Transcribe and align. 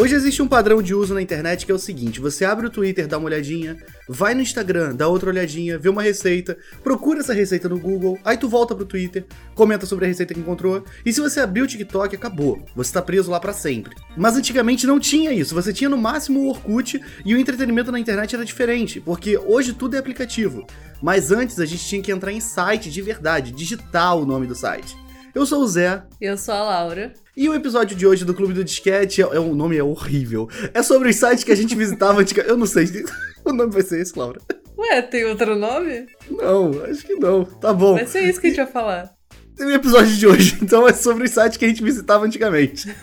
Hoje 0.00 0.14
existe 0.14 0.40
um 0.40 0.48
padrão 0.48 0.80
de 0.80 0.94
uso 0.94 1.12
na 1.12 1.20
internet 1.20 1.66
que 1.66 1.70
é 1.70 1.74
o 1.74 1.78
seguinte: 1.78 2.20
você 2.20 2.42
abre 2.42 2.66
o 2.66 2.70
Twitter, 2.70 3.06
dá 3.06 3.18
uma 3.18 3.26
olhadinha, 3.26 3.76
vai 4.08 4.34
no 4.34 4.40
Instagram, 4.40 4.94
dá 4.94 5.06
outra 5.06 5.28
olhadinha, 5.28 5.78
vê 5.78 5.90
uma 5.90 6.00
receita, 6.00 6.56
procura 6.82 7.20
essa 7.20 7.34
receita 7.34 7.68
no 7.68 7.78
Google, 7.78 8.18
aí 8.24 8.34
tu 8.38 8.48
volta 8.48 8.74
pro 8.74 8.86
Twitter, 8.86 9.26
comenta 9.54 9.84
sobre 9.84 10.06
a 10.06 10.08
receita 10.08 10.32
que 10.32 10.40
encontrou, 10.40 10.82
e 11.04 11.12
se 11.12 11.20
você 11.20 11.40
abrir 11.40 11.60
o 11.60 11.66
TikTok, 11.66 12.16
acabou. 12.16 12.64
Você 12.74 12.94
tá 12.94 13.02
preso 13.02 13.30
lá 13.30 13.38
para 13.38 13.52
sempre. 13.52 13.94
Mas 14.16 14.38
antigamente 14.38 14.86
não 14.86 14.98
tinha 14.98 15.34
isso, 15.34 15.54
você 15.54 15.70
tinha 15.70 15.90
no 15.90 15.98
máximo 15.98 16.40
o 16.40 16.48
Orkut 16.48 16.98
e 17.22 17.34
o 17.34 17.38
entretenimento 17.38 17.92
na 17.92 18.00
internet 18.00 18.34
era 18.34 18.44
diferente, 18.46 19.02
porque 19.02 19.36
hoje 19.36 19.74
tudo 19.74 19.96
é 19.96 19.98
aplicativo. 19.98 20.66
Mas 21.02 21.30
antes 21.30 21.60
a 21.60 21.66
gente 21.66 21.84
tinha 21.84 22.00
que 22.00 22.10
entrar 22.10 22.32
em 22.32 22.40
site 22.40 22.90
de 22.90 23.02
verdade, 23.02 23.52
digitar 23.52 24.16
o 24.16 24.24
nome 24.24 24.46
do 24.46 24.54
site. 24.54 24.96
Eu 25.34 25.46
sou 25.46 25.62
o 25.62 25.68
Zé. 25.68 26.02
Eu 26.20 26.36
sou 26.36 26.54
a 26.54 26.62
Laura. 26.62 27.12
E 27.36 27.48
o 27.48 27.54
episódio 27.54 27.96
de 27.96 28.06
hoje 28.06 28.24
do 28.24 28.34
Clube 28.34 28.52
do 28.52 28.64
Disquete, 28.64 29.22
é, 29.22 29.24
é, 29.24 29.38
o 29.38 29.54
nome 29.54 29.76
é 29.76 29.82
horrível. 29.82 30.48
É 30.74 30.82
sobre 30.82 31.08
os 31.08 31.16
sites 31.16 31.44
que 31.44 31.52
a 31.52 31.56
gente 31.56 31.74
visitava 31.74 32.20
antigamente. 32.20 32.50
Eu 32.50 32.58
não 32.58 32.66
sei. 32.66 32.86
O 33.42 33.54
nome 33.54 33.72
vai 33.72 33.80
ser 33.80 34.02
esse, 34.02 34.18
Laura. 34.18 34.38
Ué, 34.76 35.00
tem 35.00 35.24
outro 35.24 35.56
nome? 35.56 36.06
Não, 36.30 36.84
acho 36.84 37.06
que 37.06 37.14
não. 37.14 37.42
Tá 37.42 37.72
bom. 37.72 37.94
Vai 37.94 38.06
ser 38.06 38.20
isso 38.20 38.38
que 38.38 38.48
a 38.48 38.50
gente 38.50 38.58
vai 38.58 38.66
falar. 38.66 39.14
Tem 39.56 39.66
o 39.66 39.72
episódio 39.72 40.14
de 40.14 40.26
hoje, 40.26 40.58
então 40.60 40.86
é 40.86 40.92
sobre 40.92 41.24
os 41.24 41.30
sites 41.30 41.56
que 41.56 41.64
a 41.64 41.68
gente 41.68 41.82
visitava 41.82 42.26
antigamente. 42.26 42.94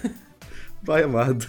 Pai 0.85 1.01
amado. 1.01 1.47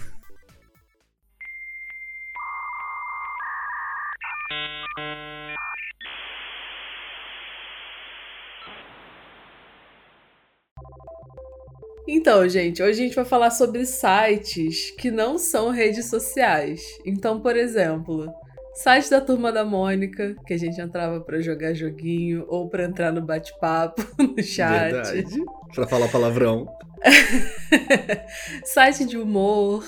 Então, 12.19 12.49
gente, 12.49 12.83
hoje 12.83 12.99
a 12.99 13.03
gente 13.05 13.15
vai 13.15 13.23
falar 13.23 13.49
sobre 13.49 13.85
sites 13.85 14.91
que 14.91 15.09
não 15.09 15.37
são 15.37 15.69
redes 15.69 16.07
sociais. 16.07 16.83
Então, 17.05 17.39
por 17.39 17.55
exemplo, 17.55 18.29
site 18.75 19.09
da 19.09 19.21
Turma 19.21 19.53
da 19.53 19.63
Mônica, 19.63 20.35
que 20.45 20.53
a 20.53 20.57
gente 20.57 20.81
entrava 20.81 21.21
para 21.21 21.39
jogar 21.39 21.73
joguinho 21.73 22.43
ou 22.49 22.67
para 22.67 22.83
entrar 22.83 23.13
no 23.13 23.21
bate-papo, 23.21 24.05
no 24.19 24.43
chat. 24.43 24.91
Verdade. 24.91 25.45
Pra 25.73 25.87
falar 25.87 26.09
palavrão. 26.09 26.67
site 28.65 29.05
de 29.05 29.17
humor, 29.17 29.85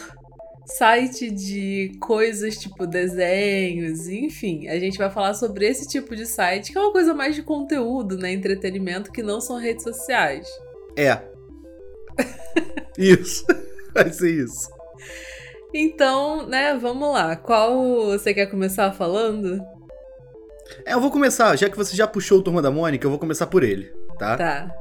site 0.66 1.30
de 1.30 1.92
coisas 2.00 2.56
tipo 2.56 2.88
desenhos, 2.88 4.08
enfim, 4.08 4.70
a 4.70 4.80
gente 4.80 4.98
vai 4.98 5.12
falar 5.12 5.34
sobre 5.34 5.68
esse 5.68 5.86
tipo 5.86 6.16
de 6.16 6.26
site, 6.26 6.72
que 6.72 6.78
é 6.78 6.82
uma 6.82 6.94
coisa 6.94 7.14
mais 7.14 7.36
de 7.36 7.44
conteúdo, 7.44 8.18
né, 8.18 8.32
entretenimento, 8.32 9.12
que 9.12 9.22
não 9.22 9.42
são 9.42 9.58
redes 9.58 9.84
sociais. 9.84 10.48
É, 10.96 11.31
isso. 12.98 13.46
Vai 13.94 14.12
ser 14.12 14.32
isso. 14.32 14.70
Então, 15.74 16.48
né, 16.48 16.78
vamos 16.78 17.14
lá. 17.14 17.36
Qual 17.36 18.08
você 18.08 18.34
quer 18.34 18.48
começar 18.48 18.92
falando? 18.92 19.62
É, 20.86 20.94
eu 20.94 21.02
vou 21.02 21.12
começar, 21.12 21.56
já 21.56 21.70
que 21.70 21.78
você 21.78 21.96
já 21.96 22.08
puxou 22.08 22.40
o 22.40 22.42
Turma 22.42 22.62
da 22.62 22.72
Mônica, 22.72 23.06
eu 23.06 23.10
vou 23.10 23.20
começar 23.20 23.48
por 23.48 23.64
ele, 23.64 23.92
tá? 24.18 24.38
Tá. 24.38 24.72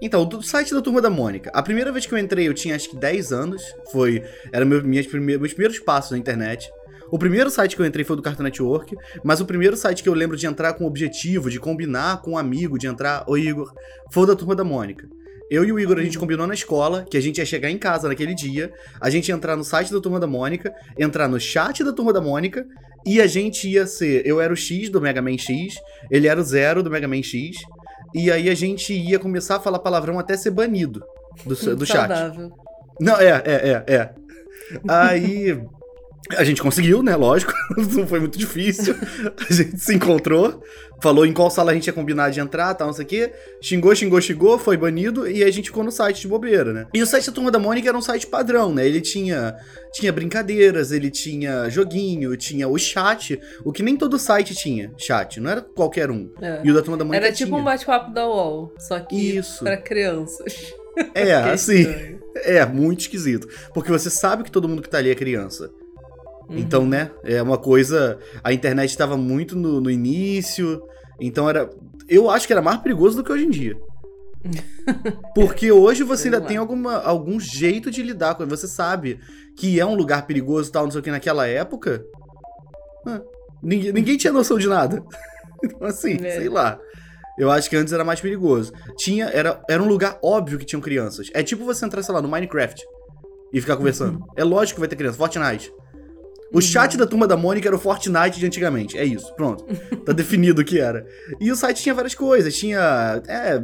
Então, 0.00 0.24
do 0.24 0.42
site 0.42 0.72
da 0.72 0.80
Turma 0.80 1.00
da 1.00 1.10
Mônica. 1.10 1.50
A 1.52 1.62
primeira 1.62 1.90
vez 1.90 2.06
que 2.06 2.14
eu 2.14 2.18
entrei, 2.18 2.46
eu 2.46 2.54
tinha 2.54 2.76
acho 2.76 2.90
que 2.90 2.96
10 2.96 3.32
anos. 3.32 3.62
Foi. 3.90 4.22
Era 4.52 4.64
meu, 4.64 4.82
minhas 4.84 5.06
primeiros, 5.06 5.40
meus 5.40 5.52
primeiros 5.52 5.78
passos 5.80 6.12
na 6.12 6.18
internet. 6.18 6.70
O 7.10 7.18
primeiro 7.18 7.50
site 7.50 7.74
que 7.74 7.82
eu 7.82 7.86
entrei 7.86 8.04
foi 8.04 8.16
do 8.16 8.22
Cartoon 8.22 8.42
Network, 8.42 8.94
mas 9.24 9.40
o 9.40 9.46
primeiro 9.46 9.76
site 9.76 10.02
que 10.02 10.08
eu 10.08 10.14
lembro 10.14 10.36
de 10.36 10.46
entrar 10.46 10.74
com 10.74 10.84
o 10.84 10.86
objetivo, 10.86 11.50
de 11.50 11.58
combinar 11.58 12.20
com 12.20 12.32
um 12.32 12.38
amigo, 12.38 12.78
de 12.78 12.86
entrar, 12.86 13.24
ô 13.26 13.36
Igor, 13.36 13.72
foi 14.12 14.24
o 14.24 14.26
da 14.26 14.36
Turma 14.36 14.54
da 14.54 14.62
Mônica. 14.62 15.08
Eu 15.50 15.64
e 15.64 15.72
o 15.72 15.78
Igor, 15.78 15.98
a 15.98 16.02
gente 16.02 16.18
combinou 16.18 16.46
na 16.46 16.54
escola 16.54 17.06
que 17.10 17.16
a 17.16 17.20
gente 17.20 17.38
ia 17.38 17.46
chegar 17.46 17.70
em 17.70 17.78
casa 17.78 18.08
naquele 18.08 18.34
dia, 18.34 18.70
a 19.00 19.08
gente 19.08 19.28
ia 19.28 19.34
entrar 19.34 19.56
no 19.56 19.64
site 19.64 19.92
da 19.92 20.00
Turma 20.00 20.20
da 20.20 20.26
Mônica, 20.26 20.74
entrar 20.98 21.26
no 21.26 21.40
chat 21.40 21.82
da 21.82 21.92
Turma 21.92 22.12
da 22.12 22.20
Mônica, 22.20 22.66
e 23.06 23.20
a 23.20 23.26
gente 23.26 23.68
ia 23.68 23.86
ser. 23.86 24.26
Eu 24.26 24.40
era 24.40 24.52
o 24.52 24.56
X 24.56 24.90
do 24.90 25.00
Mega 25.00 25.22
Man 25.22 25.38
X, 25.38 25.74
ele 26.10 26.26
era 26.28 26.38
o 26.38 26.44
Zero 26.44 26.82
do 26.82 26.90
Mega 26.90 27.08
Man 27.08 27.22
X, 27.22 27.56
e 28.14 28.30
aí 28.30 28.50
a 28.50 28.54
gente 28.54 28.92
ia 28.92 29.18
começar 29.18 29.56
a 29.56 29.60
falar 29.60 29.78
palavrão 29.78 30.18
até 30.18 30.36
ser 30.36 30.50
banido 30.50 31.02
do, 31.44 31.76
do 31.76 31.86
chat. 31.86 32.10
Não, 33.00 33.16
é, 33.18 33.42
é, 33.44 33.84
é, 33.86 33.94
é. 33.94 34.14
Aí. 34.86 35.58
A 36.36 36.44
gente 36.44 36.60
conseguiu, 36.60 37.02
né? 37.02 37.16
Lógico. 37.16 37.52
Não 37.94 38.06
foi 38.06 38.20
muito 38.20 38.38
difícil. 38.38 38.94
A 39.48 39.52
gente 39.52 39.78
se 39.78 39.94
encontrou, 39.94 40.62
falou 41.02 41.24
em 41.24 41.32
qual 41.32 41.50
sala 41.50 41.70
a 41.70 41.74
gente 41.74 41.86
ia 41.86 41.92
combinar 41.92 42.30
de 42.30 42.40
entrar, 42.40 42.74
tal, 42.74 42.88
não 42.88 42.94
sei 42.94 43.04
o 43.04 43.08
quê. 43.08 43.32
Xingou, 43.62 43.94
xingou, 43.94 44.20
xingou, 44.20 44.58
foi 44.58 44.76
banido 44.76 45.28
e 45.30 45.42
a 45.42 45.50
gente 45.50 45.66
ficou 45.66 45.82
no 45.82 45.90
site 45.90 46.20
de 46.20 46.28
bobeira, 46.28 46.72
né? 46.72 46.86
E 46.92 47.00
o 47.02 47.06
site 47.06 47.26
da 47.26 47.32
Turma 47.32 47.50
da 47.50 47.58
Mônica 47.58 47.88
era 47.88 47.96
um 47.96 48.02
site 48.02 48.26
padrão, 48.26 48.74
né? 48.74 48.86
Ele 48.86 49.00
tinha, 49.00 49.56
tinha 49.92 50.12
brincadeiras, 50.12 50.92
ele 50.92 51.10
tinha 51.10 51.68
joguinho, 51.70 52.36
tinha 52.36 52.68
o 52.68 52.78
chat, 52.78 53.40
o 53.64 53.72
que 53.72 53.82
nem 53.82 53.96
todo 53.96 54.18
site 54.18 54.54
tinha, 54.54 54.92
chat, 54.98 55.40
não 55.40 55.50
era 55.50 55.62
qualquer 55.62 56.10
um. 56.10 56.30
É. 56.42 56.60
E 56.64 56.70
o 56.70 56.74
da 56.74 56.82
Turma 56.82 56.96
da 56.96 57.04
Mônica 57.04 57.24
Era 57.24 57.34
tipo 57.34 57.50
tinha. 57.50 57.60
um 57.60 57.64
bate-papo 57.64 58.12
da 58.12 58.26
UOL, 58.26 58.74
só 58.78 58.98
que 59.00 59.36
Isso. 59.36 59.64
para 59.64 59.76
crianças. 59.76 60.74
É, 61.14 61.32
assim. 61.52 62.18
É, 62.44 62.64
muito 62.66 63.00
esquisito. 63.00 63.48
Porque 63.74 63.90
você 63.90 64.10
sabe 64.10 64.44
que 64.44 64.50
todo 64.50 64.68
mundo 64.68 64.82
que 64.82 64.88
tá 64.88 64.98
ali 64.98 65.10
é 65.10 65.14
criança. 65.14 65.70
Uhum. 66.48 66.58
Então, 66.58 66.86
né, 66.86 67.10
é 67.24 67.42
uma 67.42 67.58
coisa. 67.58 68.18
A 68.42 68.52
internet 68.52 68.90
estava 68.90 69.16
muito 69.16 69.54
no, 69.56 69.80
no 69.80 69.90
início, 69.90 70.82
então 71.20 71.48
era. 71.48 71.68
Eu 72.08 72.30
acho 72.30 72.46
que 72.46 72.52
era 72.52 72.62
mais 72.62 72.80
perigoso 72.80 73.16
do 73.16 73.24
que 73.24 73.32
hoje 73.32 73.44
em 73.44 73.50
dia. 73.50 73.76
Porque 75.34 75.70
hoje 75.70 76.02
você 76.02 76.28
ainda 76.28 76.40
tem 76.40 76.56
alguma, 76.56 76.96
algum 77.02 77.38
jeito 77.38 77.90
de 77.90 78.02
lidar 78.02 78.34
com. 78.34 78.46
Você 78.46 78.66
sabe 78.66 79.20
que 79.56 79.78
é 79.78 79.84
um 79.84 79.94
lugar 79.94 80.26
perigoso 80.26 80.68
e 80.68 80.72
tal, 80.72 80.84
não 80.84 80.90
sei 80.90 81.00
o 81.00 81.02
que, 81.02 81.10
naquela 81.10 81.46
época. 81.46 82.04
ah, 83.06 83.20
ninguém, 83.62 83.92
ninguém 83.92 84.16
tinha 84.16 84.32
noção 84.32 84.58
de 84.58 84.68
nada. 84.68 85.02
Então, 85.60 85.88
assim, 85.88 86.16
É. 86.24 86.36
sei 86.36 86.48
lá. 86.48 86.78
Eu 87.36 87.50
acho 87.50 87.68
que 87.68 87.74
antes 87.74 87.92
era 87.92 88.04
mais 88.04 88.20
perigoso. 88.20 88.72
Tinha, 88.96 89.26
era, 89.26 89.60
era 89.68 89.82
um 89.82 89.88
lugar 89.88 90.16
óbvio 90.22 90.56
que 90.56 90.64
tinham 90.64 90.80
crianças. 90.80 91.26
É 91.34 91.42
tipo 91.42 91.64
você 91.64 91.84
entrar, 91.84 92.00
sei 92.04 92.14
lá, 92.14 92.22
no 92.22 92.28
Minecraft 92.28 92.80
e 93.52 93.60
ficar 93.60 93.76
conversando. 93.76 94.24
É 94.36 94.44
lógico 94.44 94.76
que 94.76 94.80
vai 94.80 94.88
ter 94.88 94.94
criança. 94.94 95.18
Fortnite. 95.18 95.72
O 96.52 96.60
chat 96.62 96.96
da 96.96 97.06
turma 97.06 97.26
da 97.26 97.36
Mônica 97.36 97.68
era 97.68 97.76
o 97.76 97.78
Fortnite 97.78 98.38
de 98.40 98.46
antigamente. 98.46 98.96
É 98.96 99.04
isso, 99.04 99.34
pronto. 99.34 99.64
Tá 100.04 100.12
definido 100.16 100.62
o 100.62 100.64
que 100.64 100.80
era. 100.80 101.06
E 101.38 101.52
o 101.52 101.56
site 101.56 101.82
tinha 101.82 101.94
várias 101.94 102.14
coisas. 102.14 102.56
Tinha 102.56 103.22
é, 103.28 103.60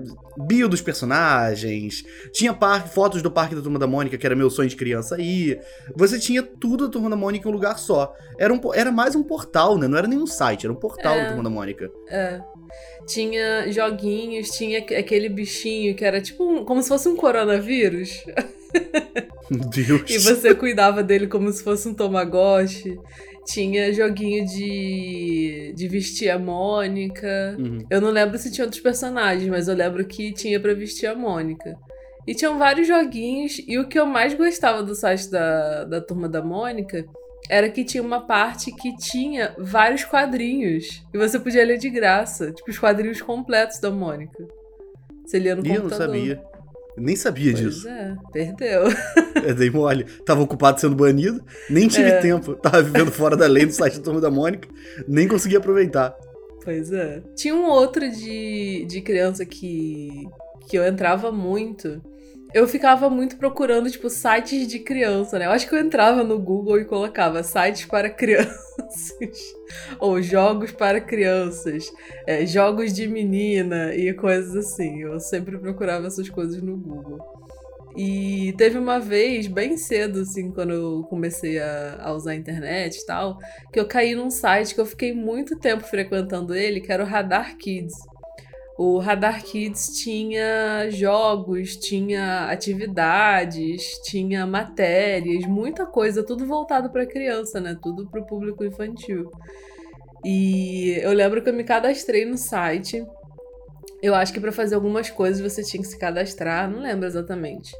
bio 0.47 0.69
dos 0.69 0.83
personagens, 0.83 2.03
tinha 2.33 2.53
par- 2.53 2.87
fotos 2.89 3.23
do 3.23 3.31
parque 3.31 3.55
da 3.55 3.63
turma 3.63 3.79
da 3.79 3.87
Mônica, 3.87 4.19
que 4.19 4.27
era 4.27 4.37
meu 4.37 4.51
sonho 4.51 4.69
de 4.69 4.77
criança 4.77 5.17
aí. 5.17 5.59
Você 5.97 6.19
tinha 6.19 6.43
tudo 6.43 6.87
da 6.87 6.93
turma 6.93 7.09
da 7.09 7.17
Mônica 7.17 7.49
em 7.49 7.51
um 7.51 7.55
lugar 7.55 7.79
só. 7.79 8.13
Era, 8.39 8.53
um, 8.53 8.61
era 8.75 8.93
mais 8.93 9.15
um 9.17 9.23
portal, 9.23 9.79
né? 9.79 9.89
Não 9.89 9.97
era 9.97 10.07
nenhum 10.07 10.27
site, 10.27 10.67
era 10.67 10.73
um 10.73 10.77
portal 10.79 11.15
É. 11.15 11.23
da 11.23 11.29
turma 11.29 11.43
da 11.45 11.51
Mônica. 11.51 11.91
É. 12.11 12.41
Tinha 13.07 13.71
joguinhos, 13.73 14.49
tinha 14.51 14.81
aqu- 14.81 14.95
aquele 14.95 15.29
bichinho 15.29 15.95
que 15.95 16.05
era 16.05 16.21
tipo 16.21 16.45
um- 16.45 16.65
como 16.65 16.83
se 16.83 16.89
fosse 16.89 17.09
um 17.09 17.17
coronavírus. 17.17 18.25
Deus. 19.51 20.11
E 20.11 20.19
você 20.19 20.55
cuidava 20.55 21.03
dele 21.03 21.27
como 21.27 21.51
se 21.53 21.63
fosse 21.63 21.89
um 21.89 21.95
Tamagotchi. 21.95 22.99
Tinha 23.47 23.93
joguinho 23.93 24.47
de, 24.47 25.75
de 25.77 25.89
vestir 25.89 26.31
a 26.31 26.39
Mônica. 26.39 27.57
Uhum. 27.59 27.85
Eu 27.91 28.01
não 28.01 28.11
lembro 28.11 28.39
se 28.39 28.51
tinha 28.51 28.65
outros 28.65 28.83
personagens, 28.83 29.49
mas 29.51 29.69
eu 29.69 29.75
lembro 29.75 30.05
que 30.07 30.33
tinha 30.33 30.59
pra 30.59 30.73
vestir 30.73 31.07
a 31.07 31.15
Mônica. 31.15 31.77
E 32.27 32.35
tinham 32.35 32.59
vários 32.59 32.89
joguinhos, 32.89 33.61
e 33.69 33.79
o 33.79 33.87
que 33.87 33.99
eu 33.99 34.07
mais 34.07 34.33
gostava 34.33 34.83
do 34.83 34.95
site 34.95 35.31
da, 35.31 35.85
da 35.85 36.01
Turma 36.01 36.27
da 36.27 36.41
Mônica 36.43 37.05
era 37.51 37.69
que 37.69 37.85
tinha 37.85 38.03
uma 38.03 38.27
parte 38.27 38.73
que 38.73 38.97
tinha 38.97 39.55
vários 39.59 40.05
quadrinhos. 40.05 41.03
E 41.13 41.19
você 41.19 41.39
podia 41.39 41.67
ler 41.67 41.77
de 41.77 41.91
graça, 41.91 42.51
tipo 42.51 42.71
os 42.71 42.79
quadrinhos 42.79 43.21
completos 43.21 43.79
da 43.79 43.91
Mônica. 43.91 44.49
Você 45.27 45.39
lia 45.39 45.55
no 45.55 45.63
Ih, 45.67 45.69
eu 45.69 45.75
não 45.75 45.83
computador. 45.83 46.07
sabia. 46.17 46.43
Nem 46.97 47.17
sabia 47.17 47.53
Pois 47.53 47.65
disso. 47.65 47.89
é, 47.89 48.15
perdeu. 48.33 48.85
É, 49.45 49.53
dei 49.53 49.69
mole. 49.71 50.05
Tava 50.25 50.43
ocupado 50.43 50.81
sendo 50.81 50.95
banido, 50.95 51.43
nem 51.69 51.89
tive 51.89 52.09
É. 52.11 52.21
tempo. 52.21 52.55
Tava 52.55 52.83
vivendo 52.83 53.11
fora 53.11 53.37
da 53.37 53.47
lei 53.47 53.67
do 53.67 53.73
site 53.73 53.99
da 53.99 54.03
turma 54.05 54.21
da 54.21 54.31
Mônica, 54.31 54.69
nem 55.09 55.27
consegui 55.27 55.57
aproveitar. 55.57 56.15
Pois 56.63 56.93
é. 56.93 57.21
Tinha 57.37 57.55
um 57.55 57.65
outro 57.67 58.09
de, 58.11 58.87
de 58.87 59.01
criança 59.03 59.45
que, 59.45 60.27
que 60.69 60.79
eu 60.79 60.85
entrava 60.87 61.31
muito. 61.33 62.01
Eu 62.55 62.69
ficava 62.69 63.11
muito 63.11 63.37
procurando, 63.37 63.91
tipo, 63.91 64.09
sites 64.09 64.69
de 64.69 64.79
criança, 64.79 65.41
né? 65.41 65.47
Eu 65.47 65.51
acho 65.51 65.69
que 65.69 65.75
eu 65.75 65.81
entrava 65.81 66.23
no 66.23 66.39
Google 66.39 66.79
e 66.79 66.85
colocava 66.85 67.43
sites 67.43 67.85
para 67.85 68.09
crianças. 68.09 68.55
Ou 69.99 70.23
jogos 70.23 70.71
para 70.71 71.01
crianças. 71.01 71.91
é, 72.29 72.47
jogos 72.47 72.93
de 72.93 73.09
menina 73.09 73.93
e 73.93 74.15
coisas 74.15 74.55
assim. 74.55 75.03
Eu 75.03 75.19
sempre 75.19 75.59
procurava 75.59 76.07
essas 76.07 76.31
coisas 76.31 76.63
no 76.63 76.77
Google. 76.77 77.19
E 77.97 78.53
teve 78.57 78.79
uma 78.79 79.01
vez, 79.01 79.49
bem 79.49 79.77
cedo, 79.77 80.21
assim, 80.21 80.51
quando 80.53 80.73
eu 80.73 81.05
comecei 81.11 81.61
a, 81.61 81.99
a 82.03 82.13
usar 82.13 82.33
a 82.33 82.37
internet 82.37 82.99
e 82.99 83.07
tal, 83.07 83.39
que 83.73 83.79
eu 83.79 83.87
caí 83.87 84.15
num 84.15 84.31
site 84.31 84.75
que 84.75 84.81
eu 84.81 84.87
fiquei 84.87 85.13
muito 85.13 85.59
tempo 85.59 85.85
frequentando 85.85 86.55
ele, 86.55 86.81
que 86.81 86.93
era 86.93 87.05
o 87.05 87.07
Radar 87.07 87.57
Kids. 87.57 87.95
O 88.77 88.99
Radar 88.99 89.43
Kids 89.45 90.01
tinha 90.01 90.89
jogos, 90.91 91.77
tinha 91.77 92.47
atividades, 92.51 94.01
tinha 94.05 94.47
matérias, 94.47 95.47
muita 95.47 95.87
coisa, 95.87 96.25
tudo 96.25 96.45
voltado 96.45 96.91
para 96.91 97.07
criança, 97.07 97.61
né? 97.61 97.79
Tudo 97.81 98.09
para 98.11 98.21
o 98.21 98.27
público 98.27 98.65
infantil. 98.65 99.31
E 100.25 100.99
eu 101.03 101.13
lembro 101.13 101.41
que 101.41 101.49
eu 101.51 101.55
me 101.55 101.63
cadastrei 101.63 102.25
no 102.25 102.37
site. 102.37 103.07
Eu 104.03 104.15
acho 104.15 104.33
que 104.33 104.41
para 104.41 104.51
fazer 104.51 104.75
algumas 104.75 105.09
coisas 105.09 105.41
você 105.41 105.63
tinha 105.63 105.83
que 105.83 105.89
se 105.89 105.99
cadastrar, 105.99 106.69
não 106.69 106.81
lembro 106.81 107.07
exatamente. 107.07 107.73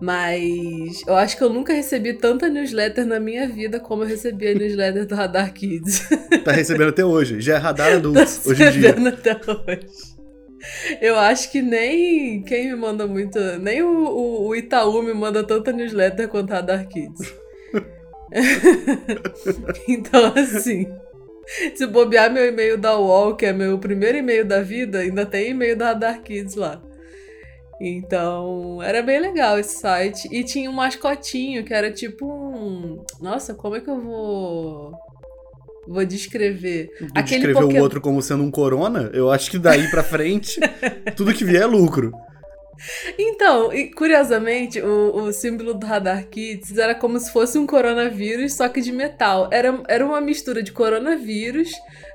Mas 0.00 1.02
eu 1.06 1.14
acho 1.14 1.36
que 1.36 1.44
eu 1.44 1.50
nunca 1.50 1.72
recebi 1.72 2.14
tanta 2.14 2.48
newsletter 2.48 3.06
na 3.06 3.20
minha 3.20 3.48
vida 3.48 3.78
como 3.78 4.02
eu 4.02 4.08
recebi 4.08 4.48
a 4.48 4.54
newsletter 4.54 5.06
do 5.06 5.14
Radar 5.14 5.52
Kids. 5.52 6.08
Tá 6.44 6.52
recebendo 6.52 6.88
até 6.90 7.04
hoje. 7.04 7.40
Já 7.40 7.54
é 7.54 7.58
Radar 7.58 7.94
Adultos 7.94 8.38
tá 8.44 8.50
hoje 8.50 8.64
em 8.64 8.70
dia. 8.70 8.90
até 9.08 9.32
hoje. 9.32 10.13
Eu 11.00 11.18
acho 11.18 11.50
que 11.50 11.62
nem 11.62 12.42
quem 12.42 12.68
me 12.68 12.76
manda 12.76 13.06
muito. 13.06 13.38
Nem 13.58 13.82
o, 13.82 13.88
o, 13.88 14.48
o 14.48 14.56
Itaú 14.56 15.02
me 15.02 15.12
manda 15.12 15.44
tanta 15.44 15.72
newsletter 15.72 16.28
quanto 16.28 16.52
a 16.52 16.56
Radar 16.56 16.88
Kids. 16.88 17.34
então, 19.88 20.32
assim. 20.36 20.86
Se 21.74 21.86
bobear 21.86 22.32
meu 22.32 22.46
e-mail 22.46 22.78
da 22.78 22.98
UOL, 22.98 23.36
que 23.36 23.44
é 23.44 23.52
meu 23.52 23.78
primeiro 23.78 24.16
e-mail 24.18 24.46
da 24.46 24.62
vida, 24.62 25.00
ainda 25.00 25.26
tem 25.26 25.50
e-mail 25.50 25.76
da 25.76 25.88
Radar 25.88 26.22
Kids 26.22 26.54
lá. 26.54 26.82
Então, 27.80 28.82
era 28.82 29.02
bem 29.02 29.20
legal 29.20 29.58
esse 29.58 29.78
site. 29.78 30.28
E 30.32 30.44
tinha 30.44 30.70
um 30.70 30.74
mascotinho 30.74 31.64
que 31.64 31.74
era 31.74 31.90
tipo 31.90 32.26
um. 32.26 33.04
Nossa, 33.20 33.54
como 33.54 33.76
é 33.76 33.80
que 33.80 33.90
eu 33.90 34.00
vou. 34.00 34.92
Vou 35.86 36.04
descrever. 36.04 36.90
Aquele 37.14 37.46
descrever 37.46 37.66
Poké... 37.66 37.78
o 37.78 37.82
outro 37.82 38.00
como 38.00 38.22
sendo 38.22 38.42
um 38.42 38.50
corona, 38.50 39.10
eu 39.12 39.30
acho 39.30 39.50
que 39.50 39.58
daí 39.58 39.88
pra 39.90 40.02
frente, 40.02 40.60
tudo 41.16 41.34
que 41.34 41.44
vier 41.44 41.62
é 41.62 41.66
lucro. 41.66 42.12
Então, 43.18 43.70
curiosamente, 43.96 44.80
o, 44.80 45.14
o 45.14 45.32
símbolo 45.32 45.74
do 45.74 45.86
Radar 45.86 46.26
Kids 46.26 46.76
era 46.76 46.94
como 46.94 47.18
se 47.18 47.32
fosse 47.32 47.56
um 47.56 47.66
coronavírus, 47.66 48.54
só 48.54 48.68
que 48.68 48.80
de 48.80 48.92
metal. 48.92 49.48
Era, 49.52 49.82
era 49.88 50.04
uma 50.04 50.20
mistura 50.20 50.62
de 50.62 50.72
coronavírus 50.72 51.70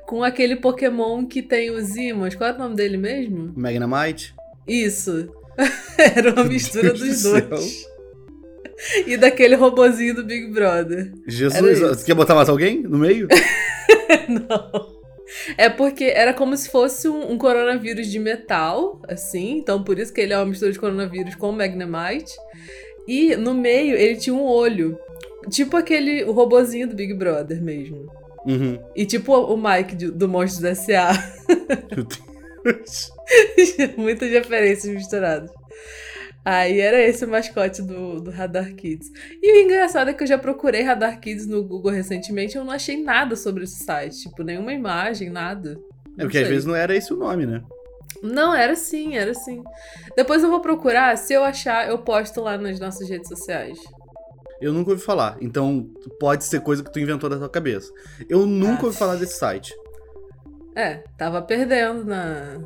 com 0.05 0.23
aquele 0.23 0.55
Pokémon 0.55 1.25
que 1.25 1.41
tem 1.41 1.71
os 1.71 1.95
imãs. 1.95 2.35
Qual 2.35 2.49
é 2.49 2.53
o 2.53 2.57
nome 2.57 2.75
dele 2.75 2.97
mesmo? 2.97 3.53
Magnamite? 3.55 4.35
Isso. 4.67 5.29
Era 5.97 6.33
uma 6.33 6.45
mistura 6.45 6.93
dos 6.93 7.23
dois. 7.23 7.85
E 9.05 9.17
daquele 9.17 9.55
robozinho 9.55 10.15
do 10.15 10.23
Big 10.23 10.47
Brother. 10.47 11.11
Jesus, 11.27 11.79
você 11.79 12.05
quer 12.05 12.15
botar 12.15 12.35
mais 12.35 12.49
alguém 12.49 12.81
no 12.81 12.97
meio? 12.97 13.27
Não. 14.27 14.99
É 15.57 15.69
porque 15.69 16.05
era 16.05 16.33
como 16.33 16.57
se 16.57 16.69
fosse 16.69 17.07
um, 17.07 17.31
um, 17.31 17.37
coronavírus 17.37 18.07
de 18.07 18.19
metal, 18.19 19.01
assim. 19.07 19.57
Então, 19.57 19.83
por 19.83 19.99
isso 19.99 20.13
que 20.13 20.21
ele 20.21 20.33
é 20.33 20.37
uma 20.37 20.45
mistura 20.45 20.71
de 20.71 20.79
coronavírus 20.79 21.35
com 21.35 21.51
Magnemite. 21.51 22.33
E 23.07 23.35
no 23.35 23.53
meio 23.53 23.95
ele 23.95 24.15
tinha 24.15 24.35
um 24.35 24.43
olho. 24.43 24.97
Tipo 25.49 25.77
aquele 25.77 26.23
o 26.23 26.31
robozinho 26.31 26.87
do 26.87 26.95
Big 26.95 27.13
Brother 27.13 27.61
mesmo. 27.61 28.11
Uhum. 28.45 28.79
E 28.95 29.05
tipo 29.05 29.35
o 29.35 29.57
Mike 29.57 29.95
de, 29.95 30.11
do 30.11 30.27
Monstros 30.27 30.63
S.A. 30.63 31.11
Meu 31.95 32.05
Deus. 32.05 33.11
Muitas 33.97 34.29
referências 34.29 34.93
misturadas. 34.93 35.51
Aí 36.49 36.79
era 36.79 36.99
esse 36.99 37.23
o 37.23 37.27
mascote 37.27 37.79
do, 37.83 38.19
do 38.19 38.31
Radar 38.31 38.73
Kids. 38.73 39.11
E 39.39 39.53
o 39.53 39.63
engraçado 39.63 40.09
é 40.09 40.13
que 40.13 40.23
eu 40.23 40.27
já 40.27 40.35
procurei 40.35 40.81
Radar 40.81 41.19
Kids 41.19 41.45
no 41.45 41.63
Google 41.63 41.91
recentemente 41.91 42.55
e 42.55 42.57
eu 42.57 42.65
não 42.65 42.73
achei 42.73 42.99
nada 43.03 43.35
sobre 43.35 43.65
esse 43.65 43.83
site. 43.83 44.23
Tipo, 44.23 44.41
nenhuma 44.41 44.73
imagem, 44.73 45.29
nada. 45.29 45.79
é 46.17 46.23
porque 46.23 46.37
sei. 46.37 46.43
às 46.45 46.49
vezes 46.49 46.65
não 46.65 46.75
era 46.75 46.95
esse 46.95 47.13
o 47.13 47.17
nome, 47.17 47.45
né? 47.45 47.61
Não, 48.23 48.55
era 48.55 48.75
sim, 48.75 49.15
era 49.15 49.31
sim. 49.35 49.61
Depois 50.15 50.41
eu 50.41 50.49
vou 50.49 50.59
procurar, 50.59 51.15
se 51.19 51.33
eu 51.33 51.43
achar, 51.43 51.87
eu 51.87 51.99
posto 51.99 52.41
lá 52.41 52.57
nas 52.57 52.79
nossas 52.79 53.07
redes 53.07 53.29
sociais. 53.29 53.77
Eu 54.59 54.73
nunca 54.73 54.89
ouvi 54.89 55.03
falar, 55.03 55.37
então 55.39 55.87
pode 56.19 56.45
ser 56.45 56.61
coisa 56.61 56.83
que 56.83 56.91
tu 56.91 56.99
inventou 56.99 57.29
da 57.29 57.37
tua 57.37 57.49
cabeça. 57.49 57.93
Eu 58.27 58.47
nunca 58.47 58.81
ah. 58.81 58.85
ouvi 58.85 58.97
falar 58.97 59.17
desse 59.17 59.37
site. 59.37 59.71
É, 60.75 61.03
tava 61.15 61.43
perdendo 61.43 62.05
na. 62.05 62.59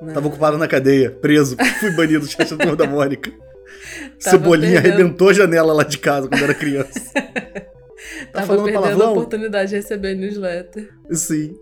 Na... 0.00 0.12
Tava 0.12 0.28
ocupado 0.28 0.58
na 0.58 0.68
cadeia, 0.68 1.10
preso, 1.10 1.56
fui 1.80 1.90
banido 1.92 2.20
do 2.20 2.26
chat 2.26 2.54
da 2.54 2.86
Mônica. 2.86 3.30
Cebolinha 4.18 4.80
perdendo... 4.80 4.94
arrebentou 4.94 5.28
a 5.28 5.32
janela 5.32 5.72
lá 5.72 5.84
de 5.84 5.98
casa 5.98 6.28
quando 6.28 6.42
era 6.42 6.54
criança. 6.54 7.00
tá 7.14 8.40
Tava 8.40 8.56
perdendo 8.56 8.74
palavrão? 8.74 9.08
a 9.08 9.12
oportunidade 9.12 9.70
de 9.70 9.76
receber 9.76 10.14
newsletter. 10.14 10.88
Sim. 11.10 11.54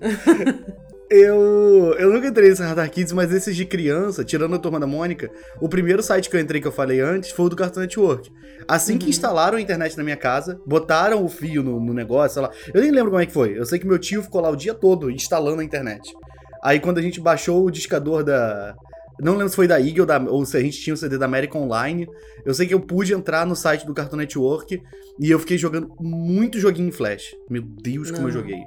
eu, 1.10 1.94
eu 1.98 2.12
nunca 2.12 2.28
entrei 2.28 2.50
nesse 2.50 2.62
Radar 2.62 2.90
Kids, 2.90 3.12
mas 3.12 3.32
esses 3.32 3.54
de 3.54 3.64
criança, 3.64 4.24
tirando 4.24 4.54
a 4.54 4.58
Turma 4.58 4.80
da 4.80 4.86
Mônica, 4.86 5.30
o 5.60 5.68
primeiro 5.68 6.02
site 6.02 6.28
que 6.28 6.36
eu 6.36 6.40
entrei 6.40 6.60
que 6.60 6.66
eu 6.66 6.72
falei 6.72 7.00
antes 7.00 7.30
foi 7.30 7.46
o 7.46 7.48
do 7.48 7.56
Cartoon 7.56 7.80
Network. 7.80 8.30
Assim 8.68 8.94
uhum. 8.94 8.98
que 8.98 9.10
instalaram 9.10 9.58
a 9.58 9.60
internet 9.60 9.96
na 9.96 10.02
minha 10.02 10.16
casa, 10.16 10.60
botaram 10.66 11.24
o 11.24 11.28
fio 11.28 11.62
no, 11.62 11.78
no 11.80 11.94
negócio, 11.94 12.34
sei 12.34 12.42
lá. 12.42 12.50
Eu 12.74 12.80
nem 12.80 12.90
lembro 12.90 13.10
como 13.10 13.22
é 13.22 13.26
que 13.26 13.32
foi. 13.32 13.56
Eu 13.56 13.64
sei 13.64 13.78
que 13.78 13.86
meu 13.86 13.98
tio 13.98 14.22
ficou 14.22 14.40
lá 14.40 14.50
o 14.50 14.56
dia 14.56 14.74
todo 14.74 15.10
instalando 15.10 15.60
a 15.60 15.64
internet. 15.64 16.12
Aí 16.62 16.80
quando 16.80 16.98
a 16.98 17.02
gente 17.02 17.20
baixou 17.20 17.64
o 17.64 17.70
discador 17.70 18.24
da. 18.24 18.74
Não 19.18 19.32
lembro 19.32 19.48
se 19.48 19.56
foi 19.56 19.66
da 19.66 19.80
Eagle 19.80 20.06
ou 20.28 20.44
se 20.44 20.56
a 20.56 20.60
gente 20.60 20.78
tinha 20.78 20.92
o 20.92 20.96
CD 20.96 21.16
da 21.16 21.24
América 21.24 21.56
Online. 21.56 22.06
Eu 22.44 22.52
sei 22.52 22.66
que 22.66 22.74
eu 22.74 22.80
pude 22.80 23.14
entrar 23.14 23.46
no 23.46 23.56
site 23.56 23.86
do 23.86 23.94
Cartoon 23.94 24.16
Network 24.16 24.82
e 25.18 25.30
eu 25.30 25.38
fiquei 25.38 25.56
jogando 25.56 25.90
muito 25.98 26.60
joguinho 26.60 26.88
em 26.88 26.92
Flash. 26.92 27.34
Meu 27.48 27.62
Deus, 27.62 28.10
como 28.10 28.24
uhum. 28.24 28.28
eu 28.28 28.32
joguei. 28.32 28.60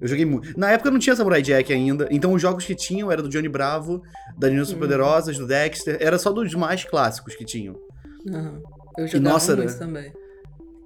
Eu 0.00 0.06
joguei 0.06 0.24
muito. 0.24 0.58
Na 0.58 0.70
época 0.70 0.90
não 0.90 0.98
tinha 0.98 1.16
Samurai 1.16 1.42
Jack 1.42 1.72
ainda, 1.72 2.06
então 2.10 2.32
os 2.32 2.40
jogos 2.40 2.64
que 2.64 2.74
tinham 2.74 3.10
era 3.10 3.20
do 3.20 3.28
Johnny 3.28 3.48
Bravo, 3.48 4.00
da 4.38 4.46
Meninas 4.46 4.70
uhum. 4.70 4.78
Poderosas, 4.78 5.36
do 5.36 5.46
Dexter, 5.46 5.98
era 6.00 6.16
só 6.18 6.30
dos 6.30 6.54
mais 6.54 6.84
clássicos 6.84 7.34
que 7.34 7.44
tinham. 7.44 7.74
Uhum. 8.26 8.62
Eu 8.96 9.06
jogava 9.06 9.16
e, 9.16 9.20
nossa, 9.20 9.56
muito 9.56 9.78
também. 9.78 10.12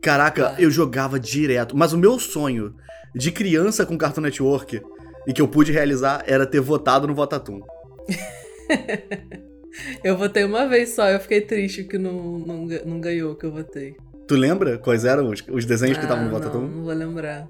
Caraca, 0.01 0.49
ah. 0.49 0.55
eu 0.59 0.71
jogava 0.71 1.21
direto. 1.21 1.77
Mas 1.77 1.93
o 1.93 1.99
meu 1.99 2.19
sonho 2.19 2.75
de 3.15 3.31
criança 3.31 3.85
com 3.85 3.99
Cartoon 3.99 4.23
Network 4.23 4.81
e 5.27 5.33
que 5.33 5.41
eu 5.41 5.49
pude 5.49 5.73
realizar 5.73 6.25
era 6.27 6.47
ter 6.47 6.61
votado 6.61 7.07
no 7.07 7.15
Votatum. 7.15 7.61
eu 10.03 10.17
votei 10.17 10.45
uma 10.45 10.67
vez 10.67 10.91
só, 10.91 11.09
eu 11.09 11.21
fiquei 11.21 11.41
triste 11.41 11.85
que 11.85 11.99
não, 11.99 12.39
não, 12.39 12.67
não 12.85 13.01
ganhou 13.01 13.35
que 13.35 13.47
eu 13.47 13.53
votei. 13.53 13.97
Tu 14.27 14.35
lembra 14.35 14.79
quais 14.79 15.05
eram 15.05 15.29
os, 15.29 15.43
os 15.51 15.65
desenhos 15.65 15.97
ah, 15.97 16.01
que 16.01 16.07
estavam 16.07 16.25
no 16.25 16.31
Votatum? 16.31 16.61
Não, 16.61 16.69
não 16.69 16.85
vou 16.85 16.95
lembrar. 16.95 17.49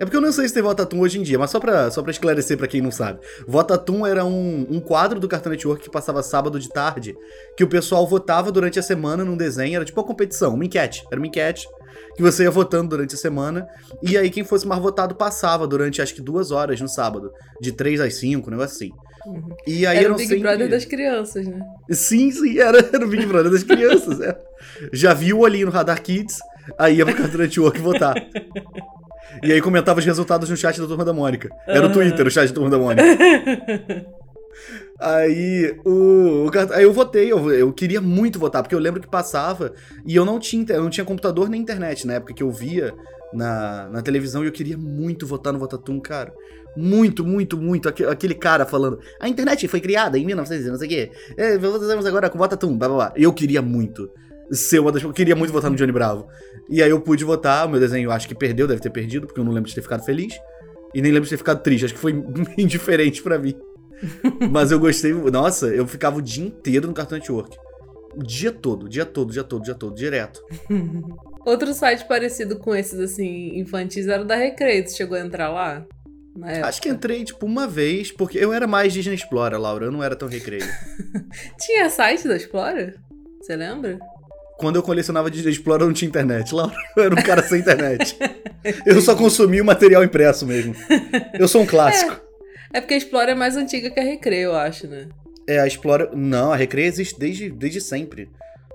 É 0.00 0.04
porque 0.04 0.16
eu 0.16 0.20
não 0.20 0.32
sei 0.32 0.48
se 0.48 0.54
tem 0.54 0.62
Votatum 0.62 1.00
hoje 1.00 1.18
em 1.18 1.22
dia, 1.22 1.38
mas 1.38 1.50
só 1.50 1.60
pra, 1.60 1.90
só 1.90 2.02
pra 2.02 2.10
esclarecer 2.10 2.56
para 2.56 2.66
quem 2.66 2.80
não 2.80 2.90
sabe. 2.90 3.20
Votatum 3.46 4.06
era 4.06 4.24
um, 4.24 4.66
um 4.70 4.80
quadro 4.80 5.20
do 5.20 5.28
Cartoon 5.28 5.50
Network 5.50 5.84
que 5.84 5.90
passava 5.90 6.22
sábado 6.22 6.58
de 6.58 6.68
tarde, 6.68 7.14
que 7.56 7.62
o 7.62 7.68
pessoal 7.68 8.06
votava 8.06 8.50
durante 8.50 8.78
a 8.78 8.82
semana 8.82 9.24
num 9.24 9.36
desenho, 9.36 9.76
era 9.76 9.84
tipo 9.84 10.00
uma 10.00 10.06
competição, 10.06 10.54
uma 10.54 10.64
enquete. 10.64 11.04
Era 11.10 11.20
uma 11.20 11.26
enquete 11.26 11.68
que 12.16 12.22
você 12.22 12.44
ia 12.44 12.50
votando 12.50 12.90
durante 12.90 13.14
a 13.14 13.18
semana, 13.18 13.66
e 14.02 14.16
aí 14.16 14.30
quem 14.30 14.44
fosse 14.44 14.66
mais 14.66 14.80
votado 14.80 15.14
passava 15.14 15.66
durante 15.66 16.00
acho 16.00 16.14
que 16.14 16.20
duas 16.20 16.50
horas 16.50 16.80
no 16.80 16.88
sábado, 16.88 17.32
de 17.60 17.72
três 17.72 18.00
às 18.00 18.14
cinco, 18.14 18.48
um 18.48 18.52
negócio 18.52 18.76
assim. 18.76 18.92
Uhum. 19.26 19.56
E 19.66 19.86
aí 19.86 19.98
era 19.98 20.12
o 20.12 20.16
Big 20.16 20.28
sempre... 20.28 20.42
Brother 20.42 20.68
das 20.68 20.84
crianças, 20.84 21.46
né? 21.46 21.60
Sim, 21.90 22.30
sim, 22.30 22.58
era, 22.58 22.78
era 22.78 23.04
o 23.04 23.08
Big 23.08 23.24
Brother 23.26 23.50
das 23.50 23.62
crianças, 23.62 24.20
é. 24.20 24.38
Já 24.92 25.14
vi 25.14 25.32
o 25.32 25.40
olhinho 25.40 25.66
no 25.66 25.72
Radar 25.72 26.00
Kids, 26.02 26.38
aí 26.78 26.96
ia 26.96 27.06
pro 27.06 27.16
Cartoon 27.16 27.38
Network 27.38 27.80
votar. 27.80 28.14
E 29.42 29.52
aí 29.52 29.60
comentava 29.60 29.98
os 29.98 30.04
resultados 30.04 30.48
no 30.48 30.56
chat 30.56 30.80
da 30.80 30.86
Turma 30.86 31.04
da 31.04 31.12
Mônica. 31.12 31.48
Era 31.66 31.86
o 31.86 31.92
Twitter, 31.92 32.26
o 32.26 32.30
chat 32.30 32.48
da 32.48 32.54
Turma 32.54 32.70
da 32.70 32.78
Mônica. 32.78 33.02
Aí, 35.04 35.78
o, 35.84 36.46
o, 36.46 36.50
aí 36.72 36.84
eu 36.84 36.92
votei, 36.92 37.30
eu, 37.30 37.52
eu 37.52 37.70
queria 37.74 38.00
muito 38.00 38.38
votar, 38.38 38.62
porque 38.62 38.74
eu 38.74 38.78
lembro 38.78 39.02
que 39.02 39.06
passava 39.06 39.74
e 40.06 40.16
eu 40.16 40.24
não 40.24 40.38
tinha, 40.38 40.64
eu 40.70 40.82
não 40.82 40.88
tinha 40.88 41.04
computador 41.04 41.50
nem 41.50 41.60
internet 41.60 42.06
na 42.06 42.14
época 42.14 42.32
que 42.32 42.42
eu 42.42 42.50
via 42.50 42.94
na, 43.30 43.86
na 43.90 44.00
televisão 44.00 44.42
e 44.42 44.46
eu 44.46 44.52
queria 44.52 44.78
muito 44.78 45.26
votar 45.26 45.52
no 45.52 45.58
Votatum, 45.58 46.00
cara. 46.00 46.32
Muito, 46.74 47.22
muito, 47.22 47.58
muito. 47.58 47.86
Aquele 47.86 48.34
cara 48.34 48.64
falando, 48.64 48.98
a 49.20 49.28
internet 49.28 49.68
foi 49.68 49.78
criada 49.78 50.18
em 50.18 50.24
1900, 50.24 50.70
não 50.70 50.78
sei 50.78 50.86
o 50.86 50.90
quê. 50.90 51.10
É, 51.36 51.52
agora 52.08 52.30
com 52.30 52.38
Votatum, 52.38 52.78
blá 52.78 52.88
blá 52.88 52.96
blá. 52.96 53.12
Eu 53.14 53.30
queria 53.30 53.60
muito 53.60 54.10
ser 54.50 54.78
uma 54.78 54.90
das. 54.90 55.02
Eu 55.02 55.12
queria 55.12 55.36
muito 55.36 55.52
votar 55.52 55.70
no 55.70 55.76
Johnny 55.76 55.92
Bravo. 55.92 56.26
E 56.66 56.82
aí 56.82 56.88
eu 56.88 56.98
pude 56.98 57.24
votar, 57.24 57.66
o 57.66 57.68
meu 57.68 57.78
desenho 57.78 58.10
acho 58.10 58.26
que 58.26 58.34
perdeu, 58.34 58.66
deve 58.66 58.80
ter 58.80 58.90
perdido, 58.90 59.26
porque 59.26 59.38
eu 59.38 59.44
não 59.44 59.52
lembro 59.52 59.68
de 59.68 59.74
ter 59.74 59.82
ficado 59.82 60.02
feliz. 60.02 60.34
E 60.94 61.02
nem 61.02 61.12
lembro 61.12 61.24
de 61.24 61.30
ter 61.30 61.36
ficado 61.36 61.62
triste, 61.62 61.84
acho 61.84 61.94
que 61.94 62.00
foi 62.00 62.12
indiferente 62.56 63.22
para 63.22 63.38
mim. 63.38 63.54
Mas 64.50 64.70
eu 64.70 64.78
gostei. 64.78 65.12
Nossa, 65.12 65.66
eu 65.68 65.86
ficava 65.86 66.18
o 66.18 66.22
dia 66.22 66.44
inteiro 66.44 66.88
no 66.88 66.94
Cartoon 66.94 67.16
Network. 67.16 67.56
O 68.16 68.22
dia 68.22 68.52
todo, 68.52 68.88
dia 68.88 69.04
todo, 69.04 69.32
dia 69.32 69.44
todo, 69.44 69.62
dia 69.62 69.74
todo, 69.74 69.94
direto. 69.94 70.42
Outro 71.44 71.74
site 71.74 72.06
parecido 72.06 72.58
com 72.58 72.74
esses, 72.74 72.98
assim, 72.98 73.58
infantis 73.58 74.06
era 74.06 74.22
o 74.22 74.24
da 74.24 74.36
Recreio. 74.36 74.86
Você 74.86 74.96
chegou 74.96 75.16
a 75.16 75.20
entrar 75.20 75.50
lá? 75.50 75.84
Acho 76.64 76.82
que 76.82 76.88
entrei, 76.88 77.22
tipo, 77.22 77.46
uma 77.46 77.66
vez, 77.66 78.10
porque 78.10 78.38
eu 78.38 78.52
era 78.52 78.66
mais 78.66 78.92
Disney 78.92 79.14
Explorer, 79.14 79.60
Laura. 79.60 79.86
Eu 79.86 79.92
não 79.92 80.02
era 80.02 80.16
tão 80.16 80.26
recreio. 80.26 80.66
Tinha 81.60 81.90
site 81.90 82.26
da 82.26 82.36
Explorer? 82.36 82.96
Você 83.40 83.54
lembra? 83.54 83.98
quando 84.56 84.76
eu 84.76 84.82
colecionava 84.82 85.30
Disney 85.30 85.50
Explorer 85.50 85.86
não 85.86 85.92
tinha 85.92 86.08
internet. 86.08 86.54
Laura, 86.54 86.74
eu 86.96 87.04
era 87.04 87.14
um 87.14 87.22
cara 87.22 87.42
sem 87.42 87.60
internet. 87.60 88.16
Eu 88.86 89.00
só 89.00 89.14
consumia 89.14 89.62
o 89.62 89.66
material 89.66 90.02
impresso 90.02 90.46
mesmo. 90.46 90.74
Eu 91.38 91.46
sou 91.46 91.62
um 91.62 91.66
clássico. 91.66 92.12
É 92.12 92.23
porque 92.80 92.94
a 92.94 92.96
Explore 92.96 93.30
é 93.30 93.34
mais 93.34 93.56
antiga 93.56 93.90
que 93.90 94.00
a 94.00 94.02
Recreio, 94.02 94.50
eu 94.50 94.56
acho, 94.56 94.86
né? 94.86 95.08
É, 95.46 95.60
a 95.60 95.66
Explore. 95.66 96.08
Não, 96.14 96.52
a 96.52 96.56
Recreio 96.56 96.88
existe 96.88 97.18
desde, 97.18 97.50
desde 97.50 97.80
sempre. 97.80 98.30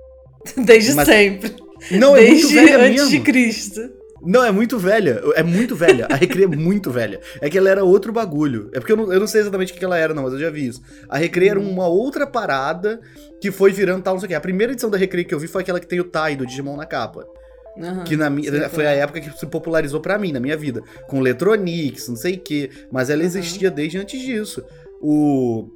Desde 0.55 0.93
Mas... 0.93 1.05
sempre. 1.05 1.53
Não, 1.91 2.15
é 2.15 2.21
desde 2.21 2.45
muito 2.45 2.65
velha 2.65 2.77
antes 2.77 3.03
mesmo. 3.03 3.09
de 3.09 3.19
Cristo. 3.19 3.89
Não, 4.21 4.43
é 4.43 4.51
muito 4.51 4.77
velha. 4.77 5.21
É 5.35 5.43
muito 5.43 5.75
velha. 5.75 6.07
A 6.09 6.15
Recreio 6.15 6.51
é 6.51 6.55
muito 6.55 6.91
velha. 6.91 7.19
É 7.41 7.49
que 7.49 7.57
ela 7.57 7.69
era 7.69 7.83
outro 7.83 8.11
bagulho. 8.11 8.69
É 8.73 8.79
porque 8.79 8.91
eu 8.91 8.97
não, 8.97 9.13
eu 9.13 9.19
não 9.19 9.27
sei 9.27 9.41
exatamente 9.41 9.73
o 9.73 9.75
que 9.75 9.83
ela 9.83 9.97
era, 9.97 10.13
não, 10.13 10.23
mas 10.23 10.33
eu 10.33 10.39
já 10.39 10.49
vi 10.49 10.67
isso. 10.67 10.81
A 11.07 11.17
Recreio 11.17 11.51
era 11.51 11.59
uma 11.59 11.87
outra 11.87 12.27
parada 12.27 12.99
que 13.41 13.51
foi 13.51 13.71
virando 13.71 14.03
tal, 14.03 14.13
não 14.13 14.19
sei 14.19 14.27
o 14.27 14.29
quê. 14.29 14.35
A 14.35 14.41
primeira 14.41 14.73
edição 14.73 14.89
da 14.89 14.97
Recreio 14.97 15.27
que 15.27 15.33
eu 15.33 15.39
vi 15.39 15.47
foi 15.47 15.61
aquela 15.61 15.79
que 15.79 15.87
tem 15.87 15.99
o 15.99 16.03
Tai 16.03 16.35
do 16.35 16.45
Digimon 16.45 16.75
na 16.75 16.85
capa. 16.85 17.25
Uhum, 17.79 18.03
que 18.03 18.17
na 18.17 18.29
minha, 18.29 18.69
foi 18.69 18.85
a 18.85 18.91
época 18.91 19.21
que 19.21 19.39
se 19.39 19.45
popularizou 19.45 20.01
para 20.01 20.19
mim, 20.19 20.33
na 20.33 20.39
minha 20.39 20.57
vida. 20.57 20.83
Com 21.07 21.21
Letronix, 21.21 22.09
não 22.09 22.15
sei 22.17 22.35
o 22.35 22.39
quê. 22.39 22.69
Mas 22.91 23.09
ela 23.09 23.23
existia 23.23 23.69
uhum. 23.69 23.75
desde 23.75 23.97
antes 23.97 24.19
disso. 24.19 24.63
O. 25.01 25.69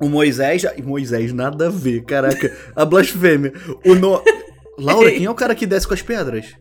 O 0.00 0.08
Moisés. 0.08 0.64
Moisés, 0.82 1.32
nada 1.32 1.68
a 1.68 1.70
ver, 1.70 2.04
caraca. 2.04 2.52
A 2.74 2.84
blasfêmia. 2.84 3.52
O 3.84 3.94
no... 3.94 4.22
Laura, 4.76 5.10
quem 5.10 5.24
é 5.24 5.30
o 5.30 5.34
cara 5.34 5.54
que 5.54 5.64
desce 5.66 5.88
com 5.88 5.94
as 5.94 6.02
pedras? 6.02 6.54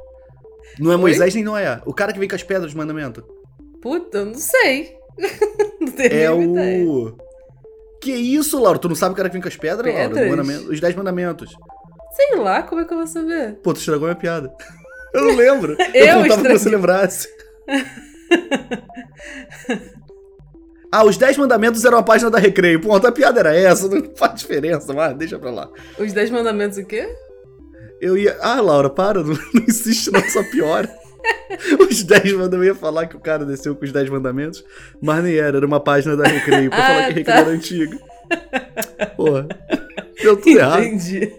Não 0.79 0.91
é 0.91 0.97
Moisés 0.97 1.33
Oi? 1.33 1.41
nem 1.41 1.43
Noé. 1.43 1.81
O 1.85 1.93
cara 1.93 2.13
que 2.13 2.19
vem 2.19 2.29
com 2.29 2.35
as 2.35 2.43
pedras 2.43 2.71
do 2.71 2.77
mandamento. 2.77 3.25
Puta, 3.81 4.19
eu 4.19 4.25
não 4.27 4.35
sei. 4.35 4.95
não 5.81 5.91
tenho 5.91 6.13
é 6.13 6.31
o. 6.31 6.43
Ideia. 6.43 7.13
Que 8.01 8.11
isso, 8.11 8.61
Laura? 8.61 8.77
Tu 8.77 8.87
não 8.87 8.95
sabe 8.95 9.13
o 9.13 9.17
cara 9.17 9.29
que 9.29 9.33
vem 9.33 9.41
com 9.41 9.47
as 9.47 9.57
pedras, 9.57 9.93
pedras? 9.93 10.27
Laura? 10.27 10.43
Os 10.69 10.79
dez 10.79 10.95
mandamentos. 10.95 11.55
Sei 12.15 12.35
lá, 12.37 12.63
como 12.63 12.81
é 12.81 12.85
que 12.85 12.93
eu 12.93 12.97
vou 12.97 13.07
saber? 13.07 13.55
Pô, 13.55 13.73
tu 13.73 13.79
estragou 13.79 14.07
minha 14.07 14.15
piada. 14.15 14.51
Eu 15.13 15.23
não 15.23 15.35
lembro. 15.35 15.77
eu, 15.95 16.05
eu 16.05 16.21
contava 16.23 16.43
que 16.43 16.59
você 16.59 16.67
lembrasse. 16.69 17.29
Ah, 20.91 21.05
os 21.05 21.15
10 21.15 21.37
mandamentos 21.37 21.85
eram 21.85 21.97
a 21.97 22.03
página 22.03 22.29
da 22.29 22.37
Recreio. 22.37 22.81
Pô, 22.81 22.93
a 22.93 23.11
piada 23.13 23.39
era 23.39 23.55
essa, 23.55 23.87
não 23.87 24.13
faz 24.13 24.41
diferença, 24.41 24.93
mas 24.93 25.15
deixa 25.15 25.39
pra 25.39 25.51
lá. 25.51 25.69
Os 25.97 26.11
10 26.11 26.31
mandamentos 26.31 26.77
o 26.77 26.85
quê? 26.85 27.07
Eu 28.01 28.17
ia. 28.17 28.37
Ah, 28.41 28.59
Laura, 28.59 28.89
para, 28.89 29.23
não, 29.23 29.33
não 29.53 29.63
insiste, 29.67 30.11
não, 30.11 30.21
só 30.29 30.43
piora. 30.43 30.89
os 31.79 32.03
10 32.03 32.33
mandamentos. 32.33 32.53
Eu 32.53 32.63
ia 32.63 32.75
falar 32.75 33.07
que 33.07 33.15
o 33.15 33.21
cara 33.21 33.45
desceu 33.45 33.73
com 33.73 33.85
os 33.85 33.91
10 33.93 34.09
mandamentos, 34.09 34.65
mas 35.01 35.23
nem 35.23 35.37
era, 35.37 35.57
era 35.57 35.65
uma 35.65 35.79
página 35.79 36.17
da 36.17 36.27
Recreio, 36.27 36.69
pra 36.69 36.79
ah, 36.79 36.87
falar 36.87 37.03
que 37.05 37.11
a 37.11 37.13
Recreio 37.13 37.25
tá. 37.25 37.37
era 37.37 37.49
antiga. 37.49 37.97
Porra. 39.15 39.47
Deu 40.21 40.35
tudo 40.37 40.59
errado. 40.59 40.83
Entendi. 40.83 41.33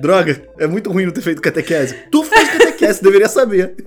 Droga, 0.00 0.42
é 0.58 0.66
muito 0.66 0.90
ruim 0.90 1.06
não 1.06 1.12
ter 1.12 1.22
feito 1.22 1.42
catequese. 1.42 1.96
Tu 2.10 2.24
fez 2.24 2.48
catequese, 2.50 3.02
deveria 3.02 3.28
saber. 3.28 3.74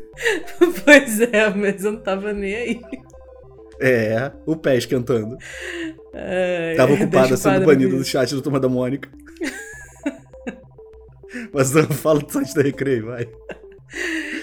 Pois 0.84 1.22
é, 1.22 1.50
mas 1.50 1.86
eu 1.86 1.94
não 1.94 2.02
tava 2.02 2.34
nem 2.34 2.54
aí. 2.54 2.82
É, 3.80 4.32
o 4.46 4.56
Pés 4.56 4.86
cantando. 4.86 5.38
Ai, 6.14 6.76
tava 6.76 6.94
ocupado 6.94 7.38
sendo 7.38 7.66
banido 7.66 7.98
do 7.98 8.04
chat 8.04 8.36
do 8.36 8.42
Turma 8.42 8.60
da 8.60 8.68
Mônica. 8.68 9.10
mas 11.54 11.72
não 11.72 11.88
fala 11.88 12.20
do 12.20 12.32
site 12.32 12.54
da 12.54 12.62
Recreio, 12.62 13.06
vai. 13.06 13.30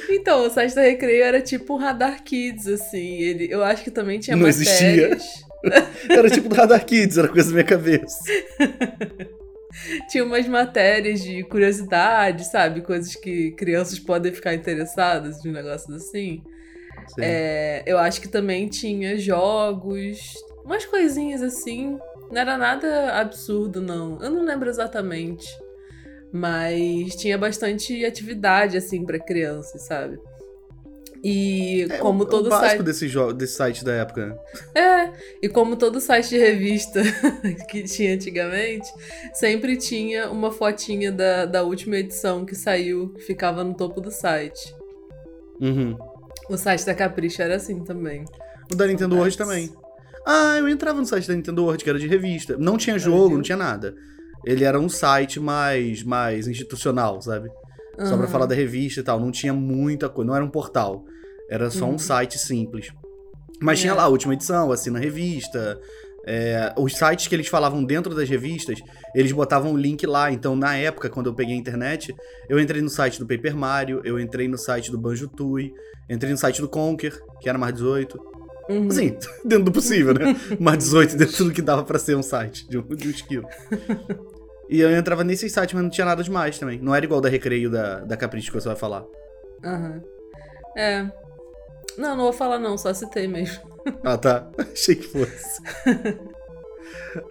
Então, 0.08 0.46
o 0.46 0.50
site 0.50 0.74
da 0.74 0.82
Recreio 0.82 1.22
era 1.22 1.40
tipo 1.42 1.74
o 1.74 1.76
Radar 1.76 2.22
Kids, 2.24 2.66
assim. 2.66 3.18
Ele, 3.20 3.48
eu 3.50 3.62
acho 3.62 3.84
que 3.84 3.90
também 3.90 4.18
tinha 4.18 4.36
Não 4.36 4.48
existia. 4.48 5.16
era 6.08 6.30
tipo 6.30 6.48
do 6.48 6.54
Radar 6.54 6.84
Kids, 6.84 7.18
era 7.18 7.28
coisa 7.28 7.48
da 7.48 7.54
minha 7.54 7.64
cabeça. 7.64 8.16
tinha 10.08 10.24
umas 10.24 10.46
matérias 10.46 11.22
de 11.22 11.42
curiosidade, 11.44 12.44
sabe? 12.46 12.80
Coisas 12.80 13.14
que 13.14 13.52
crianças 13.52 13.98
podem 13.98 14.32
ficar 14.32 14.54
interessadas, 14.54 15.40
de 15.40 15.50
negócios 15.50 15.94
assim. 15.94 16.42
É, 17.18 17.82
eu 17.86 17.98
acho 17.98 18.20
que 18.20 18.28
também 18.28 18.68
tinha 18.68 19.18
jogos, 19.18 20.18
umas 20.64 20.84
coisinhas 20.84 21.42
assim. 21.42 21.98
Não 22.30 22.40
era 22.40 22.56
nada 22.56 23.12
absurdo, 23.20 23.80
não. 23.80 24.20
Eu 24.22 24.30
não 24.30 24.44
lembro 24.44 24.68
exatamente. 24.68 25.46
Mas 26.32 27.14
tinha 27.16 27.38
bastante 27.38 28.04
atividade, 28.04 28.76
assim, 28.76 29.04
para 29.06 29.18
crianças, 29.18 29.82
sabe? 29.82 30.18
E 31.28 31.88
é, 31.90 31.98
como 31.98 32.22
o, 32.22 32.26
todo 32.26 32.46
o 32.46 32.50
site 32.50 32.84
desse 32.84 33.08
jogo, 33.08 33.32
desse 33.32 33.54
site 33.54 33.84
da 33.84 33.92
época. 33.94 34.26
Né? 34.26 34.36
É, 34.80 35.12
e 35.42 35.48
como 35.48 35.74
todo 35.74 36.00
site 36.00 36.28
de 36.28 36.38
revista 36.38 37.02
que 37.68 37.82
tinha 37.82 38.14
antigamente, 38.14 38.88
sempre 39.34 39.76
tinha 39.76 40.30
uma 40.30 40.52
fotinha 40.52 41.10
da, 41.10 41.44
da 41.44 41.64
última 41.64 41.96
edição 41.96 42.44
que 42.46 42.54
saiu, 42.54 43.08
que 43.08 43.22
ficava 43.22 43.64
no 43.64 43.74
topo 43.74 44.00
do 44.00 44.08
site. 44.08 44.72
Uhum. 45.60 45.98
O 46.48 46.56
site 46.56 46.86
da 46.86 46.94
Capricho 46.94 47.42
era 47.42 47.56
assim 47.56 47.82
também. 47.82 48.24
O 48.72 48.76
da 48.76 48.86
Nintendo 48.86 49.16
World 49.16 49.36
também. 49.36 49.72
Ah, 50.24 50.58
eu 50.58 50.68
entrava 50.68 51.00
no 51.00 51.06
site 51.06 51.26
da 51.26 51.34
Nintendo 51.34 51.64
World, 51.64 51.82
que 51.82 51.90
era 51.90 51.98
de 51.98 52.06
revista. 52.06 52.56
Não 52.56 52.76
tinha 52.76 53.00
jogo, 53.00 53.34
não 53.34 53.42
tinha 53.42 53.58
nada. 53.58 53.96
Ele 54.44 54.62
era 54.62 54.78
um 54.78 54.88
site 54.88 55.40
mais, 55.40 56.04
mais 56.04 56.46
institucional, 56.46 57.20
sabe? 57.20 57.48
Uhum. 57.98 58.06
Só 58.06 58.16
pra 58.16 58.28
falar 58.28 58.46
da 58.46 58.54
revista 58.54 59.00
e 59.00 59.02
tal. 59.02 59.18
Não 59.18 59.32
tinha 59.32 59.52
muita 59.52 60.08
coisa, 60.08 60.28
não 60.28 60.36
era 60.36 60.44
um 60.44 60.50
portal. 60.50 61.04
Era 61.50 61.70
só 61.70 61.86
uhum. 61.86 61.94
um 61.94 61.98
site 61.98 62.38
simples. 62.38 62.88
Mas 63.60 63.78
é. 63.78 63.82
tinha 63.82 63.94
lá 63.94 64.04
a 64.04 64.08
última 64.08 64.34
edição, 64.34 64.70
assina 64.72 64.98
a 64.98 65.02
revista. 65.02 65.80
É, 66.28 66.74
os 66.76 66.94
sites 66.94 67.28
que 67.28 67.34
eles 67.36 67.46
falavam 67.46 67.84
dentro 67.84 68.12
das 68.12 68.28
revistas, 68.28 68.80
eles 69.14 69.30
botavam 69.30 69.72
o 69.72 69.76
link 69.76 70.04
lá. 70.06 70.30
Então, 70.30 70.56
na 70.56 70.76
época, 70.76 71.08
quando 71.08 71.26
eu 71.26 71.34
peguei 71.34 71.54
a 71.54 71.58
internet, 71.58 72.14
eu 72.48 72.58
entrei 72.58 72.82
no 72.82 72.88
site 72.88 73.18
do 73.18 73.26
Paper 73.26 73.56
Mario, 73.56 74.00
eu 74.04 74.18
entrei 74.18 74.48
no 74.48 74.58
site 74.58 74.90
do 74.90 74.98
Banjo 74.98 75.28
Tui, 75.28 75.72
entrei 76.10 76.32
no 76.32 76.38
site 76.38 76.60
do 76.60 76.68
Conker, 76.68 77.16
que 77.40 77.48
era 77.48 77.56
mais 77.56 77.74
18. 77.74 78.18
Uhum. 78.68 78.88
Assim, 78.88 79.16
dentro 79.46 79.66
do 79.66 79.72
possível, 79.72 80.12
né? 80.12 80.34
mais 80.58 80.78
18 80.78 81.14
dentro 81.16 81.44
do 81.44 81.52
que 81.52 81.62
dava 81.62 81.84
para 81.84 81.98
ser 81.98 82.16
um 82.16 82.22
site 82.22 82.68
de 82.68 82.76
um, 82.76 82.82
de 82.82 83.06
um 83.06 83.10
esquilo. 83.10 83.46
E 84.68 84.80
eu 84.80 84.90
entrava 84.90 85.22
nesses 85.22 85.52
sites, 85.52 85.72
mas 85.74 85.82
não 85.84 85.88
tinha 85.88 86.04
nada 86.04 86.24
demais 86.24 86.58
também. 86.58 86.80
Não 86.80 86.92
era 86.92 87.04
igual 87.04 87.20
da 87.20 87.28
Recreio 87.28 87.70
da, 87.70 88.00
da 88.00 88.16
Capricho 88.16 88.50
que 88.50 88.60
você 88.60 88.66
vai 88.66 88.76
falar. 88.76 89.04
Aham. 89.64 89.92
Uhum. 89.92 90.02
É. 90.76 91.10
Não, 91.96 92.16
não 92.16 92.24
vou 92.24 92.32
falar 92.32 92.58
não, 92.58 92.76
só 92.76 92.92
citei 92.92 93.26
mesmo. 93.26 93.62
Ah, 94.04 94.18
tá. 94.18 94.48
Achei 94.72 94.94
que 94.94 95.06
fosse. 95.06 95.60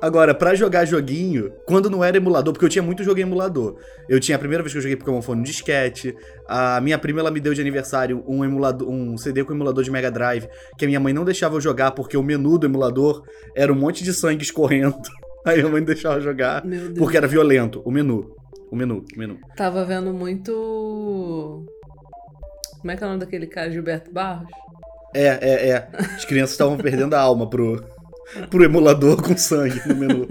Agora, 0.02 0.34
para 0.34 0.56
jogar 0.56 0.86
joguinho, 0.86 1.52
quando 1.66 1.90
não 1.90 2.04
era 2.04 2.18
emulador, 2.18 2.54
porque 2.54 2.66
eu 2.66 2.70
tinha 2.70 2.84
muito 2.84 3.04
jogo 3.04 3.20
em 3.20 3.24
emulador. 3.24 3.78
Eu 4.10 4.20
tinha 4.20 4.36
a 4.36 4.40
primeira 4.40 4.64
vez 4.64 4.74
que 4.74 4.78
eu 4.78 4.82
joguei 4.82 4.96
Pokémon 4.96 5.22
foi 5.22 5.36
no 5.36 5.44
disquete. 5.44 6.16
A 6.48 6.80
minha 6.82 6.98
prima 6.98 7.20
ela 7.20 7.32
me 7.32 7.40
deu 7.40 7.54
de 7.54 7.62
aniversário 7.62 8.24
um 8.28 8.44
emulador, 8.44 8.90
um 8.90 9.18
CD 9.18 9.44
com 9.44 9.54
emulador 9.54 9.84
de 9.84 9.92
Mega 9.92 10.12
Drive, 10.12 10.48
que 10.78 10.86
a 10.86 10.88
minha 10.88 11.00
mãe 11.00 11.14
não 11.14 11.26
deixava 11.26 11.56
eu 11.56 11.62
jogar 11.62 11.92
porque 11.92 12.18
o 12.18 12.24
menu 12.24 12.58
do 12.58 12.66
emulador 12.66 13.24
era 13.56 13.72
um 13.72 13.76
monte 13.76 14.04
de 14.04 14.14
sangue 14.14 14.44
escorrendo. 14.44 14.96
Aí 15.46 15.62
a 15.62 15.68
mãe 15.68 15.84
deixava 15.84 16.20
jogar 16.20 16.64
porque 16.98 17.18
era 17.18 17.28
violento. 17.28 17.82
O 17.86 17.92
menu. 17.92 18.36
O 18.72 18.76
menu, 18.76 19.06
o 19.16 19.20
menu. 19.20 19.38
Tava 19.56 19.86
vendo 19.86 20.12
muito. 20.12 21.66
Como 22.86 22.92
é 22.92 22.98
que 22.98 23.04
é 23.04 23.08
o 23.08 23.10
nome 23.10 23.20
daquele 23.20 23.48
cara? 23.48 23.72
Gilberto 23.72 24.12
Barros? 24.12 24.48
É, 25.12 25.40
é, 25.42 25.70
é. 25.70 25.90
As 25.98 26.24
crianças 26.24 26.52
estavam 26.52 26.78
perdendo 26.78 27.16
a 27.16 27.20
alma 27.20 27.50
pro, 27.50 27.84
pro 28.52 28.64
emulador 28.64 29.24
com 29.24 29.36
sangue 29.36 29.82
no 29.88 29.96
menu. 29.96 30.28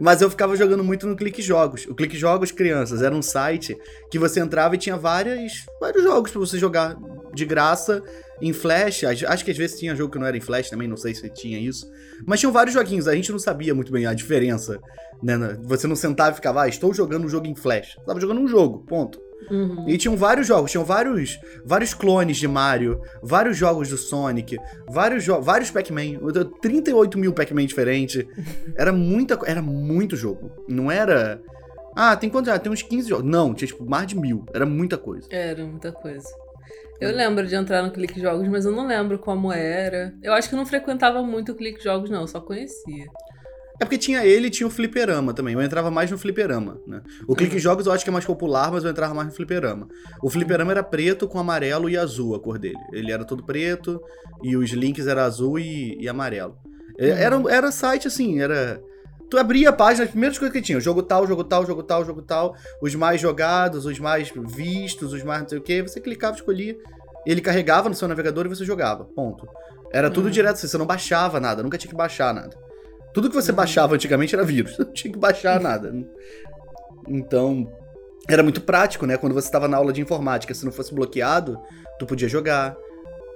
Mas 0.00 0.20
eu 0.20 0.28
ficava 0.28 0.56
jogando 0.56 0.82
muito 0.82 1.06
no 1.06 1.14
Clique 1.14 1.40
Jogos. 1.40 1.86
O 1.86 1.94
Clique 1.94 2.18
Jogos 2.18 2.50
Crianças 2.50 3.02
era 3.02 3.14
um 3.14 3.22
site 3.22 3.78
que 4.10 4.18
você 4.18 4.40
entrava 4.40 4.74
e 4.74 4.78
tinha 4.78 4.96
várias, 4.96 5.64
vários 5.80 6.02
jogos 6.02 6.32
para 6.32 6.40
você 6.40 6.58
jogar 6.58 6.96
de 7.32 7.44
graça 7.44 8.02
em 8.42 8.52
Flash. 8.52 9.04
Acho 9.04 9.44
que 9.44 9.52
às 9.52 9.56
vezes 9.56 9.78
tinha 9.78 9.94
jogo 9.94 10.12
que 10.12 10.18
não 10.18 10.26
era 10.26 10.36
em 10.36 10.40
Flash 10.40 10.70
também, 10.70 10.88
não 10.88 10.96
sei 10.96 11.14
se 11.14 11.30
tinha 11.30 11.60
isso. 11.60 11.88
Mas 12.26 12.40
tinham 12.40 12.52
vários 12.52 12.74
joguinhos, 12.74 13.06
a 13.06 13.14
gente 13.14 13.30
não 13.30 13.38
sabia 13.38 13.76
muito 13.76 13.92
bem 13.92 14.06
a 14.06 14.12
diferença. 14.12 14.80
Né? 15.22 15.56
Você 15.62 15.86
não 15.86 15.94
sentava 15.94 16.32
e 16.32 16.34
ficava, 16.34 16.62
ah, 16.62 16.68
estou 16.68 16.92
jogando 16.92 17.26
um 17.26 17.28
jogo 17.28 17.46
em 17.46 17.54
Flash. 17.54 17.94
Você 17.94 18.06
tava 18.06 18.18
jogando 18.18 18.40
um 18.40 18.48
jogo, 18.48 18.80
ponto. 18.80 19.29
Uhum. 19.50 19.88
E 19.88 19.96
tinham 19.96 20.16
vários 20.16 20.46
jogos, 20.46 20.70
tinham 20.70 20.84
vários, 20.84 21.38
vários 21.64 21.94
clones 21.94 22.36
de 22.36 22.46
Mario, 22.46 23.00
vários 23.22 23.56
jogos 23.56 23.88
do 23.88 23.96
Sonic, 23.96 24.58
vários 24.88 25.26
vários 25.26 25.70
Pac-Man, 25.70 26.18
38 26.60 27.18
mil 27.18 27.32
Pac-Man 27.32 27.66
diferentes. 27.66 28.24
Era 28.76 28.92
muita 28.92 29.38
era 29.46 29.62
muito 29.62 30.16
jogo. 30.16 30.50
Não 30.68 30.90
era. 30.90 31.40
Ah, 31.96 32.16
tem 32.16 32.30
quantos? 32.30 32.52
Ah, 32.52 32.58
tem 32.58 32.70
uns 32.70 32.82
15 32.82 33.08
jogos. 33.08 33.24
Não, 33.24 33.54
tinha 33.54 33.68
tipo 33.68 33.84
mais 33.84 34.06
de 34.06 34.16
mil. 34.16 34.44
Era 34.54 34.64
muita 34.64 34.96
coisa. 34.96 35.26
Era 35.30 35.64
muita 35.64 35.92
coisa. 35.92 36.28
Eu 37.00 37.12
lembro 37.12 37.46
de 37.46 37.54
entrar 37.54 37.82
no 37.82 37.90
Clique 37.90 38.20
Jogos, 38.20 38.46
mas 38.46 38.66
eu 38.66 38.72
não 38.72 38.86
lembro 38.86 39.18
como 39.18 39.50
era. 39.50 40.12
Eu 40.22 40.34
acho 40.34 40.48
que 40.48 40.54
eu 40.54 40.58
não 40.58 40.66
frequentava 40.66 41.22
muito 41.22 41.52
o 41.52 41.54
Clique 41.54 41.82
Jogos, 41.82 42.10
não, 42.10 42.26
só 42.26 42.40
conhecia. 42.40 43.06
É 43.80 43.84
porque 43.86 43.96
tinha 43.96 44.22
ele 44.26 44.48
e 44.48 44.50
tinha 44.50 44.66
o 44.66 44.70
fliperama 44.70 45.32
também. 45.32 45.54
Eu 45.54 45.62
entrava 45.62 45.90
mais 45.90 46.10
no 46.10 46.18
fliperama, 46.18 46.78
né? 46.86 47.00
O 47.26 47.34
Clique 47.34 47.54
uhum. 47.54 47.60
Jogos 47.60 47.86
eu 47.86 47.92
acho 47.92 48.04
que 48.04 48.10
é 48.10 48.12
mais 48.12 48.26
popular, 48.26 48.70
mas 48.70 48.84
eu 48.84 48.90
entrava 48.90 49.14
mais 49.14 49.28
no 49.28 49.34
fliperama. 49.34 49.88
O 50.22 50.28
fliperama 50.28 50.70
era 50.70 50.82
preto 50.82 51.26
com 51.26 51.38
amarelo 51.38 51.88
e 51.88 51.96
azul 51.96 52.34
a 52.34 52.40
cor 52.40 52.58
dele. 52.58 52.78
Ele 52.92 53.10
era 53.10 53.24
todo 53.24 53.42
preto 53.42 53.98
e 54.42 54.54
os 54.54 54.68
links 54.70 55.06
eram 55.06 55.22
azul 55.22 55.58
e, 55.58 55.96
e 55.98 56.06
amarelo. 56.10 56.58
Uhum. 57.00 57.06
Era, 57.06 57.42
era 57.48 57.72
site 57.72 58.06
assim, 58.06 58.40
era... 58.40 58.82
Tu 59.30 59.38
abria 59.38 59.70
a 59.70 59.72
página, 59.72 60.04
as 60.04 60.10
primeiras 60.10 60.36
coisas 60.36 60.52
que 60.52 60.60
tinha, 60.60 60.78
jogo 60.80 61.02
tal, 61.02 61.26
jogo 61.26 61.44
tal, 61.44 61.64
jogo 61.64 61.82
tal, 61.82 62.04
jogo 62.04 62.20
tal, 62.20 62.56
os 62.82 62.94
mais 62.96 63.20
jogados, 63.20 63.86
os 63.86 63.98
mais 63.98 64.30
vistos, 64.56 65.12
os 65.12 65.22
mais 65.22 65.42
não 65.42 65.48
sei 65.48 65.58
o 65.58 65.62
que, 65.62 65.82
você 65.82 66.00
clicava, 66.00 66.34
escolhia, 66.34 66.76
ele 67.24 67.40
carregava 67.40 67.88
no 67.88 67.94
seu 67.94 68.08
navegador 68.08 68.44
e 68.46 68.48
você 68.48 68.64
jogava, 68.64 69.04
ponto. 69.04 69.48
Era 69.92 70.10
tudo 70.10 70.30
direto, 70.30 70.56
assim, 70.56 70.66
você 70.66 70.76
não 70.76 70.84
baixava 70.84 71.38
nada, 71.38 71.62
nunca 71.62 71.78
tinha 71.78 71.90
que 71.90 71.96
baixar 71.96 72.34
nada. 72.34 72.56
Tudo 73.12 73.28
que 73.28 73.34
você 73.34 73.52
baixava 73.52 73.94
antigamente 73.94 74.34
era 74.34 74.44
vírus, 74.44 74.76
não 74.78 74.92
tinha 74.92 75.12
que 75.12 75.18
baixar 75.18 75.60
nada. 75.60 75.92
Então, 77.08 77.70
era 78.28 78.42
muito 78.42 78.60
prático, 78.60 79.06
né? 79.06 79.16
Quando 79.16 79.34
você 79.34 79.48
estava 79.48 79.66
na 79.66 79.76
aula 79.76 79.92
de 79.92 80.00
informática, 80.00 80.54
se 80.54 80.64
não 80.64 80.72
fosse 80.72 80.94
bloqueado, 80.94 81.58
tu 81.98 82.06
podia 82.06 82.28
jogar. 82.28 82.76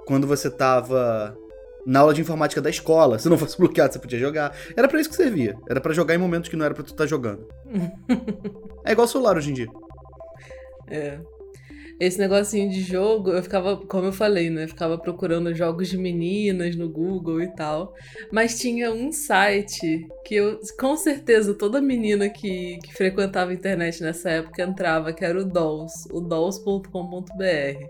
Quando 0.05 0.27
você 0.27 0.47
estava 0.47 1.35
na 1.85 1.99
aula 1.99 2.13
de 2.13 2.21
informática 2.21 2.61
da 2.61 2.69
escola, 2.69 3.19
se 3.19 3.29
não 3.29 3.37
fosse 3.37 3.57
bloqueado, 3.59 3.93
você 3.93 3.99
podia 3.99 4.19
jogar. 4.19 4.55
Era 4.75 4.87
para 4.87 4.99
isso 4.99 5.09
que 5.09 5.15
servia. 5.15 5.57
Era 5.69 5.81
para 5.81 5.93
jogar 5.93 6.15
em 6.15 6.17
momentos 6.17 6.49
que 6.49 6.55
não 6.55 6.65
era 6.65 6.73
para 6.73 6.83
tu 6.83 6.87
estar 6.87 7.03
tá 7.03 7.07
jogando. 7.07 7.47
é 8.85 8.91
igual 8.91 9.07
celular 9.07 9.37
hoje 9.37 9.51
em 9.51 9.53
dia. 9.53 9.67
É. 10.87 11.19
Esse 11.97 12.19
negocinho 12.19 12.69
de 12.69 12.81
jogo, 12.81 13.31
eu 13.31 13.41
ficava, 13.41 13.77
como 13.77 14.07
eu 14.07 14.11
falei, 14.11 14.49
né? 14.49 14.67
Ficava 14.67 14.97
procurando 14.97 15.55
jogos 15.55 15.87
de 15.87 15.97
meninas 15.97 16.75
no 16.75 16.89
Google 16.89 17.41
e 17.41 17.47
tal. 17.55 17.93
Mas 18.31 18.59
tinha 18.59 18.91
um 18.91 19.13
site 19.13 20.05
que 20.25 20.35
eu, 20.35 20.59
com 20.77 20.97
certeza, 20.97 21.53
toda 21.53 21.81
menina 21.81 22.27
que, 22.27 22.77
que 22.83 22.93
frequentava 22.93 23.51
a 23.51 23.53
internet 23.53 24.03
nessa 24.03 24.29
época 24.29 24.61
entrava, 24.61 25.13
que 25.13 25.23
era 25.23 25.39
o 25.39 25.45
Dolls, 25.45 25.93
o 26.11 26.19
dolls.com.br. 26.19 27.87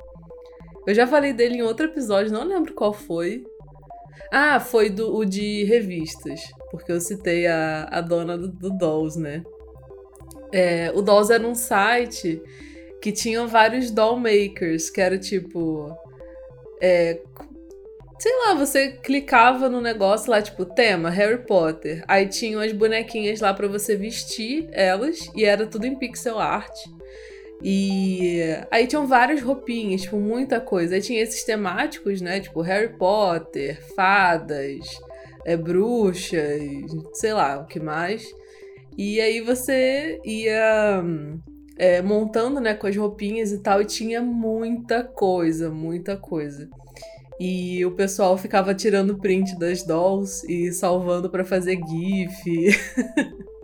Eu 0.86 0.94
já 0.94 1.08
falei 1.08 1.34
dele 1.34 1.58
em 1.58 1.64
outro 1.64 1.88
episódio, 1.88 2.32
não 2.32 2.44
lembro 2.44 2.76
qual 2.76 2.94
foi. 2.94 3.44
Ah, 4.32 4.60
foi 4.60 4.92
do, 4.92 5.16
o 5.16 5.26
de 5.26 5.64
revistas, 5.64 6.42
porque 6.70 6.92
eu 6.92 7.02
citei 7.02 7.48
a, 7.48 7.88
a 7.90 8.02
dona 8.02 8.38
do, 8.38 8.50
do 8.50 8.70
Dolls, 8.70 9.20
né? 9.20 9.44
É, 10.52 10.92
o 10.94 11.02
Dolls 11.02 11.34
era 11.34 11.46
um 11.46 11.56
site 11.56 12.40
que 13.06 13.12
tinham 13.12 13.48
vários 13.48 13.92
doll 13.92 14.20
makers, 14.20 14.90
que 14.90 15.00
era 15.00 15.16
tipo. 15.16 15.96
É, 16.82 17.22
sei 18.18 18.32
lá, 18.40 18.56
você 18.56 18.94
clicava 18.94 19.70
no 19.70 19.80
negócio 19.80 20.32
lá, 20.32 20.42
tipo, 20.42 20.66
tema, 20.66 21.12
Harry 21.12 21.46
Potter. 21.46 22.04
Aí 22.08 22.28
tinham 22.28 22.60
as 22.60 22.72
bonequinhas 22.72 23.40
lá 23.42 23.54
para 23.54 23.68
você 23.68 23.96
vestir 23.96 24.68
elas, 24.72 25.30
e 25.36 25.46
era 25.46 25.68
tudo 25.68 25.86
em 25.86 25.96
pixel 25.96 26.40
art. 26.40 26.76
E 27.62 28.42
aí 28.72 28.88
tinham 28.88 29.06
várias 29.06 29.40
roupinhas, 29.40 30.02
tipo, 30.02 30.18
muita 30.18 30.60
coisa. 30.60 30.96
Aí 30.96 31.02
tinha 31.02 31.22
esses 31.22 31.44
temáticos, 31.44 32.22
né? 32.22 32.40
Tipo, 32.40 32.62
Harry 32.62 32.98
Potter, 32.98 33.80
fadas, 33.96 34.80
é, 35.46 35.56
bruxas, 35.56 36.60
sei 37.14 37.34
lá, 37.34 37.60
o 37.60 37.68
que 37.68 37.80
mais. 37.80 38.26
E 38.98 39.22
aí 39.22 39.42
você 39.42 40.20
ia 40.26 41.04
é, 41.78 42.02
montando, 42.02 42.60
né, 42.60 42.74
com 42.74 42.88
as 42.88 42.96
roupinhas 42.96 43.52
e 43.52 43.60
tal, 43.60 43.82
e 43.82 43.86
tinha 43.86 44.22
muita 44.22 45.04
coisa, 45.04 45.70
muita 45.70 46.18
coisa. 46.18 46.70
E 47.40 47.86
o 47.86 47.92
pessoal 47.92 48.38
ficava 48.38 48.74
tirando 48.74 49.18
print 49.18 49.58
das 49.60 49.84
dolls 49.84 50.44
e 50.50 50.72
salvando 50.72 51.30
para 51.30 51.44
fazer 51.44 51.78
GIF. 51.86 52.78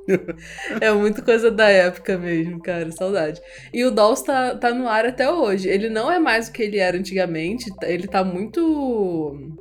é 0.81 0.91
muito 0.91 1.23
coisa 1.23 1.49
da 1.49 1.69
época 1.69 2.17
mesmo, 2.17 2.61
cara, 2.61 2.91
saudade. 2.91 3.41
E 3.73 3.83
o 3.85 3.91
Dolls 3.91 4.23
tá, 4.23 4.55
tá 4.55 4.73
no 4.73 4.87
ar 4.87 5.05
até 5.05 5.31
hoje. 5.31 5.69
Ele 5.69 5.89
não 5.89 6.11
é 6.11 6.19
mais 6.19 6.47
o 6.47 6.51
que 6.51 6.63
ele 6.63 6.77
era 6.77 6.97
antigamente, 6.97 7.71
ele 7.83 8.07
tá 8.07 8.23
muito. 8.23 9.55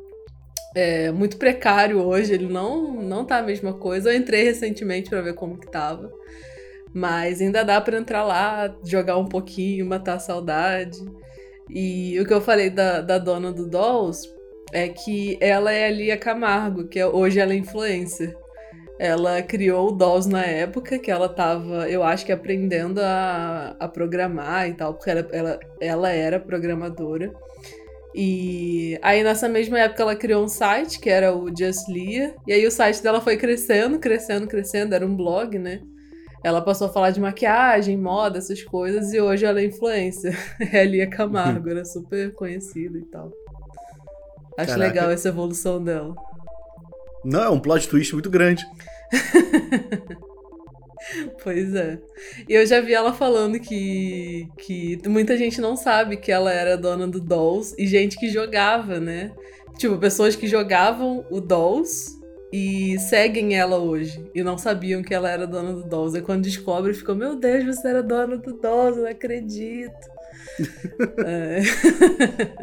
É, 0.75 1.11
muito 1.11 1.37
precário 1.37 1.99
hoje, 1.99 2.33
ele 2.33 2.47
não, 2.47 3.03
não 3.03 3.25
tá 3.25 3.39
a 3.39 3.43
mesma 3.43 3.73
coisa. 3.73 4.13
Eu 4.13 4.17
entrei 4.17 4.45
recentemente 4.45 5.11
para 5.11 5.21
ver 5.21 5.35
como 5.35 5.59
que 5.59 5.71
tava. 5.71 6.11
Mas 6.93 7.41
ainda 7.41 7.65
dá 7.65 7.81
para 7.81 7.99
entrar 7.99 8.25
lá, 8.25 8.75
jogar 8.85 9.17
um 9.17 9.27
pouquinho, 9.27 9.87
matar 9.87 10.15
a 10.15 10.19
saudade. 10.19 10.99
E 11.69 12.19
o 12.21 12.27
que 12.27 12.35
eu 12.35 12.41
falei 12.41 12.69
da, 12.69 13.01
da 13.01 13.19
dona 13.19 13.53
do 13.53 13.69
Dolls 13.69 14.29
é 14.73 14.89
que 14.89 15.39
ela 15.41 15.73
é 15.73 15.87
a 15.87 15.91
Lia 15.91 16.17
Camargo, 16.17 16.89
que 16.89 16.99
é, 16.99 17.07
hoje 17.07 17.39
ela 17.39 17.53
é 17.53 17.57
influencer. 17.57 18.37
Ela 18.99 19.41
criou 19.43 19.89
o 19.89 19.93
Dolls 19.93 20.29
na 20.29 20.45
época 20.45 20.99
que 20.99 21.11
ela 21.11 21.29
tava, 21.29 21.89
eu 21.89 22.03
acho 22.03 22.27
que 22.27 22.33
aprendendo 22.33 23.01
a, 23.01 23.75
a 23.79 23.89
programar 23.89 24.69
e 24.69 24.75
tal, 24.75 24.95
porque 24.95 25.11
ela, 25.11 25.29
ela, 25.33 25.61
ela 25.81 26.11
era 26.11 26.39
programadora. 26.39 27.33
E 28.15 28.99
aí 29.01 29.23
nessa 29.23 29.49
mesma 29.49 29.79
época 29.79 30.03
ela 30.03 30.17
criou 30.17 30.45
um 30.45 30.49
site 30.49 31.01
que 31.01 31.09
era 31.09 31.35
o 31.35 31.49
Just 31.49 31.89
Lia, 31.89 32.35
e 32.47 32.53
aí 32.53 32.67
o 32.67 32.71
site 32.71 33.03
dela 33.03 33.21
foi 33.21 33.37
crescendo, 33.37 33.99
crescendo, 33.99 34.47
crescendo, 34.47 34.95
era 34.95 35.07
um 35.07 35.17
blog, 35.17 35.59
né? 35.59 35.81
Ela 36.43 36.63
passou 36.63 36.87
a 36.87 36.93
falar 36.93 37.11
de 37.11 37.21
maquiagem, 37.21 37.97
moda, 37.97 38.39
essas 38.39 38.63
coisas, 38.63 39.13
e 39.13 39.21
hoje 39.21 39.45
ela 39.45 39.61
é 39.61 39.67
influencer. 39.67 40.37
é 40.73 40.81
a 40.81 40.85
Lia 40.85 41.09
Camargo, 41.09 41.69
era 41.69 41.85
super 41.85 42.33
conhecida 42.35 42.99
e 42.99 43.03
tal. 43.03 43.31
Acho 44.57 44.73
Caraca. 44.73 44.79
legal 44.79 45.11
essa 45.11 45.29
evolução 45.29 45.83
dela. 45.83 46.15
Não, 47.25 47.43
é 47.43 47.51
um 47.51 47.61
plot 47.61 47.89
twist 47.89 48.15
muito 48.15 48.31
grande. 48.31 48.65
pois 51.43 51.75
é. 51.75 51.99
E 52.49 52.55
eu 52.55 52.67
já 52.67 52.81
vi 52.81 52.95
ela 52.95 53.13
falando 53.13 53.61
que, 53.61 54.49
que 54.59 54.99
muita 55.07 55.37
gente 55.37 55.61
não 55.61 55.77
sabe 55.77 56.17
que 56.17 56.33
ela 56.33 56.53
era 56.53 56.77
dona 56.77 57.07
do 57.07 57.21
Dolls 57.21 57.75
e 57.79 57.87
gente 57.87 58.19
que 58.19 58.31
jogava, 58.31 58.99
né? 58.99 59.33
Tipo, 59.77 59.99
pessoas 59.99 60.35
que 60.35 60.47
jogavam 60.47 61.25
o 61.31 61.41
Dolls 61.41 62.20
e 62.53 62.99
seguem 62.99 63.57
ela 63.57 63.79
hoje 63.79 64.29
e 64.35 64.43
não 64.43 64.59
sabiam 64.59 65.03
que 65.03 65.15
ela 65.15 65.31
era 65.31 65.47
dona 65.47 65.73
do 65.73 65.85
Dolls. 65.85 66.19
E 66.19 66.23
quando 66.23 66.43
descobre, 66.43 66.93
ficam: 66.93 67.15
Meu 67.15 67.37
Deus, 67.37 67.65
você 67.65 67.89
era 67.89 68.03
dona 68.03 68.37
do 68.37 68.55
Dolls, 68.55 68.99
eu 68.99 69.05
não 69.05 69.11
acredito. 69.11 70.11
é. 71.25 71.61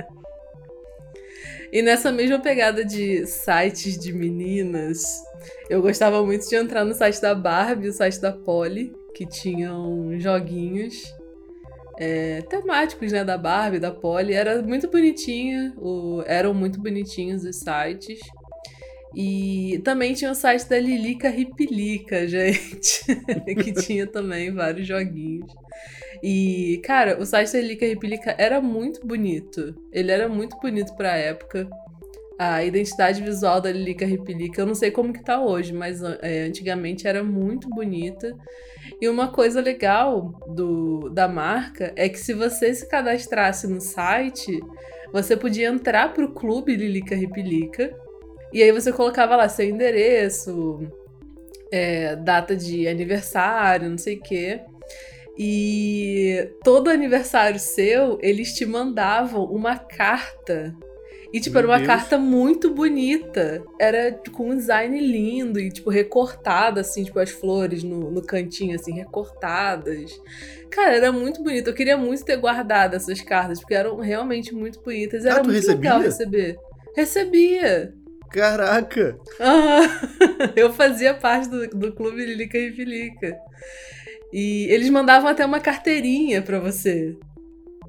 e 1.72 1.82
nessa 1.82 2.12
mesma 2.12 2.40
pegada 2.40 2.84
de 2.84 3.26
sites 3.26 3.98
de 3.98 4.12
meninas, 4.12 5.24
eu 5.70 5.82
gostava 5.82 6.22
muito 6.24 6.48
de 6.48 6.56
entrar 6.56 6.84
no 6.84 6.94
site 6.94 7.22
da 7.22 7.34
Barbie, 7.34 7.88
o 7.88 7.94
site 7.94 8.20
da 8.20 8.34
Polly, 8.34 8.94
que 9.16 9.26
tinham 9.26 10.20
joguinhos. 10.20 11.16
É, 12.00 12.44
temáticos, 12.44 13.12
né, 13.12 13.24
da 13.24 13.40
Barbie, 13.40 13.80
da 13.80 13.90
Polly, 13.90 14.34
era 14.34 14.62
muito 14.62 14.88
bonitinho, 14.88 15.74
o, 15.78 16.22
eram 16.28 16.54
muito 16.54 16.80
bonitinhos 16.80 17.44
os 17.44 17.56
sites. 17.56 18.20
E 19.16 19.82
também 19.84 20.14
tinha 20.14 20.32
o 20.32 20.36
site 20.36 20.68
da 20.68 20.80
Lilica 20.80 21.30
Ripilica, 21.30 22.28
gente, 22.28 23.06
que 23.64 23.74
tinha 23.74 24.06
também 24.06 24.52
vários 24.52 24.88
joguinhos. 24.88 25.52
E, 26.22 26.82
cara, 26.84 27.20
o 27.20 27.26
site 27.26 27.54
da 27.54 27.60
Lilica 27.60 27.86
Ripilica 27.86 28.36
era 28.38 28.60
muito 28.62 29.06
bonito. 29.06 29.76
Ele 29.92 30.12
era 30.12 30.28
muito 30.28 30.58
bonito 30.58 30.96
pra 30.96 31.16
época. 31.16 31.68
A 32.40 32.64
identidade 32.64 33.24
visual 33.24 33.60
da 33.60 33.72
Lilica 33.72 34.06
Ripilica, 34.06 34.62
eu 34.62 34.66
não 34.66 34.76
sei 34.76 34.92
como 34.92 35.12
que 35.12 35.24
tá 35.24 35.42
hoje, 35.42 35.74
mas 35.74 36.04
é, 36.22 36.44
antigamente 36.44 37.08
era 37.08 37.24
muito 37.24 37.68
bonita. 37.70 38.36
E 39.02 39.10
uma 39.10 39.32
coisa 39.32 39.60
legal 39.60 40.34
do, 40.48 41.10
da 41.10 41.28
marca 41.28 41.94
é 41.96 42.08
que 42.08 42.20
se 42.20 42.34
você 42.34 42.74
se 42.74 42.88
cadastrasse 42.88 43.68
no 43.68 43.82
site, 43.82 44.60
você 45.12 45.36
podia 45.36 45.68
entrar 45.68 46.14
pro 46.14 46.32
clube 46.32 46.76
Lilica 46.76 47.16
Ripilica 47.16 47.96
e 48.54 48.64
aí 48.64 48.72
você 48.72 48.92
colocava 48.92 49.36
lá 49.36 49.50
seu 49.50 49.68
endereço, 49.68 50.80
é, 51.72 52.16
data 52.16 52.56
de 52.56 52.88
aniversário, 52.88 53.90
não 53.90 53.98
sei 53.98 54.16
o 54.16 54.22
quê. 54.22 54.62
E 55.38 56.50
todo 56.64 56.90
aniversário 56.90 57.60
seu, 57.60 58.18
eles 58.22 58.54
te 58.54 58.66
mandavam 58.66 59.46
uma 59.46 59.78
carta. 59.78 60.76
E, 61.32 61.40
tipo, 61.40 61.54
Meu 61.54 61.60
era 61.60 61.68
uma 61.68 61.78
Deus. 61.78 61.88
carta 61.88 62.18
muito 62.18 62.74
bonita. 62.74 63.64
Era 63.80 64.14
com 64.14 64.24
tipo, 64.24 64.44
um 64.44 64.56
design 64.56 65.00
lindo 65.00 65.60
e, 65.60 65.70
tipo, 65.70 65.90
recortada, 65.90 66.82
assim, 66.82 67.04
tipo, 67.04 67.20
as 67.20 67.30
flores 67.30 67.84
no, 67.84 68.10
no 68.10 68.22
cantinho, 68.22 68.74
assim, 68.74 68.94
recortadas. 68.94 70.20
Cara, 70.72 70.96
era 70.96 71.12
muito 71.12 71.44
bonito. 71.44 71.70
Eu 71.70 71.74
queria 71.74 71.98
muito 71.98 72.24
ter 72.24 72.38
guardado 72.38 72.96
essas 72.96 73.22
cartas, 73.22 73.60
porque 73.60 73.76
eram 73.76 73.98
realmente 73.98 74.56
muito 74.56 74.80
bonitas. 74.80 75.26
Era 75.26 75.42
ah, 75.42 75.44
muito 75.44 75.56
recebia? 75.56 75.76
legal 75.76 76.00
receber. 76.00 76.58
Recebia. 76.96 77.94
Caraca! 78.32 79.18
Uhum. 79.40 80.52
Eu 80.56 80.74
fazia 80.74 81.14
parte 81.14 81.50
do, 81.50 81.68
do 81.68 81.92
clube 81.94 82.26
Lilica 82.26 82.58
e 82.58 82.72
Filica. 82.72 83.38
E 84.32 84.68
eles 84.70 84.90
mandavam 84.90 85.30
até 85.30 85.46
uma 85.46 85.60
carteirinha 85.60 86.42
para 86.42 86.60
você. 86.60 87.16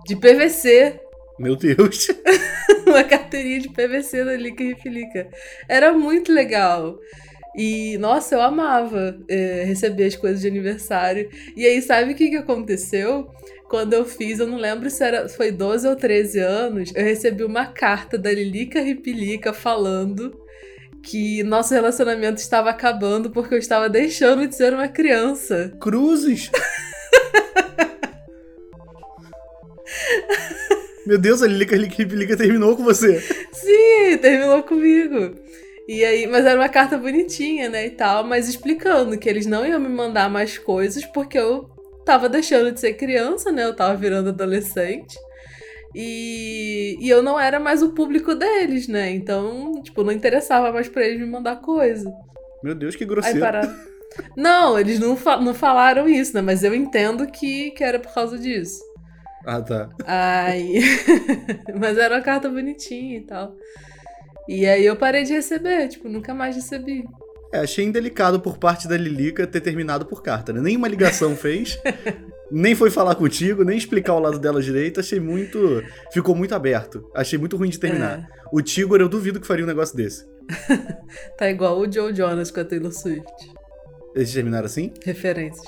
De 0.07 0.17
PVC. 0.17 1.01
Meu 1.39 1.57
Deus! 1.57 2.09
uma 2.87 3.05
carteirinha 3.05 3.61
de 3.61 3.69
PVC 3.69 4.25
da 4.25 4.35
Lilica 4.35 4.63
e 4.63 4.75
Filica. 4.77 5.29
Era 5.69 5.93
muito 5.93 6.33
legal. 6.33 6.99
E, 7.57 7.99
nossa, 7.99 8.37
eu 8.37 8.41
amava 8.41 9.19
é, 9.29 9.65
receber 9.65 10.05
as 10.05 10.17
coisas 10.17 10.41
de 10.41 10.47
aniversário. 10.47 11.29
E 11.57 11.67
aí, 11.67 11.83
sabe 11.83 12.13
o 12.13 12.15
que, 12.15 12.31
que 12.31 12.37
aconteceu? 12.37 13.29
Quando 13.69 13.93
eu 13.93 14.05
fiz, 14.07 14.39
eu 14.39 14.47
não 14.47 14.57
lembro 14.57 14.89
se 14.89 15.05
era, 15.05 15.29
foi 15.29 15.53
12 15.53 15.87
ou 15.87 15.95
13 15.95 16.39
anos, 16.41 16.91
eu 16.95 17.05
recebi 17.05 17.45
uma 17.45 17.67
carta 17.67 18.17
da 18.17 18.33
Lilica 18.33 18.81
Ripilica 18.81 19.53
falando 19.53 20.35
que 21.03 21.43
nosso 21.43 21.75
relacionamento 21.75 22.41
estava 22.41 22.71
acabando 22.71 23.31
porque 23.31 23.55
eu 23.55 23.59
estava 23.59 23.91
deixando 23.91 24.47
de 24.47 24.57
ser 24.57 24.73
uma 24.73 24.89
criança. 24.89 25.71
Cruzes! 25.81 26.51
Meu 31.07 31.19
Deus, 31.19 31.43
a 31.43 31.47
Lilica 31.47 31.77
Lica 31.77 32.37
terminou 32.37 32.75
com 32.77 32.85
você. 32.85 33.21
Sim, 33.53 34.19
terminou 34.21 34.63
comigo. 34.63 35.35
E 35.87 36.05
aí, 36.05 36.27
mas 36.27 36.45
era 36.45 36.59
uma 36.59 36.69
carta 36.69 36.99
bonitinha, 36.99 37.71
né, 37.71 37.87
e 37.87 37.91
tal, 37.91 38.25
mas 38.25 38.47
explicando 38.49 39.17
que 39.17 39.27
eles 39.29 39.47
não 39.47 39.67
iam 39.67 39.81
me 39.81 39.89
mandar 39.89 40.29
mais 40.29 40.59
coisas 40.59 41.07
porque 41.07 41.39
eu 41.39 41.71
tava 42.09 42.27
deixando 42.27 42.73
de 42.73 42.81
ser 42.81 42.95
criança, 42.95 43.53
né? 43.53 43.65
Eu 43.65 43.77
tava 43.77 43.95
virando 43.95 44.31
adolescente. 44.31 45.19
E, 45.95 46.97
e 46.99 47.09
eu 47.11 47.23
não 47.23 47.39
era 47.39 47.61
mais 47.61 47.83
o 47.83 47.91
público 47.91 48.35
deles, 48.35 48.89
né? 48.89 49.11
Então, 49.11 49.83
tipo, 49.83 50.03
não 50.03 50.11
interessava 50.11 50.73
mais 50.73 50.89
pra 50.89 51.05
eles 51.05 51.21
me 51.21 51.27
mandar 51.27 51.57
coisa. 51.57 52.11
Meu 52.63 52.75
Deus, 52.75 52.97
que 52.97 53.05
grosseiro. 53.05 53.37
Aí 53.37 53.43
pararam. 53.43 53.75
Não, 54.35 54.79
eles 54.79 54.99
não, 54.99 55.17
fa 55.17 55.37
não 55.37 55.53
falaram 55.53 56.09
isso, 56.09 56.35
né? 56.35 56.41
Mas 56.41 56.65
eu 56.65 56.75
entendo 56.75 57.27
que, 57.27 57.73
que 57.73 57.85
era 57.85 57.99
por 57.99 58.13
causa 58.15 58.39
disso. 58.39 58.83
Ah, 59.45 59.61
tá. 59.61 59.91
Aí. 60.07 60.81
Mas 61.79 61.99
era 61.99 62.15
uma 62.15 62.23
carta 62.23 62.49
bonitinha 62.49 63.19
e 63.19 63.21
tal. 63.21 63.55
E 64.49 64.67
aí 64.67 64.87
eu 64.87 64.97
parei 64.97 65.25
de 65.25 65.35
receber, 65.35 65.89
tipo, 65.89 66.09
nunca 66.09 66.33
mais 66.33 66.57
recebi. 66.57 67.05
É, 67.53 67.61
achei 67.61 67.85
indelicado 67.85 68.41
por 68.41 68.59
parte 68.59 68.87
da 68.87 68.97
Lilica 68.97 69.47
ter 69.47 69.61
terminado 69.61 70.05
por 70.05 70.23
carta, 70.23 70.53
né? 70.53 70.61
Nenhuma 70.61 70.87
ligação 70.87 71.35
fez, 71.37 71.79
nem 72.51 72.75
foi 72.75 72.91
falar 72.91 73.15
contigo, 73.15 73.65
nem 73.65 73.79
explicar 73.79 74.15
o 74.15 74.21
lado 74.21 74.39
dela 74.39 74.61
direito. 74.61 75.01
Achei 75.01 75.19
muito. 75.19 75.83
Ficou 76.13 76.35
muito 76.35 76.55
aberto. 76.55 77.11
Achei 77.15 77.39
muito 77.39 77.57
ruim 77.57 77.71
de 77.71 77.79
terminar. 77.79 78.21
É. 78.21 78.39
O 78.53 78.61
Tigor, 78.61 79.01
eu 79.01 79.09
duvido 79.09 79.41
que 79.41 79.47
faria 79.47 79.65
um 79.65 79.69
negócio 79.69 79.97
desse. 79.97 80.27
tá 81.37 81.49
igual 81.49 81.79
o 81.79 81.91
Joe 81.91 82.15
Jonas 82.15 82.51
com 82.51 82.61
a 82.61 82.65
Taylor 82.65 82.93
Swift. 82.93 83.53
Eles 84.15 84.33
terminaram 84.33 84.67
assim? 84.67 84.93
Referências. 85.05 85.67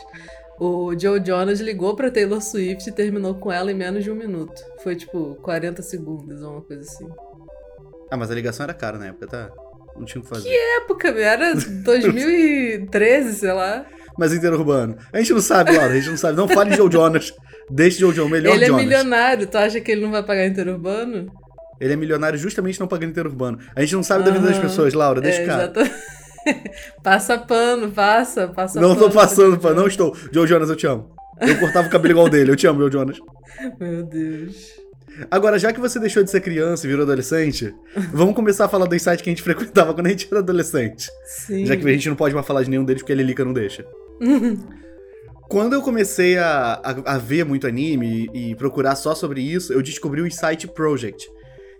O 0.58 0.92
Joe 0.98 1.24
Jonas 1.24 1.60
ligou 1.60 1.96
pra 1.96 2.10
Taylor 2.10 2.42
Swift 2.42 2.88
e 2.88 2.92
terminou 2.92 3.34
com 3.34 3.50
ela 3.50 3.72
em 3.72 3.74
menos 3.74 4.04
de 4.04 4.10
um 4.10 4.14
minuto. 4.14 4.62
Foi 4.82 4.94
tipo 4.94 5.36
40 5.36 5.80
segundos 5.80 6.42
ou 6.42 6.52
uma 6.52 6.62
coisa 6.62 6.82
assim. 6.82 7.08
Ah, 8.10 8.16
mas 8.16 8.30
a 8.30 8.34
ligação 8.34 8.64
era 8.64 8.74
cara 8.74 8.98
na 8.98 9.06
época, 9.06 9.26
tá? 9.26 9.50
Não 9.96 10.04
tinha 10.04 10.20
o 10.20 10.24
que 10.24 10.28
fazer. 10.30 10.48
Que 10.48 10.56
época? 10.82 11.08
Era 11.08 11.54
2013, 11.84 13.34
sei 13.34 13.52
lá. 13.52 13.84
Mas 14.18 14.32
interurbano. 14.32 14.96
A 15.12 15.18
gente 15.18 15.32
não 15.32 15.40
sabe, 15.40 15.72
Laura, 15.76 15.92
a 15.92 15.96
gente 15.96 16.10
não 16.10 16.16
sabe. 16.16 16.36
Não 16.36 16.48
fale 16.48 16.70
de 16.70 16.76
Joe 16.76 16.90
Jonas. 16.92 17.32
Deixe 17.70 17.98
Joe 18.00 18.14
Jonas, 18.14 18.30
melhor 18.32 18.54
Ele 18.54 18.64
é 18.64 18.68
Jonas. 18.68 18.84
milionário, 18.84 19.46
tu 19.46 19.56
acha 19.56 19.80
que 19.80 19.92
ele 19.92 20.02
não 20.02 20.10
vai 20.10 20.22
pagar 20.22 20.46
interurbano? 20.46 21.30
Ele 21.80 21.92
é 21.94 21.96
milionário 21.96 22.38
justamente 22.38 22.78
não 22.78 22.86
pagando 22.86 23.10
interurbano. 23.10 23.58
A 23.74 23.80
gente 23.80 23.94
não 23.94 24.02
sabe 24.02 24.24
da 24.24 24.30
vida 24.30 24.46
das 24.46 24.58
pessoas, 24.58 24.92
Laura, 24.92 25.20
deixa 25.20 25.42
é, 25.42 25.46
cara. 25.46 25.72
passa 27.02 27.38
pano, 27.38 27.90
passa, 27.90 28.48
passa 28.48 28.80
não 28.80 28.90
pano. 28.90 29.00
Não 29.00 29.08
tô 29.08 29.14
passando 29.14 29.58
pano, 29.58 29.76
não 29.76 29.86
estou. 29.86 30.14
Joe 30.32 30.46
Jonas, 30.46 30.68
eu 30.68 30.76
te 30.76 30.86
amo. 30.86 31.10
Eu 31.40 31.58
cortava 31.58 31.88
o 31.88 31.90
cabelo 31.90 32.12
igual 32.12 32.28
dele, 32.28 32.50
eu 32.50 32.56
te 32.56 32.66
amo, 32.66 32.80
Joe 32.80 32.92
Jonas. 32.92 33.18
Meu 33.78 34.02
Deus. 34.02 34.72
Agora, 35.30 35.58
já 35.58 35.72
que 35.72 35.80
você 35.80 35.98
deixou 35.98 36.22
de 36.22 36.30
ser 36.30 36.40
criança 36.40 36.86
e 36.86 36.88
virou 36.88 37.04
adolescente, 37.04 37.74
vamos 38.12 38.34
começar 38.34 38.66
a 38.66 38.68
falar 38.68 38.86
dos 38.86 39.02
sites 39.02 39.22
que 39.22 39.30
a 39.30 39.32
gente 39.32 39.42
frequentava 39.44 39.92
quando 39.92 40.06
a 40.06 40.10
gente 40.10 40.28
era 40.30 40.40
adolescente. 40.40 41.10
Sim. 41.24 41.66
Já 41.66 41.76
que 41.76 41.86
a 41.86 41.92
gente 41.92 42.08
não 42.08 42.16
pode 42.16 42.34
mais 42.34 42.46
falar 42.46 42.62
de 42.62 42.70
nenhum 42.70 42.84
deles 42.84 43.02
porque 43.02 43.12
a 43.12 43.16
Lilica 43.16 43.44
não 43.44 43.52
deixa. 43.52 43.84
Quando 45.50 45.72
eu 45.72 45.82
comecei 45.82 46.38
a, 46.38 46.74
a, 46.74 47.14
a 47.14 47.18
ver 47.18 47.44
muito 47.44 47.66
anime 47.66 48.30
e, 48.32 48.50
e, 48.50 48.54
procurar 48.54 48.94
só 48.94 49.16
sobre 49.16 49.40
isso, 49.40 49.72
eu 49.72 49.82
descobri 49.82 50.22
o 50.22 50.30
Site 50.30 50.68
Project. 50.68 51.28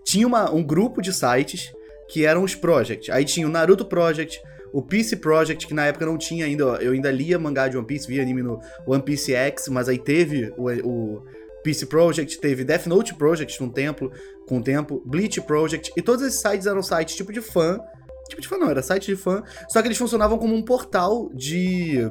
Tinha 0.03 0.27
uma, 0.27 0.51
um 0.51 0.61
grupo 0.61 1.01
de 1.01 1.13
sites 1.13 1.71
que 2.09 2.25
eram 2.25 2.43
os 2.43 2.53
Project. 2.53 3.09
Aí 3.09 3.23
tinha 3.23 3.47
o 3.47 3.49
Naruto 3.49 3.85
Project, 3.85 4.41
o 4.73 4.81
Piece 4.81 5.15
Project, 5.15 5.65
que 5.65 5.73
na 5.73 5.85
época 5.85 6.05
não 6.05 6.17
tinha 6.17 6.45
ainda. 6.45 6.63
Eu 6.81 6.91
ainda 6.91 7.09
lia 7.09 7.39
mangá 7.39 7.69
de 7.69 7.77
One 7.77 7.87
Piece, 7.87 8.07
via 8.07 8.21
anime 8.21 8.43
no 8.43 8.59
One 8.85 9.01
Piece 9.01 9.33
X, 9.33 9.69
mas 9.69 9.87
aí 9.87 9.97
teve 9.97 10.53
o, 10.57 10.69
o 10.85 11.23
PC 11.63 11.85
Project, 11.85 12.39
teve 12.39 12.63
Death 12.63 12.87
Note 12.87 13.13
Project 13.15 13.61
num 13.61 13.69
tempo, 13.69 14.11
com 14.47 14.57
o 14.57 14.63
tempo, 14.63 15.01
Bleach 15.05 15.39
Project, 15.41 15.91
e 15.95 16.01
todos 16.01 16.25
esses 16.25 16.39
sites 16.39 16.67
eram 16.67 16.81
sites 16.81 17.15
tipo 17.15 17.31
de 17.31 17.41
fã. 17.41 17.79
Tipo 18.29 18.41
de 18.41 18.47
fã 18.47 18.57
não, 18.57 18.69
era 18.69 18.81
site 18.81 19.07
de 19.07 19.15
fã, 19.15 19.43
só 19.69 19.81
que 19.81 19.87
eles 19.87 19.97
funcionavam 19.97 20.37
como 20.37 20.55
um 20.55 20.63
portal 20.63 21.29
de 21.33 22.09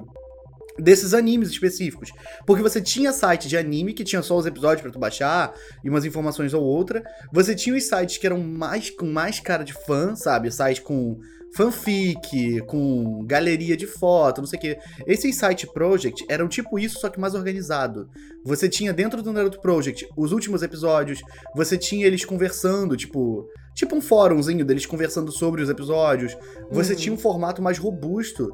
desses 0.78 1.14
animes 1.14 1.50
específicos. 1.50 2.10
Porque 2.46 2.62
você 2.62 2.80
tinha 2.80 3.12
site 3.12 3.48
de 3.48 3.56
anime 3.56 3.92
que 3.92 4.04
tinha 4.04 4.22
só 4.22 4.36
os 4.36 4.46
episódios 4.46 4.82
para 4.82 4.90
tu 4.90 4.98
baixar 4.98 5.54
e 5.84 5.90
umas 5.90 6.04
informações 6.04 6.54
ou 6.54 6.62
outra. 6.62 7.02
Você 7.32 7.54
tinha 7.54 7.76
os 7.76 7.84
sites 7.84 8.18
que 8.18 8.26
eram 8.26 8.40
mais 8.40 8.90
com 8.90 9.06
mais 9.06 9.40
cara 9.40 9.62
de 9.62 9.72
fã, 9.72 10.14
sabe? 10.14 10.50
Sites 10.50 10.80
com 10.80 11.18
fanfic, 11.54 12.60
com 12.66 13.24
galeria 13.24 13.76
de 13.76 13.86
foto, 13.86 14.40
não 14.40 14.46
sei 14.46 14.58
o 14.58 14.62
quê. 14.62 14.78
Esses 15.06 15.36
site 15.36 15.66
project 15.66 16.24
eram 16.28 16.48
tipo 16.48 16.78
isso, 16.78 17.00
só 17.00 17.08
que 17.08 17.20
mais 17.20 17.34
organizado. 17.34 18.08
Você 18.44 18.68
tinha 18.68 18.92
dentro 18.92 19.22
do 19.22 19.32
Naruto 19.32 19.60
Project 19.60 20.06
os 20.16 20.32
últimos 20.32 20.62
episódios, 20.62 21.20
você 21.54 21.76
tinha 21.76 22.06
eles 22.06 22.24
conversando, 22.24 22.96
tipo, 22.96 23.48
tipo 23.74 23.96
um 23.96 24.00
fórumzinho 24.00 24.64
deles 24.64 24.86
conversando 24.86 25.32
sobre 25.32 25.62
os 25.62 25.68
episódios. 25.68 26.36
Você 26.70 26.92
uhum. 26.92 26.98
tinha 26.98 27.14
um 27.14 27.18
formato 27.18 27.60
mais 27.60 27.78
robusto 27.78 28.50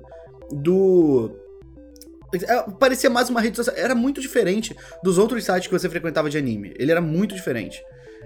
do 0.51 1.31
é, 2.35 2.71
parecia 2.79 3.09
mais 3.09 3.31
uma 3.31 3.41
rede 3.41 3.57
social. 3.57 3.77
Era 3.77 3.95
muito 3.95 4.21
diferente 4.21 4.77
dos 5.03 5.19
outros 5.19 5.45
sites 5.45 5.69
que 5.69 5.73
você 5.73 5.89
frequentava 5.89 6.29
de 6.29 6.39
anime. 6.39 6.75
Ele 6.79 6.91
era 6.91 7.01
muito 7.01 7.35
diferente. 7.35 7.83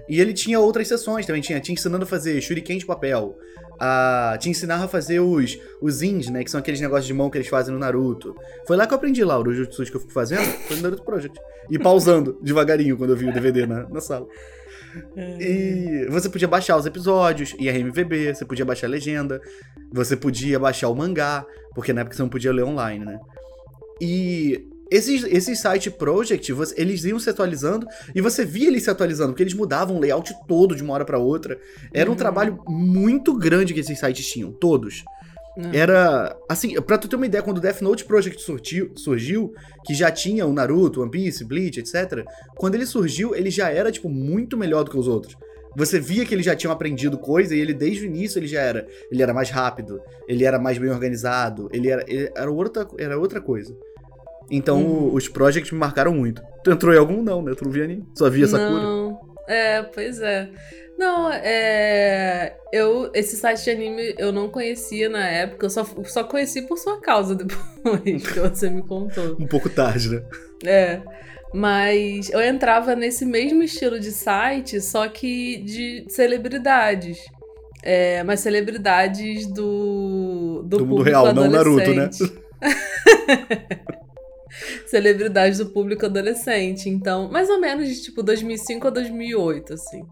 E 0.09 0.19
ele 0.19 0.33
tinha 0.33 0.59
outras 0.59 0.87
sessões 0.87 1.25
também, 1.25 1.41
tinha 1.41 1.59
te 1.59 1.71
ensinando 1.71 2.03
a 2.03 2.07
fazer 2.07 2.41
shuriken 2.41 2.77
de 2.77 2.85
papel, 2.85 3.37
a 3.83 4.37
te 4.39 4.47
ensinar 4.47 4.83
a 4.83 4.87
fazer 4.87 5.19
os, 5.21 5.57
os 5.81 6.03
ins, 6.03 6.29
né, 6.29 6.43
que 6.43 6.51
são 6.51 6.59
aqueles 6.59 6.79
negócios 6.79 7.07
de 7.07 7.15
mão 7.15 7.31
que 7.31 7.37
eles 7.39 7.47
fazem 7.47 7.73
no 7.73 7.79
Naruto. 7.79 8.35
Foi 8.67 8.77
lá 8.77 8.85
que 8.85 8.93
eu 8.93 8.95
aprendi, 8.95 9.23
Laura, 9.23 9.49
os 9.49 9.57
jutsus 9.57 9.89
que 9.89 9.95
eu 9.95 9.99
fico 9.99 10.13
fazendo, 10.13 10.45
foi 10.67 10.75
no 10.75 10.83
Naruto 10.83 11.03
Project. 11.03 11.39
E 11.67 11.79
pausando 11.79 12.37
devagarinho 12.43 12.95
quando 12.95 13.09
eu 13.09 13.17
vi 13.17 13.27
o 13.27 13.33
DVD 13.33 13.65
na, 13.65 13.89
na 13.89 13.99
sala. 13.99 14.27
E 15.39 16.05
você 16.11 16.29
podia 16.29 16.47
baixar 16.47 16.77
os 16.77 16.85
episódios, 16.85 17.55
IRMVB, 17.57 18.35
você 18.35 18.45
podia 18.45 18.63
baixar 18.63 18.85
a 18.85 18.91
legenda, 18.91 19.41
você 19.91 20.15
podia 20.15 20.59
baixar 20.59 20.89
o 20.89 20.95
mangá, 20.95 21.43
porque 21.73 21.91
na 21.91 22.01
época 22.01 22.15
você 22.15 22.21
não 22.21 22.29
podia 22.29 22.53
ler 22.53 22.63
online, 22.63 23.03
né? 23.03 23.19
E 23.99 24.63
esses, 24.91 25.23
esses 25.23 25.59
site 25.59 25.89
project, 25.89 26.51
você, 26.51 26.75
eles 26.79 27.05
iam 27.05 27.17
se 27.17 27.29
atualizando 27.29 27.87
e 28.13 28.19
você 28.19 28.43
via 28.43 28.67
eles 28.67 28.83
se 28.83 28.89
atualizando, 28.89 29.29
porque 29.29 29.43
eles 29.43 29.53
mudavam 29.53 29.95
o 29.95 29.99
layout 29.99 30.33
todo 30.47 30.75
de 30.75 30.83
uma 30.83 30.93
hora 30.93 31.05
para 31.05 31.17
outra. 31.17 31.57
Era 31.93 32.09
um 32.09 32.11
uhum. 32.11 32.17
trabalho 32.17 32.61
muito 32.67 33.33
grande 33.33 33.73
que 33.73 33.79
esses 33.79 33.97
sites 33.97 34.27
tinham, 34.27 34.51
todos. 34.51 35.05
Uhum. 35.57 35.71
Era. 35.73 36.35
Assim, 36.49 36.79
pra 36.81 36.97
tu 36.97 37.07
ter 37.07 37.15
uma 37.15 37.25
ideia, 37.25 37.41
quando 37.41 37.57
o 37.57 37.61
Death 37.61 37.81
Note 37.81 38.03
Project 38.03 38.41
surgiu, 38.41 38.91
surgiu, 38.95 39.53
que 39.85 39.93
já 39.93 40.11
tinha 40.11 40.45
o 40.45 40.53
Naruto, 40.53 41.01
One 41.01 41.11
Piece, 41.11 41.45
Bleach, 41.45 41.79
etc. 41.79 42.25
Quando 42.55 42.75
ele 42.75 42.85
surgiu, 42.85 43.33
ele 43.33 43.49
já 43.49 43.69
era, 43.69 43.91
tipo, 43.91 44.09
muito 44.09 44.57
melhor 44.57 44.83
do 44.83 44.91
que 44.91 44.97
os 44.97 45.07
outros. 45.07 45.37
Você 45.75 46.01
via 46.01 46.25
que 46.25 46.33
eles 46.35 46.45
já 46.45 46.53
tinham 46.53 46.73
aprendido 46.73 47.17
coisa 47.17 47.55
e 47.55 47.59
ele, 47.59 47.73
desde 47.73 48.03
o 48.03 48.05
início, 48.05 48.39
ele 48.39 48.47
já 48.47 48.61
era. 48.61 48.85
Ele 49.09 49.23
era 49.23 49.33
mais 49.33 49.49
rápido, 49.49 50.01
ele 50.27 50.43
era 50.43 50.59
mais 50.59 50.77
bem 50.77 50.89
organizado, 50.89 51.69
ele 51.71 51.89
era, 51.89 52.03
ele 52.07 52.29
era, 52.35 52.51
outra, 52.51 52.87
era 52.97 53.17
outra 53.17 53.39
coisa. 53.39 53.73
Então 54.51 54.79
hum. 54.79 55.13
os 55.13 55.29
projects 55.29 55.71
me 55.71 55.79
marcaram 55.79 56.13
muito. 56.13 56.43
Tu 56.63 56.71
entrou 56.71 56.93
em 56.93 56.97
algum? 56.97 57.23
Não, 57.23 57.41
né? 57.41 57.53
Tu 57.57 57.63
não 57.63 57.71
via 57.71 57.87
nem. 57.87 58.05
Só 58.13 58.29
via 58.29 58.45
Sakura. 58.45 58.81
Não. 58.81 59.19
É, 59.47 59.81
pois 59.81 60.19
é. 60.19 60.49
Não, 60.99 61.31
é. 61.31 62.55
Eu. 62.71 63.09
Esse 63.13 63.37
site 63.37 63.63
de 63.63 63.69
anime 63.71 64.13
eu 64.17 64.31
não 64.31 64.49
conhecia 64.49 65.09
na 65.09 65.25
época. 65.25 65.65
Eu 65.65 65.69
só, 65.69 65.85
só 66.03 66.23
conheci 66.25 66.63
por 66.63 66.77
sua 66.77 66.99
causa 66.99 67.33
depois 67.35 68.01
que 68.03 68.39
você 68.39 68.69
me 68.69 68.83
contou. 68.83 69.37
um 69.39 69.47
pouco 69.47 69.69
tarde, 69.69 70.09
né? 70.09 70.23
É. 70.65 71.01
Mas 71.53 72.29
eu 72.29 72.41
entrava 72.41 72.95
nesse 72.95 73.25
mesmo 73.25 73.63
estilo 73.63 73.99
de 73.99 74.11
site, 74.11 74.79
só 74.79 75.07
que 75.07 75.57
de 75.57 76.05
celebridades. 76.09 77.17
É, 77.83 78.23
mas 78.23 78.41
celebridades 78.41 79.47
do. 79.47 80.63
Do, 80.65 80.77
do 80.77 80.85
mundo 80.85 81.01
real, 81.01 81.33
não 81.33 81.49
Naruto, 81.49 81.93
né? 81.93 82.09
celebridades 84.85 85.59
do 85.59 85.67
público 85.67 86.05
adolescente. 86.05 86.89
Então, 86.89 87.29
mais 87.29 87.49
ou 87.49 87.59
menos 87.59 87.87
de 87.87 88.01
tipo 88.01 88.23
2005 88.23 88.87
a 88.87 88.89
2008, 88.89 89.73
assim. 89.73 90.03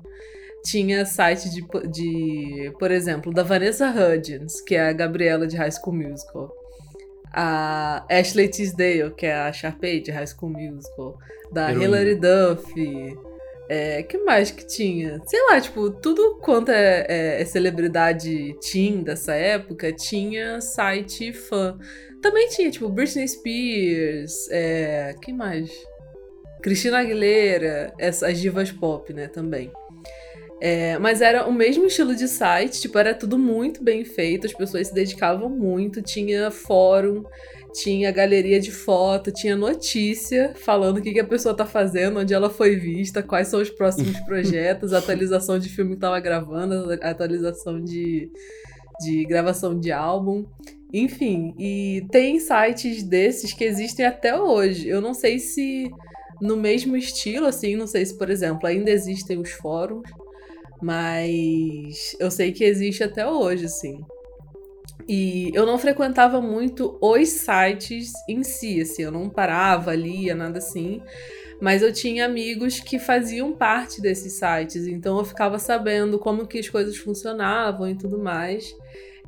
Tinha 0.63 1.05
site 1.05 1.49
de, 1.49 1.61
de, 1.89 2.73
por 2.77 2.91
exemplo, 2.91 3.33
da 3.33 3.43
Vanessa 3.43 3.89
Hudgens, 3.89 4.59
que 4.61 4.75
é 4.75 4.89
a 4.89 4.93
Gabriela 4.93 5.47
de 5.47 5.55
High 5.55 5.71
School 5.71 5.95
Musical. 5.95 6.51
A 7.31 8.05
Ashley 8.09 8.49
Tisdale, 8.49 9.13
que 9.15 9.25
é 9.25 9.33
a 9.33 9.53
Sharpay 9.53 10.01
de 10.01 10.11
High 10.11 10.27
School 10.27 10.51
Musical. 10.51 11.17
Da 11.51 11.71
Heroína. 11.71 11.85
Hilary 11.85 12.15
Duff. 12.15 12.73
É, 13.69 14.01
que 14.01 14.17
mais 14.17 14.49
que 14.49 14.65
tinha? 14.65 15.21
Sei 15.27 15.39
lá, 15.45 15.61
tipo, 15.61 15.91
tudo 15.91 16.39
quanto 16.41 16.71
é, 16.71 17.05
é, 17.07 17.41
é 17.41 17.45
celebridade 17.45 18.57
teen 18.59 19.03
dessa 19.03 19.35
época 19.35 19.93
tinha 19.93 20.59
site 20.59 21.31
fã. 21.31 21.77
Também 22.21 22.49
tinha, 22.49 22.69
tipo, 22.69 22.89
Britney 22.89 23.27
Spears, 23.27 24.49
é, 24.49 25.15
quem 25.21 25.33
mais? 25.33 25.71
Cristina 26.61 26.99
Aguilera, 26.99 27.93
essas 27.97 28.39
divas 28.39 28.71
pop, 28.71 29.13
né, 29.13 29.27
também. 29.27 29.71
É, 30.61 30.99
mas 30.99 31.21
era 31.21 31.47
o 31.47 31.53
mesmo 31.53 31.85
estilo 31.85 32.13
de 32.13 32.27
site, 32.27 32.81
tipo, 32.81 32.97
era 32.97 33.13
tudo 33.13 33.37
muito 33.37 33.81
bem 33.81 34.03
feito, 34.03 34.45
as 34.45 34.53
pessoas 34.53 34.87
se 34.87 34.93
dedicavam 34.93 35.49
muito, 35.49 36.01
tinha 36.01 36.51
fórum, 36.51 37.23
tinha 37.73 38.11
galeria 38.11 38.59
de 38.59 38.69
foto, 38.69 39.31
tinha 39.31 39.55
notícia 39.55 40.53
falando 40.55 40.97
o 40.97 41.01
que, 41.01 41.13
que 41.13 41.19
a 41.19 41.25
pessoa 41.25 41.55
tá 41.55 41.65
fazendo, 41.65 42.19
onde 42.19 42.33
ela 42.33 42.49
foi 42.49 42.75
vista, 42.75 43.23
quais 43.23 43.47
são 43.47 43.61
os 43.61 43.69
próximos 43.69 44.19
projetos, 44.25 44.91
atualização 44.91 45.57
de 45.57 45.69
filme 45.69 45.95
que 45.95 46.01
tava 46.01 46.19
gravando, 46.19 46.91
atualização 47.01 47.81
de, 47.81 48.29
de 48.99 49.23
gravação 49.25 49.79
de 49.79 49.93
álbum. 49.93 50.45
Enfim, 50.91 51.53
e 51.57 52.03
tem 52.11 52.39
sites 52.39 53.03
desses 53.03 53.53
que 53.53 53.63
existem 53.63 54.05
até 54.05 54.39
hoje. 54.39 54.87
Eu 54.87 54.99
não 54.99 55.13
sei 55.13 55.37
se 55.37 55.91
no 56.41 56.57
mesmo 56.57 56.95
estilo, 56.95 57.45
assim, 57.45 57.75
não 57.75 57.85
sei 57.85 58.05
se, 58.05 58.17
por 58.17 58.29
exemplo, 58.29 58.65
ainda 58.65 58.89
existem 58.89 59.37
os 59.37 59.51
fóruns, 59.51 60.09
mas 60.81 62.15
eu 62.19 62.31
sei 62.31 62.51
que 62.51 62.63
existe 62.63 63.03
até 63.03 63.27
hoje, 63.27 63.65
assim. 63.65 63.99
E 65.07 65.51
eu 65.53 65.65
não 65.65 65.77
frequentava 65.77 66.39
muito 66.39 66.97
os 67.01 67.27
sites 67.29 68.11
em 68.27 68.43
si, 68.43 68.81
assim, 68.81 69.03
eu 69.03 69.11
não 69.11 69.29
parava, 69.29 69.93
lia, 69.95 70.35
nada 70.35 70.59
assim. 70.59 71.01
Mas 71.59 71.81
eu 71.81 71.91
tinha 71.91 72.25
amigos 72.25 72.79
que 72.79 72.97
faziam 72.97 73.51
parte 73.51 74.01
desses 74.01 74.33
sites, 74.33 74.87
então 74.87 75.17
eu 75.17 75.25
ficava 75.25 75.59
sabendo 75.59 76.17
como 76.17 76.47
que 76.47 76.59
as 76.59 76.69
coisas 76.69 76.95
funcionavam 76.97 77.89
e 77.89 77.95
tudo 77.95 78.17
mais. 78.17 78.73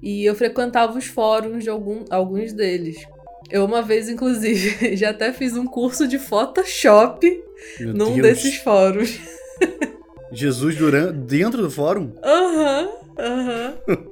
E 0.01 0.25
eu 0.25 0.33
frequentava 0.35 0.97
os 0.97 1.05
fóruns 1.05 1.63
de 1.63 1.69
algum, 1.69 2.03
alguns 2.09 2.53
deles. 2.53 3.05
Eu 3.49 3.65
uma 3.65 3.81
vez, 3.81 4.09
inclusive, 4.09 4.95
já 4.97 5.09
até 5.09 5.31
fiz 5.31 5.55
um 5.55 5.65
curso 5.65 6.07
de 6.07 6.17
Photoshop 6.17 7.43
Meu 7.79 7.93
num 7.93 8.13
Deus. 8.15 8.21
desses 8.21 8.55
fóruns. 8.57 9.19
Jesus 10.31 10.75
durante, 10.77 11.13
dentro 11.17 11.61
do 11.61 11.69
fórum? 11.69 12.13
Aham, 12.23 12.83
uhum, 12.85 12.99
aham. 13.19 13.73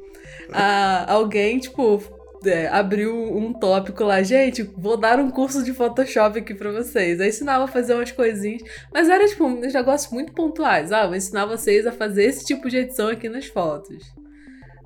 Uhum. 0.49 0.55
ah, 0.55 1.05
alguém, 1.13 1.59
tipo, 1.59 2.01
é, 2.43 2.67
abriu 2.67 3.13
um 3.15 3.53
tópico 3.53 4.03
lá, 4.03 4.23
gente, 4.23 4.63
vou 4.63 4.97
dar 4.97 5.19
um 5.19 5.29
curso 5.29 5.63
de 5.63 5.73
Photoshop 5.73 6.39
aqui 6.39 6.55
pra 6.55 6.71
vocês. 6.71 7.21
Aí 7.21 7.29
ensinava 7.29 7.65
a 7.65 7.67
fazer 7.67 7.93
umas 7.93 8.11
coisinhas, 8.11 8.63
mas 8.91 9.09
era, 9.09 9.27
tipo, 9.27 9.45
uns 9.45 9.73
negócios 9.73 10.11
muito 10.11 10.33
pontuais. 10.33 10.91
Ah, 10.91 11.05
vou 11.05 11.15
ensinar 11.15 11.45
vocês 11.45 11.85
a 11.85 11.91
fazer 11.91 12.23
esse 12.23 12.45
tipo 12.45 12.67
de 12.67 12.77
edição 12.77 13.09
aqui 13.09 13.29
nas 13.29 13.45
fotos. 13.45 14.03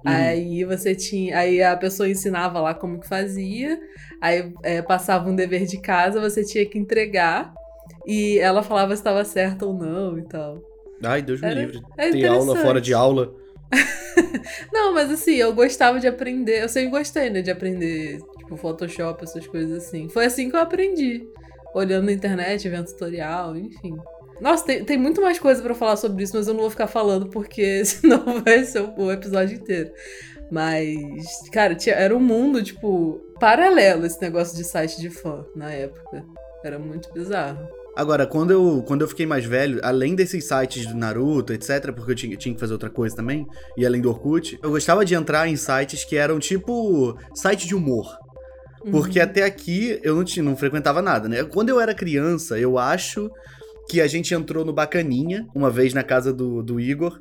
Uhum. 0.05 0.11
Aí 0.11 0.63
você 0.65 0.93
tinha. 0.93 1.37
Aí 1.37 1.61
a 1.61 1.75
pessoa 1.77 2.09
ensinava 2.09 2.59
lá 2.59 2.73
como 2.73 2.99
que 2.99 3.07
fazia. 3.07 3.79
Aí 4.21 4.53
é, 4.63 4.81
passava 4.81 5.29
um 5.29 5.35
dever 5.35 5.65
de 5.65 5.79
casa, 5.79 6.19
você 6.19 6.43
tinha 6.43 6.65
que 6.65 6.77
entregar. 6.77 7.53
E 8.05 8.37
ela 8.39 8.61
falava 8.61 8.95
se 8.95 9.01
estava 9.01 9.23
certo 9.23 9.67
ou 9.67 9.73
não 9.73 10.17
e 10.19 10.23
tal. 10.23 10.61
Ai, 11.03 11.21
Deus 11.21 11.41
me 11.41 11.53
livre. 11.53 11.81
É 11.97 12.11
Tem 12.11 12.25
aula 12.25 12.55
fora 12.55 12.79
de 12.79 12.93
aula. 12.93 13.33
não, 14.71 14.93
mas 14.93 15.09
assim, 15.09 15.35
eu 15.35 15.53
gostava 15.53 15.99
de 15.99 16.07
aprender. 16.07 16.63
Eu 16.63 16.69
sempre 16.69 16.91
gostei, 16.91 17.29
né? 17.29 17.41
De 17.41 17.51
aprender, 17.51 18.19
tipo, 18.39 18.55
Photoshop, 18.57 19.23
essas 19.23 19.47
coisas 19.47 19.85
assim. 19.85 20.09
Foi 20.09 20.25
assim 20.25 20.49
que 20.49 20.55
eu 20.55 20.59
aprendi. 20.59 21.25
Olhando 21.73 22.05
na 22.05 22.11
internet, 22.11 22.69
vendo 22.69 22.85
tutorial, 22.85 23.55
enfim. 23.57 23.95
Nossa, 24.43 24.65
tem, 24.65 24.84
tem 24.84 24.97
muito 24.97 25.21
mais 25.21 25.39
coisa 25.39 25.62
para 25.62 25.73
falar 25.73 25.95
sobre 25.95 26.21
isso, 26.21 26.36
mas 26.36 26.49
eu 26.49 26.53
não 26.53 26.60
vou 26.60 26.69
ficar 26.69 26.88
falando 26.88 27.29
porque 27.29 27.84
senão 27.86 28.43
vai 28.43 28.65
ser 28.65 28.82
o, 28.97 29.10
episódio 29.10 29.56
inteiro. 29.56 29.89
Mas, 30.51 31.49
cara, 31.49 31.73
tinha, 31.73 31.95
era 31.95 32.13
um 32.13 32.19
mundo, 32.19 32.62
tipo, 32.62 33.21
paralelo 33.39 34.06
esse 34.06 34.21
negócio 34.21 34.58
de 34.58 34.65
site 34.65 34.99
de 34.99 35.10
fã 35.10 35.45
na 35.56 35.71
época. 35.71 36.25
Era 36.62 36.77
muito 36.77 37.10
bizarro. 37.13 37.65
Agora, 37.95 38.27
quando 38.27 38.51
eu, 38.51 38.84
quando 38.86 39.03
eu 39.03 39.08
fiquei 39.08 39.25
mais 39.25 39.45
velho, 39.45 39.79
além 39.82 40.13
desses 40.13 40.45
sites 40.45 40.88
do 40.88 40.97
Naruto, 40.97 41.53
etc., 41.53 41.93
porque 41.93 42.12
eu 42.12 42.15
tinha, 42.15 42.36
tinha 42.36 42.53
que 42.53 42.60
fazer 42.60 42.73
outra 42.73 42.89
coisa 42.89 43.15
também, 43.15 43.47
e 43.77 43.86
além 43.86 44.01
do 44.01 44.10
Orkut, 44.10 44.60
eu 44.62 44.71
gostava 44.71 45.06
de 45.06 45.15
entrar 45.15 45.47
em 45.47 45.56
sites 45.56 46.03
que 46.03 46.17
eram 46.17 46.38
tipo 46.38 47.17
site 47.34 47.65
de 47.65 47.73
humor. 47.73 48.13
Porque 48.91 49.19
uhum. 49.19 49.25
até 49.25 49.43
aqui 49.43 49.97
eu 50.03 50.17
não, 50.17 50.25
tinha, 50.25 50.43
não 50.43 50.58
frequentava 50.58 51.01
nada, 51.01 51.29
né? 51.29 51.45
Quando 51.45 51.69
eu 51.69 51.79
era 51.79 51.95
criança, 51.95 52.60
eu 52.60 52.77
acho 52.77 53.32
que 53.89 54.02
a 54.02 54.08
gente 54.08 54.34
entrou 54.34 54.63
no 54.63 54.74
Bacaninha, 54.74 55.48
uma 55.54 55.69
vez 55.69 55.93
na 55.93 56.04
casa 56.04 56.34
do, 56.34 56.63
do 56.63 56.80
Igor, 56.80 57.19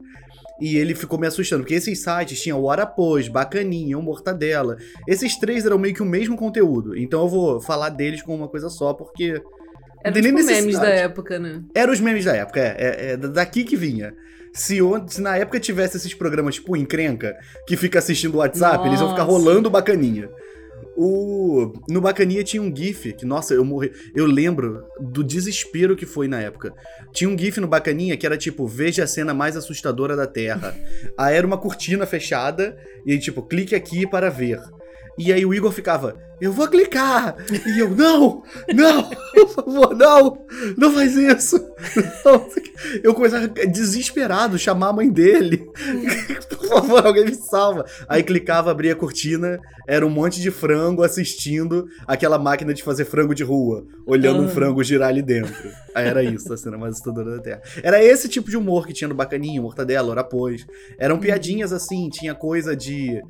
e 0.61 0.77
ele 0.77 0.95
ficou 0.95 1.19
me 1.19 1.27
assustando, 1.27 1.63
porque 1.63 1.75
esses 1.75 2.01
sites 2.01 2.41
tinham 2.41 2.61
o 2.61 2.65
Hora 2.65 2.87
Pós, 2.87 3.27
Bacaninha, 3.27 3.99
o 3.99 4.03
Mortadela. 4.03 4.77
Esses 5.09 5.37
três 5.37 5.67
eram 5.67 5.77
meio 5.77 5.93
que 5.95 6.03
o 6.03 6.07
mesmo 6.07 6.37
conteúdo. 6.37 6.97
Então 6.97 7.23
eu 7.23 7.29
vou 7.29 7.61
falar 7.61 7.89
deles 7.89 8.23
com 8.23 8.35
uma 8.35 8.49
coisa 8.49 8.69
só, 8.69 8.93
porque. 8.95 9.43
Eram 10.05 10.21
os 10.21 10.27
tipo 10.27 10.45
memes 10.45 10.79
da 10.79 10.89
época, 10.89 11.39
né? 11.39 11.63
Eram 11.75 11.93
os 11.93 12.01
memes 12.01 12.25
da 12.25 12.37
época, 12.37 12.61
é, 12.61 12.77
é, 12.79 13.11
é 13.13 13.17
daqui 13.17 13.65
que 13.65 13.77
vinha. 13.77 14.15
Se, 14.53 14.79
se, 15.09 15.21
na 15.21 15.37
época 15.37 15.59
tivesse 15.59 15.97
esses 15.97 16.15
programas 16.15 16.57
tipo 16.57 16.77
Encrenca, 16.77 17.35
que 17.67 17.77
fica 17.77 17.99
assistindo 17.99 18.35
o 18.35 18.39
WhatsApp, 18.39 18.77
Nossa. 18.77 18.89
eles 18.89 19.01
iam 19.01 19.11
ficar 19.11 19.23
rolando 19.23 19.71
bacaninha. 19.71 20.29
O 20.97 21.73
no 21.89 22.01
Bacaninha 22.01 22.45
tinha 22.45 22.63
um 22.63 22.75
GIF 22.75 23.13
que, 23.15 23.25
nossa, 23.25 23.55
eu 23.55 23.65
morri. 23.65 23.93
Eu 24.15 24.27
lembro 24.27 24.85
do 25.01 25.25
desespero 25.25 25.97
que 25.97 26.05
foi 26.05 26.29
na 26.29 26.41
época. 26.41 26.75
Tinha 27.13 27.31
um 27.31 27.39
GIF 27.39 27.61
no 27.61 27.67
Bacaninha 27.67 28.17
que 28.17 28.27
era 28.27 28.37
tipo, 28.37 28.67
veja 28.67 29.05
a 29.05 29.07
cena 29.07 29.33
mais 29.33 29.57
assustadora 29.57 30.15
da 30.15 30.27
Terra. 30.27 30.75
aí 31.17 31.37
era 31.37 31.47
uma 31.47 31.59
cortina 31.59 32.07
fechada 32.07 32.77
e 33.07 33.19
tipo, 33.19 33.43
clique 33.43 33.75
aqui 33.75 34.07
para 34.07 34.29
ver. 34.29 34.61
E 35.19 35.33
aí 35.33 35.45
o 35.45 35.53
Igor 35.53 35.73
ficava, 35.73 36.17
eu 36.41 36.53
vou 36.53 36.67
clicar! 36.67 37.37
E 37.67 37.79
eu, 37.79 37.91
não! 37.91 38.43
Não! 38.75 39.11
Por 39.33 39.49
favor, 39.49 39.97
não! 39.97 40.45
Não 40.77 40.93
faz 40.93 41.15
isso! 41.15 41.57
Não. 42.25 42.49
Eu 43.03 43.15
começava 43.15 43.49
desesperado, 43.49 44.59
chamar 44.59 44.89
a 44.89 44.93
mãe 44.93 45.11
dele. 45.11 45.69
Por 46.49 46.69
favor, 46.69 47.07
alguém 47.07 47.25
me 47.25 47.35
salva. 47.35 47.85
Aí 48.09 48.23
clicava, 48.23 48.71
abria 48.71 48.93
a 48.93 48.97
cortina, 48.97 49.61
era 49.87 50.07
um 50.07 50.11
monte 50.11 50.41
de 50.41 50.51
frango 50.51 51.03
assistindo 51.03 51.87
aquela 52.07 52.39
máquina 52.39 52.73
de 52.73 52.83
fazer 52.83 53.05
frango 53.05 53.35
de 53.35 53.43
rua, 53.43 53.85
olhando 54.07 54.41
uhum. 54.41 54.47
um 54.47 54.49
frango 54.49 54.83
girar 54.83 55.09
ali 55.09 55.23
dentro. 55.23 55.71
Aí 55.95 56.07
era 56.07 56.23
isso, 56.23 56.53
a 56.53 56.57
cena 56.57 56.79
mais 56.79 56.95
assustadora 56.95 57.37
da 57.37 57.43
Terra. 57.43 57.63
Era 57.83 58.03
esse 58.03 58.29
tipo 58.29 58.51
de 58.51 58.57
humor 58.57 58.87
que 58.87 58.93
tinha 58.93 59.09
no 59.09 59.15
Bacaninho, 59.15 59.63
Mortadela, 59.63 60.11
Ora 60.11 60.25
Pois. 60.25 60.67
Eram 60.99 61.19
piadinhas 61.19 61.73
assim, 61.73 62.09
tinha 62.09 62.35
coisa 62.35 62.77
de 62.77 63.21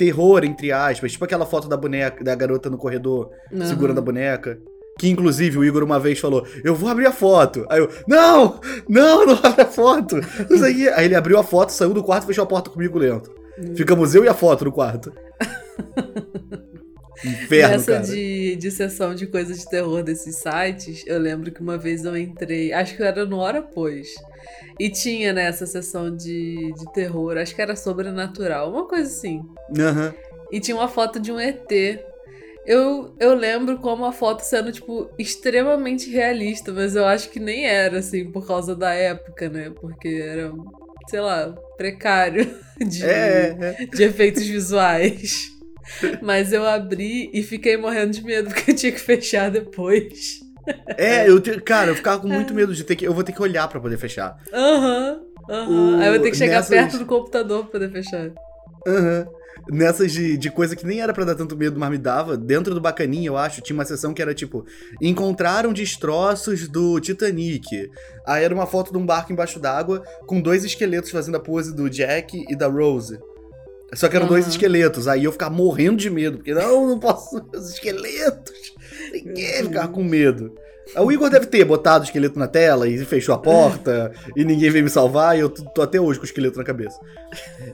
terror, 0.00 0.42
entre 0.44 0.72
aspas. 0.72 1.12
Tipo 1.12 1.26
aquela 1.26 1.44
foto 1.44 1.68
da 1.68 1.76
boneca, 1.76 2.24
da 2.24 2.34
garota 2.34 2.70
no 2.70 2.78
corredor 2.78 3.30
uhum. 3.52 3.66
segurando 3.66 3.98
a 3.98 4.02
boneca. 4.02 4.58
Que 4.98 5.08
inclusive 5.08 5.58
o 5.58 5.64
Igor 5.64 5.82
uma 5.84 6.00
vez 6.00 6.18
falou: 6.18 6.46
Eu 6.64 6.74
vou 6.74 6.88
abrir 6.88 7.06
a 7.06 7.12
foto. 7.12 7.66
Aí 7.68 7.78
eu, 7.78 7.90
não, 8.08 8.58
não, 8.88 9.26
não 9.26 9.38
abre 9.42 9.62
a 9.62 9.66
foto. 9.66 10.16
Aí, 10.64 10.88
aí 10.88 11.04
ele 11.04 11.14
abriu 11.14 11.38
a 11.38 11.42
foto, 11.42 11.70
saiu 11.70 11.92
do 11.92 12.02
quarto 12.02 12.24
e 12.24 12.26
fechou 12.28 12.44
a 12.44 12.46
porta 12.46 12.70
comigo 12.70 12.98
lento. 12.98 13.30
Uhum. 13.58 13.76
Ficamos 13.76 14.14
eu 14.14 14.24
e 14.24 14.28
a 14.28 14.34
foto 14.34 14.64
no 14.64 14.72
quarto. 14.72 15.12
Inferno, 17.22 17.74
Nessa 17.74 17.92
cara. 17.92 18.04
de, 18.04 18.56
de 18.56 18.70
sessão 18.70 19.14
de 19.14 19.26
coisas 19.26 19.58
de 19.58 19.68
terror 19.68 20.02
desses 20.02 20.36
sites, 20.36 21.04
eu 21.06 21.18
lembro 21.18 21.52
que 21.52 21.60
uma 21.60 21.76
vez 21.76 22.02
eu 22.06 22.16
entrei, 22.16 22.72
acho 22.72 22.96
que 22.96 23.02
era 23.02 23.26
no 23.26 23.36
Hora 23.36 23.60
Pois. 23.60 24.08
E 24.78 24.88
tinha 24.88 25.32
nessa 25.32 25.64
né, 25.64 25.70
sessão 25.70 26.14
de, 26.14 26.72
de 26.72 26.92
terror, 26.92 27.36
acho 27.36 27.54
que 27.54 27.62
era 27.62 27.76
sobrenatural, 27.76 28.70
uma 28.70 28.86
coisa 28.86 29.10
assim. 29.10 29.38
Uhum. 29.68 30.12
E 30.50 30.60
tinha 30.60 30.76
uma 30.76 30.88
foto 30.88 31.20
de 31.20 31.30
um 31.30 31.38
ET. 31.38 31.70
Eu, 32.66 33.14
eu 33.18 33.34
lembro 33.34 33.78
como 33.78 34.04
a 34.04 34.12
foto 34.12 34.40
sendo, 34.40 34.70
tipo, 34.70 35.10
extremamente 35.18 36.10
realista, 36.10 36.72
mas 36.72 36.94
eu 36.94 37.04
acho 37.04 37.30
que 37.30 37.40
nem 37.40 37.66
era, 37.66 37.98
assim, 37.98 38.30
por 38.30 38.46
causa 38.46 38.76
da 38.76 38.92
época, 38.92 39.48
né? 39.48 39.70
Porque 39.70 40.08
era, 40.08 40.52
sei 41.08 41.20
lá, 41.20 41.54
precário 41.76 42.48
de, 42.78 43.04
é, 43.04 43.56
é. 43.60 43.86
de 43.86 44.02
efeitos 44.02 44.46
visuais. 44.46 45.50
Mas 46.22 46.52
eu 46.52 46.64
abri 46.66 47.30
e 47.32 47.42
fiquei 47.42 47.76
morrendo 47.76 48.12
de 48.12 48.24
medo, 48.24 48.50
porque 48.50 48.70
eu 48.70 48.76
tinha 48.76 48.92
que 48.92 49.00
fechar 49.00 49.50
depois. 49.50 50.40
É, 50.96 51.28
eu 51.28 51.40
te, 51.40 51.60
cara, 51.60 51.90
eu 51.90 51.94
ficava 51.94 52.20
com 52.20 52.28
muito 52.28 52.54
medo 52.54 52.74
de 52.74 52.84
ter 52.84 52.96
que. 52.96 53.06
Eu 53.06 53.14
vou 53.14 53.24
ter 53.24 53.32
que 53.32 53.42
olhar 53.42 53.68
para 53.68 53.80
poder 53.80 53.98
fechar. 53.98 54.36
Aham. 54.52 55.20
Uhum, 55.48 55.68
uhum. 55.68 56.00
Aí 56.00 56.06
eu 56.06 56.14
vou 56.14 56.22
ter 56.22 56.30
que 56.30 56.36
chegar 56.36 56.56
nessas... 56.56 56.68
perto 56.68 56.98
do 56.98 57.06
computador 57.06 57.62
pra 57.62 57.72
poder 57.72 57.90
fechar. 57.90 58.30
Aham. 58.86 59.26
Uhum. 59.26 59.40
Nessas 59.68 60.10
de, 60.10 60.38
de 60.38 60.50
coisa 60.50 60.74
que 60.74 60.86
nem 60.86 61.00
era 61.00 61.12
para 61.12 61.24
dar 61.24 61.34
tanto 61.34 61.56
medo, 61.56 61.78
mas 61.78 61.90
me 61.90 61.98
dava, 61.98 62.36
dentro 62.36 62.74
do 62.74 62.80
Bacaninha, 62.80 63.28
eu 63.28 63.36
acho, 63.36 63.60
tinha 63.60 63.74
uma 63.74 63.84
sessão 63.84 64.14
que 64.14 64.22
era 64.22 64.34
tipo: 64.34 64.64
encontraram 65.00 65.72
destroços 65.72 66.66
do 66.66 66.98
Titanic. 66.98 67.90
Aí 68.26 68.42
era 68.42 68.54
uma 68.54 68.66
foto 68.66 68.90
de 68.90 68.98
um 68.98 69.04
barco 69.04 69.32
embaixo 69.32 69.60
d'água 69.60 70.02
com 70.26 70.40
dois 70.40 70.64
esqueletos 70.64 71.10
fazendo 71.10 71.36
a 71.36 71.40
pose 71.40 71.74
do 71.74 71.90
Jack 71.90 72.44
e 72.48 72.56
da 72.56 72.68
Rose. 72.68 73.18
Só 73.92 74.08
que 74.08 74.16
eram 74.16 74.26
uhum. 74.26 74.32
dois 74.32 74.46
esqueletos. 74.46 75.08
Aí 75.08 75.24
eu 75.24 75.32
ficava 75.32 75.54
morrendo 75.54 75.96
de 75.96 76.10
medo, 76.10 76.38
porque 76.38 76.54
não, 76.54 76.88
não 76.88 76.98
posso 76.98 77.44
os 77.54 77.70
esqueletos. 77.70 78.74
Ninguém 79.12 79.64
ficava 79.64 79.88
com 79.88 80.02
medo. 80.02 80.54
O 80.96 81.12
Igor 81.12 81.30
deve 81.30 81.46
ter 81.46 81.64
botado 81.64 82.02
o 82.02 82.06
esqueleto 82.06 82.38
na 82.38 82.48
tela 82.48 82.88
e 82.88 82.98
fechou 83.04 83.34
a 83.34 83.38
porta 83.38 84.10
e 84.34 84.44
ninguém 84.44 84.70
veio 84.70 84.82
me 84.82 84.90
salvar 84.90 85.36
e 85.36 85.40
eu 85.40 85.48
tô 85.48 85.82
até 85.82 86.00
hoje 86.00 86.18
com 86.18 86.24
o 86.24 86.26
esqueleto 86.26 86.58
na 86.58 86.64
cabeça. 86.64 86.98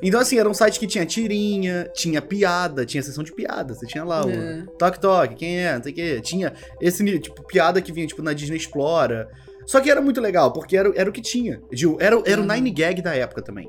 Então, 0.02 0.20
assim, 0.20 0.38
era 0.38 0.48
um 0.48 0.52
site 0.52 0.78
que 0.78 0.86
tinha 0.86 1.06
tirinha, 1.06 1.90
tinha 1.94 2.20
piada, 2.20 2.84
tinha 2.84 3.02
sessão 3.02 3.24
de 3.24 3.32
piada. 3.32 3.74
Você 3.74 3.86
tinha 3.86 4.04
lá 4.04 4.26
o 4.26 4.30
é. 4.30 4.64
Toque 4.78 5.00
Toque, 5.00 5.36
quem 5.36 5.60
é, 5.60 5.74
não 5.76 5.82
sei 5.82 5.92
o 5.92 5.94
quê. 5.94 6.20
Tinha 6.22 6.52
esse 6.80 7.18
tipo, 7.18 7.42
piada 7.46 7.80
que 7.80 7.90
vinha, 7.92 8.06
tipo, 8.06 8.22
na 8.22 8.34
Disney 8.34 8.58
Explora. 8.58 9.28
Só 9.66 9.80
que 9.80 9.90
era 9.90 10.00
muito 10.02 10.20
legal, 10.20 10.52
porque 10.52 10.76
era, 10.76 10.92
era 10.94 11.08
o 11.08 11.12
que 11.12 11.22
tinha. 11.22 11.60
Era, 11.98 12.22
era 12.26 12.40
o 12.40 12.44
Uhum. 12.44 12.52
Nine 12.52 12.70
Gag 12.70 13.00
da 13.00 13.14
época 13.14 13.40
também. 13.42 13.68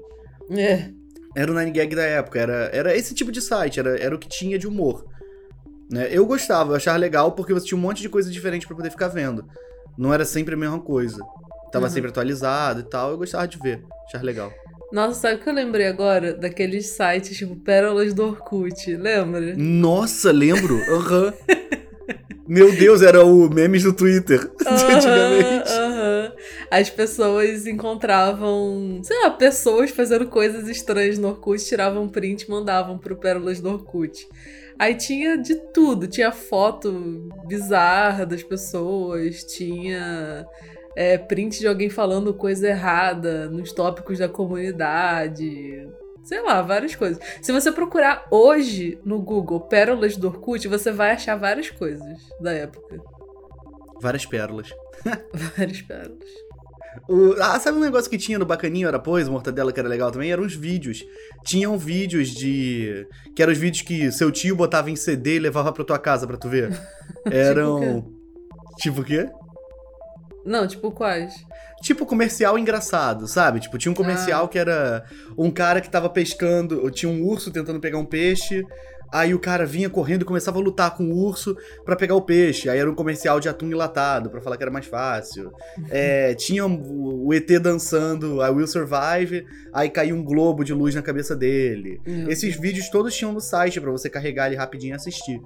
É. 0.52 0.90
Era 1.36 1.52
o 1.52 1.56
Nine 1.58 1.72
Gag 1.72 1.96
da 1.96 2.04
época, 2.04 2.40
era, 2.40 2.70
era 2.74 2.96
esse 2.96 3.14
tipo 3.14 3.32
de 3.32 3.42
site, 3.42 3.80
era, 3.80 3.98
era 3.98 4.16
o 4.16 4.20
que 4.20 4.28
tinha 4.28 4.58
de 4.60 4.68
humor. 4.68 5.06
Né? 5.90 6.08
Eu 6.12 6.26
gostava, 6.26 6.72
eu 6.72 6.76
achava 6.76 6.98
legal 6.98 7.32
porque 7.32 7.54
você 7.54 7.66
tinha 7.68 7.78
um 7.78 7.82
monte 7.82 8.02
de 8.02 8.10
coisa 8.10 8.30
diferente 8.30 8.68
pra 8.68 8.76
poder 8.76 8.90
ficar 8.90 9.08
vendo. 9.08 9.46
Não 9.98 10.14
era 10.14 10.26
sempre 10.26 10.54
a 10.54 10.58
mesma 10.58 10.80
coisa. 10.80 11.20
Tava 11.72 11.86
Uhum. 11.88 11.92
sempre 11.92 12.10
atualizado 12.10 12.80
e 12.82 12.84
tal, 12.84 13.12
eu 13.12 13.18
gostava 13.18 13.48
de 13.48 13.58
ver, 13.58 13.84
achava 14.08 14.24
legal. 14.24 14.52
Nossa, 14.92 15.20
sabe 15.22 15.36
o 15.36 15.40
que 15.40 15.50
eu 15.50 15.54
lembrei 15.54 15.86
agora? 15.88 16.34
Daqueles 16.34 16.88
sites 16.88 17.38
tipo 17.38 17.56
Pérolas 17.58 18.14
do 18.14 18.26
Orkut, 18.26 18.96
lembra? 18.96 19.54
Nossa, 19.58 20.32
lembro? 20.32 20.80
Aham. 20.94 21.34
Meu 22.48 22.74
Deus, 22.74 23.02
era 23.02 23.26
o 23.26 23.50
memes 23.54 23.84
do 23.84 23.92
Twitter 23.92 24.40
de 24.60 24.94
antigamente. 24.94 25.70
Aham. 25.70 26.32
As 26.72 26.90
pessoas 26.90 27.68
encontravam, 27.68 29.02
sei 29.04 29.20
lá, 29.24 29.32
pessoas 29.32 29.92
fazendo 29.92 30.28
coisas 30.28 30.70
estranhas 30.70 31.18
no 31.18 31.28
Orkut, 31.28 31.64
tiravam 31.66 32.08
print 32.08 32.44
e 32.44 32.50
mandavam 32.50 32.98
pro 32.98 33.18
Pérolas 33.18 33.60
do 33.60 33.70
Orkut. 33.70 34.26
Aí 34.80 34.96
tinha 34.96 35.38
de 35.38 35.56
tudo, 35.72 36.08
tinha 36.08 36.32
foto 36.32 37.30
bizarra 37.46 38.26
das 38.26 38.44
pessoas, 38.44 39.44
tinha 39.44 40.46
é, 40.96 41.18
print 41.18 41.60
de 41.60 41.68
alguém 41.68 41.90
falando 41.90 42.34
coisa 42.34 42.68
errada 42.68 43.50
nos 43.50 43.72
tópicos 43.72 44.20
da 44.20 44.30
comunidade. 44.30 45.88
Sei 46.24 46.42
lá, 46.42 46.62
várias 46.62 46.96
coisas. 46.96 47.24
Se 47.42 47.52
você 47.52 47.72
procurar 47.72 48.28
hoje 48.30 49.00
no 49.06 49.22
Google 49.22 49.62
Pérolas 49.62 50.18
do 50.18 50.28
Orkut, 50.28 50.68
você 50.68 50.92
vai 50.92 51.12
achar 51.12 51.36
várias 51.36 51.70
coisas 51.70 52.18
da 52.42 52.52
época. 52.52 53.02
Várias 54.02 54.26
pérolas. 54.26 54.70
Várias 55.56 55.82
pérolas. 55.82 56.47
O- 57.08 57.34
ah, 57.42 57.60
sabe 57.60 57.78
um 57.78 57.82
negócio 57.82 58.10
que 58.10 58.18
tinha 58.18 58.38
no 58.40 58.46
Bacaninho, 58.46 58.88
era 58.88 59.00
pois, 59.00 59.28
Mortadela, 59.30 59.72
que 59.74 59.80
era 59.80 59.90
legal 59.90 60.12
também? 60.12 60.32
Eram 60.32 60.44
os 60.44 60.56
vídeos. 60.56 61.04
Tinham 61.46 61.78
vídeos 61.78 62.30
de. 62.30 63.08
Que 63.36 63.42
eram 63.42 63.52
os 63.54 63.58
vídeos 63.60 63.82
que 63.84 64.12
seu 64.12 64.32
tio 64.32 64.56
botava 64.56 64.90
em 64.92 64.96
CD 64.96 65.36
e 65.36 65.40
levava 65.40 65.72
pra 65.72 65.84
tua 65.84 66.00
casa 66.00 66.26
pra 66.28 66.38
tu 66.38 66.50
ver. 66.50 66.72
Eram. 67.26 68.12
Tipo 68.80 69.02
o 69.02 69.04
quê? 69.04 69.28
Não, 70.46 70.66
tipo 70.68 70.92
quais? 70.92 71.34
Tipo 71.82 72.06
comercial 72.06 72.58
engraçado, 72.58 73.28
sabe? 73.28 73.60
Tipo, 73.60 73.78
tinha 73.78 73.92
um 73.92 73.96
comercial 73.96 74.46
Ah. 74.46 74.48
que 74.48 74.58
era 74.58 75.04
um 75.38 75.52
cara 75.52 75.82
que 75.82 75.90
tava 75.90 76.10
pescando, 76.10 76.90
tinha 76.90 77.12
um 77.12 77.24
urso 77.24 77.52
tentando 77.52 77.80
pegar 77.80 77.98
um 77.98 78.06
peixe. 78.06 78.64
Aí 79.12 79.34
o 79.34 79.40
cara 79.40 79.66
vinha 79.66 79.90
correndo 79.90 80.22
e 80.24 80.26
começava 80.26 80.58
a 80.60 80.62
lutar 80.62 80.96
com 80.96 81.06
o 81.06 81.26
urso 81.26 81.56
pra 81.86 81.96
pegar 81.96 82.16
o 82.16 82.22
peixe. 82.22 82.70
Aí 82.70 82.78
era 82.80 82.90
um 82.92 82.96
comercial 82.96 83.40
de 83.40 83.48
atum 83.50 83.68
enlatado, 83.68 84.30
pra 84.30 84.42
falar 84.42 84.58
que 84.58 84.64
era 84.64 84.72
mais 84.72 84.86
fácil. 84.86 85.52
É, 85.90 86.34
tinha 86.36 86.66
o 86.66 87.34
ET 87.34 87.48
dançando 87.60 88.44
I 88.46 88.50
Will 88.50 88.68
Survive, 88.68 89.46
aí 89.74 89.90
caiu 89.90 90.16
um 90.16 90.24
globo 90.24 90.64
de 90.64 90.74
luz 90.74 90.94
na 90.96 91.02
cabeça 91.02 91.36
dele. 91.36 92.02
Esses 92.28 92.56
vídeos 92.60 92.90
todos 92.90 93.16
tinham 93.16 93.32
no 93.32 93.40
site 93.40 93.80
pra 93.80 93.90
você 93.92 94.10
carregar 94.10 94.46
ali 94.46 94.56
rapidinho 94.56 94.92
e 94.94 94.96
assistir. 94.96 95.40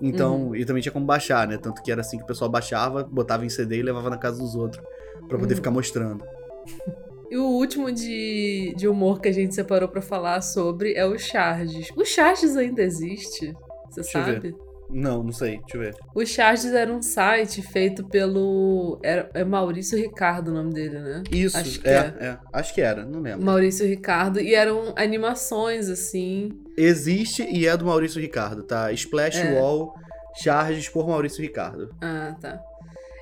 Então, 0.00 0.54
e 0.54 0.64
também 0.64 0.82
tinha 0.82 0.92
como 0.92 1.06
baixar, 1.06 1.48
né? 1.48 1.56
Tanto 1.56 1.82
que 1.82 1.90
era 1.90 2.02
assim 2.02 2.18
que 2.18 2.24
o 2.24 2.26
pessoal 2.26 2.50
baixava, 2.50 3.02
botava 3.02 3.46
em 3.46 3.48
CD 3.48 3.78
e 3.78 3.82
levava 3.82 4.10
na 4.10 4.18
casa 4.18 4.38
dos 4.38 4.54
outros 4.54 4.84
pra 5.28 5.38
poder 5.38 5.54
Uhum. 5.54 5.56
ficar 5.56 5.70
mostrando. 5.70 6.22
E 7.30 7.36
o 7.36 7.44
último 7.44 7.90
de, 7.90 8.74
de 8.76 8.86
humor 8.88 9.20
que 9.20 9.28
a 9.28 9.32
gente 9.32 9.54
separou 9.54 9.88
pra 9.88 10.00
falar 10.00 10.40
sobre 10.40 10.94
é 10.94 11.04
o 11.04 11.18
Charges. 11.18 11.88
O 11.96 12.04
Charges 12.04 12.56
ainda 12.56 12.82
existe? 12.82 13.54
Você 13.90 14.00
Deixa 14.02 14.24
sabe? 14.24 14.54
Não, 14.88 15.22
não 15.22 15.32
sei, 15.32 15.58
deixa 15.58 15.76
eu 15.76 15.80
ver. 15.80 15.94
O 16.14 16.24
Charges 16.24 16.72
era 16.72 16.92
um 16.92 17.02
site 17.02 17.60
feito 17.60 18.06
pelo. 18.06 19.00
Era, 19.02 19.28
é 19.34 19.44
Maurício 19.44 19.98
Ricardo 19.98 20.48
o 20.48 20.54
nome 20.54 20.72
dele, 20.72 21.00
né? 21.00 21.22
Isso, 21.30 21.56
Acho 21.56 21.80
que 21.80 21.88
é, 21.88 21.92
é. 21.92 22.24
é, 22.26 22.38
Acho 22.52 22.74
que 22.74 22.80
era, 22.80 23.04
não 23.04 23.20
lembro. 23.20 23.44
Maurício 23.44 23.84
Ricardo. 23.86 24.38
E 24.40 24.54
eram 24.54 24.92
animações, 24.96 25.88
assim. 25.88 26.50
Existe 26.76 27.42
e 27.42 27.66
é 27.66 27.76
do 27.76 27.84
Maurício 27.86 28.20
Ricardo, 28.20 28.62
tá? 28.62 28.92
Splash 28.92 29.38
É. 29.38 29.58
Wall 29.58 29.92
Charges 30.36 30.88
por 30.88 31.08
Maurício 31.08 31.42
Ricardo. 31.42 31.90
Ah, 32.00 32.36
tá. 32.40 32.60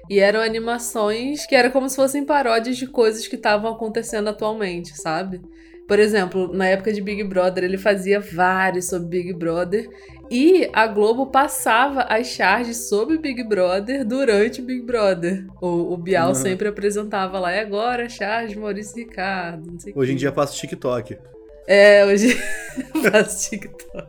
E 0.08 0.18
eram 0.20 0.40
animações 0.40 1.46
que 1.46 1.54
era 1.54 1.70
como 1.70 1.88
se 1.88 1.96
fossem 1.96 2.24
paródias 2.24 2.76
de 2.76 2.86
coisas 2.86 3.26
que 3.26 3.36
estavam 3.36 3.70
acontecendo 3.72 4.28
atualmente, 4.28 4.96
sabe? 4.98 5.40
Por 5.86 5.98
exemplo, 5.98 6.50
na 6.52 6.66
época 6.66 6.92
de 6.92 7.00
Big 7.02 7.22
Brother, 7.24 7.62
ele 7.64 7.76
fazia 7.76 8.18
vários 8.18 8.86
sobre 8.88 9.08
Big 9.08 9.34
Brother. 9.34 9.86
E 10.30 10.70
a 10.72 10.86
Globo 10.86 11.26
passava 11.26 12.02
as 12.02 12.28
charges 12.28 12.88
sobre 12.88 13.18
Big 13.18 13.44
Brother 13.44 14.02
durante 14.02 14.62
Big 14.62 14.80
Brother. 14.80 15.44
O, 15.60 15.92
o 15.92 15.96
Bial 15.98 16.28
Uhum. 16.28 16.34
sempre 16.34 16.68
apresentava 16.68 17.38
lá, 17.38 17.54
e 17.54 17.60
agora 17.60 18.08
charge 18.08 18.58
Maurício 18.58 18.96
Ricardo. 18.96 19.70
Não 19.72 19.78
sei 19.78 19.92
Hoje 19.94 20.12
em 20.12 20.16
dia 20.16 20.28
eu 20.28 20.32
faço 20.32 20.56
TikTok. 20.58 21.18
É, 21.66 22.04
hoje 22.06 22.34
eu 22.94 23.10
faço 23.10 23.50
TikTok. 23.50 24.08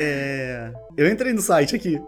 É. 0.00 0.70
Eu 0.96 1.08
entrei 1.08 1.32
no 1.32 1.42
site 1.42 1.76
aqui. 1.76 2.00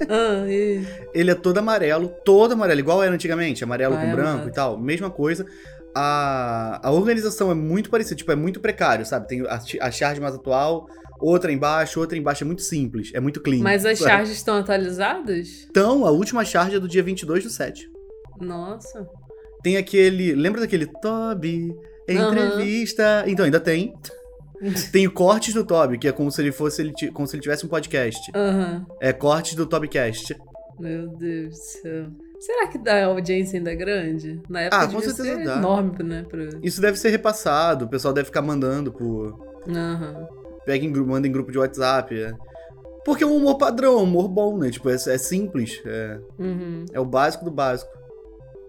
Ah, 0.08 0.46
e... 0.48 0.82
Ele 1.12 1.30
é 1.30 1.34
todo 1.34 1.58
amarelo, 1.58 2.08
todo 2.24 2.52
amarelo, 2.52 2.80
igual 2.80 3.02
era 3.02 3.14
antigamente, 3.14 3.62
amarelo 3.62 3.94
Ai, 3.94 4.06
com 4.06 4.12
branco 4.12 4.30
amado. 4.30 4.48
e 4.48 4.52
tal, 4.52 4.78
mesma 4.78 5.10
coisa. 5.10 5.44
A, 5.94 6.80
a 6.82 6.90
organização 6.90 7.50
é 7.50 7.54
muito 7.54 7.90
parecida, 7.90 8.16
tipo, 8.16 8.32
é 8.32 8.36
muito 8.36 8.60
precário, 8.60 9.04
sabe? 9.04 9.28
Tem 9.28 9.42
a, 9.42 9.60
a 9.80 9.90
charge 9.90 10.20
mais 10.20 10.34
atual, 10.34 10.86
outra 11.20 11.52
embaixo, 11.52 12.00
outra 12.00 12.16
embaixo, 12.16 12.44
é 12.44 12.46
muito 12.46 12.62
simples, 12.62 13.10
é 13.12 13.20
muito 13.20 13.40
clean. 13.40 13.62
Mas 13.62 13.84
as 13.84 13.98
sabe? 13.98 14.10
charges 14.10 14.36
estão 14.36 14.56
atualizadas? 14.56 15.66
Então, 15.70 16.06
a 16.06 16.10
última 16.10 16.44
charge 16.44 16.76
é 16.76 16.80
do 16.80 16.88
dia 16.88 17.02
22 17.02 17.44
do 17.44 17.50
7. 17.50 17.88
Nossa. 18.40 19.06
Tem 19.62 19.76
aquele, 19.76 20.34
lembra 20.34 20.60
daquele 20.60 20.86
Toby, 20.86 21.74
entrevista? 22.08 23.24
Então, 23.26 23.44
ainda 23.44 23.60
tem. 23.60 23.94
Tem 24.92 25.08
cortes 25.08 25.54
do 25.54 25.64
Toby, 25.64 25.98
que 25.98 26.08
é 26.08 26.12
como 26.12 26.30
se 26.30 26.40
ele 26.42 26.52
fosse, 26.52 26.82
ele 26.82 26.92
como 27.12 27.26
se 27.26 27.34
ele 27.36 27.42
tivesse 27.42 27.64
um 27.64 27.68
podcast. 27.68 28.30
Aham. 28.34 28.86
É 29.00 29.12
cortes 29.12 29.54
do 29.54 29.66
Tobcast. 29.66 30.36
Meu 30.78 31.08
Deus 31.08 31.50
do 31.50 31.56
céu. 31.56 32.06
Será 32.38 32.66
que 32.68 32.78
dá 32.78 33.04
audiência 33.04 33.58
ainda 33.58 33.74
grande? 33.74 34.40
Na 34.48 34.62
época 34.62 34.82
Ah, 34.82 34.86
com 34.86 35.00
certeza 35.00 35.24
ser 35.36 35.44
dá. 35.44 35.56
enorme, 35.58 36.02
né? 36.02 36.24
Pra... 36.28 36.42
Isso 36.62 36.80
deve 36.80 36.98
ser 36.98 37.10
repassado, 37.10 37.84
o 37.84 37.88
pessoal 37.88 38.14
deve 38.14 38.26
ficar 38.26 38.40
mandando 38.42 38.90
por, 38.92 39.38
Aham. 39.68 40.26
Pega 40.64 40.84
em 40.84 40.90
grupo, 40.92 41.10
manda 41.10 41.26
em 41.26 41.32
grupo 41.32 41.52
de 41.52 41.58
WhatsApp. 41.58 42.18
é. 42.18 42.32
Porque 43.04 43.24
é 43.24 43.26
um 43.26 43.34
humor 43.36 43.56
padrão, 43.56 43.94
é 43.94 43.96
um 43.98 44.02
humor 44.04 44.28
bom, 44.28 44.58
né? 44.58 44.70
Tipo, 44.70 44.88
é, 44.90 44.94
é 44.94 45.18
simples. 45.18 45.80
É, 45.86 46.18
Uhum. 46.38 46.84
é 46.92 47.00
o 47.00 47.04
básico 47.04 47.44
do 47.44 47.50
básico 47.50 47.90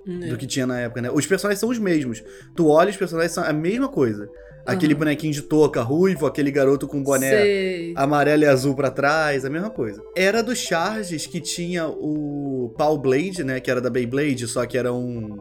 É. 0.07 0.27
do 0.29 0.37
que 0.37 0.47
tinha 0.47 0.65
na 0.65 0.79
época, 0.79 1.01
né? 1.01 1.09
Os 1.11 1.25
personagens 1.25 1.59
são 1.59 1.69
os 1.69 1.77
mesmos. 1.79 2.23
Tu 2.55 2.67
olha, 2.67 2.89
os 2.89 2.97
personagens 2.97 3.33
são 3.33 3.43
a 3.43 3.53
mesma 3.53 3.87
coisa. 3.89 4.29
Aquele 4.65 4.93
Aham. 4.93 4.99
bonequinho 4.99 5.33
de 5.33 5.41
touca 5.41 5.81
ruivo, 5.81 6.25
aquele 6.25 6.51
garoto 6.51 6.87
com 6.87 7.01
boné 7.01 7.29
Sei. 7.29 7.93
amarelo 7.95 8.43
e 8.43 8.47
azul 8.47 8.75
pra 8.75 8.91
trás, 8.91 9.43
a 9.43 9.49
mesma 9.49 9.69
coisa. 9.69 10.01
Era 10.15 10.43
dos 10.43 10.59
Charges 10.59 11.25
que 11.25 11.41
tinha 11.41 11.87
o 11.87 12.73
Paul 12.77 12.99
Blade, 12.99 13.43
né? 13.43 13.59
Que 13.59 13.71
era 13.71 13.81
da 13.81 13.89
Beyblade, 13.89 14.47
só 14.47 14.65
que 14.65 14.77
era 14.77 14.93
um. 14.93 15.39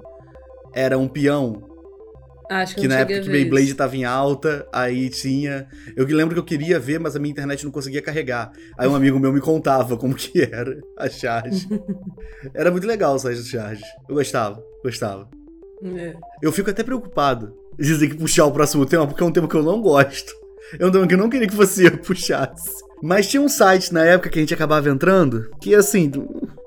Era 0.74 0.96
um 0.96 1.08
peão 1.08 1.70
Acho 2.50 2.74
que, 2.74 2.80
que 2.80 2.88
na 2.88 2.98
época 2.98 3.20
que 3.20 3.30
Beyblade 3.30 3.66
isso. 3.66 3.76
tava 3.76 3.96
em 3.96 4.04
alta, 4.04 4.66
aí 4.72 5.08
tinha. 5.08 5.68
Eu 5.96 6.04
lembro 6.04 6.34
que 6.34 6.40
eu 6.40 6.44
queria 6.44 6.80
ver, 6.80 6.98
mas 6.98 7.14
a 7.14 7.20
minha 7.20 7.30
internet 7.30 7.64
não 7.64 7.70
conseguia 7.70 8.02
carregar. 8.02 8.50
Aí 8.76 8.88
um 8.88 8.94
amigo 8.96 9.20
meu 9.20 9.32
me 9.32 9.40
contava 9.40 9.96
como 9.96 10.16
que 10.16 10.42
era 10.52 10.76
a 10.98 11.08
charge. 11.08 11.68
era 12.52 12.72
muito 12.72 12.88
legal 12.88 13.14
o 13.14 13.18
do 13.18 13.44
charge. 13.44 13.84
Eu 14.08 14.16
gostava, 14.16 14.60
gostava. 14.82 15.28
É. 15.96 16.14
Eu 16.42 16.50
fico 16.50 16.68
até 16.70 16.82
preocupado 16.82 17.54
ter 17.98 18.08
que 18.08 18.16
puxar 18.16 18.44
o 18.46 18.52
próximo 18.52 18.84
tema, 18.86 19.06
porque 19.06 19.22
é 19.22 19.26
um 19.26 19.32
tema 19.32 19.48
que 19.48 19.54
eu 19.54 19.62
não 19.62 19.80
gosto. 19.80 20.32
É 20.78 20.86
um 20.86 20.90
tema 20.90 21.06
que 21.06 21.14
eu 21.14 21.18
não 21.18 21.28
queria 21.30 21.48
que 21.48 21.54
você 21.54 21.90
puxasse. 21.96 22.70
Mas 23.02 23.26
tinha 23.28 23.40
um 23.42 23.48
site 23.48 23.92
na 23.94 24.04
época 24.04 24.28
que 24.28 24.38
a 24.38 24.42
gente 24.42 24.52
acabava 24.54 24.88
entrando, 24.90 25.48
que 25.60 25.74
assim, 25.74 26.12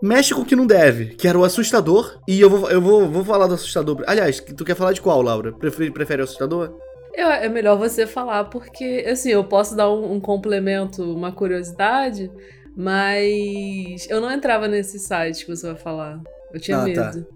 mexe 0.01 0.33
com 0.33 0.41
o 0.41 0.45
que 0.45 0.55
não 0.55 0.65
deve, 0.65 1.13
que 1.15 1.27
era 1.27 1.37
o 1.37 1.43
assustador. 1.43 2.19
E 2.27 2.41
eu 2.41 2.49
vou, 2.49 2.69
eu 2.71 2.81
vou, 2.81 3.07
vou 3.07 3.23
falar 3.23 3.45
do 3.47 3.53
assustador. 3.53 4.03
Aliás, 4.07 4.39
tu 4.39 4.65
quer 4.65 4.75
falar 4.75 4.93
de 4.93 5.01
qual, 5.01 5.21
Laura? 5.21 5.53
Prefere, 5.53 5.91
prefere 5.91 6.21
o 6.21 6.25
assustador? 6.25 6.73
Eu- 7.13 7.27
é 7.29 7.47
melhor 7.47 7.77
você 7.77 8.07
falar, 8.07 8.45
porque, 8.45 9.05
assim, 9.07 9.29
eu 9.29 9.43
posso 9.43 9.75
dar 9.75 9.89
um, 9.91 10.13
um 10.13 10.19
complemento, 10.19 11.03
uma 11.03 11.31
curiosidade, 11.31 12.31
mas 12.75 14.07
eu 14.09 14.19
não 14.19 14.31
entrava 14.31 14.67
nesse 14.67 14.97
site 14.99 15.45
que 15.45 15.55
você 15.55 15.67
vai 15.67 15.75
falar. 15.75 16.19
Eu 16.53 16.59
tinha 16.59 16.77
Ah, 16.77 16.93
tá. 16.93 17.11
medo. 17.13 17.27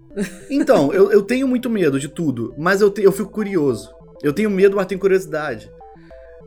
Então, 0.50 0.92
eu, 0.92 1.10
eu 1.12 1.22
tenho 1.22 1.46
muito 1.46 1.68
medo 1.68 1.98
de 1.98 2.08
tudo, 2.08 2.54
mas 2.56 2.80
eu, 2.80 2.90
te- 2.90 3.02
eu 3.02 3.12
fico 3.12 3.30
curioso. 3.30 3.90
Eu 4.22 4.32
tenho 4.32 4.50
medo, 4.50 4.76
mas 4.76 4.86
tenho 4.86 5.00
curiosidade. 5.00 5.70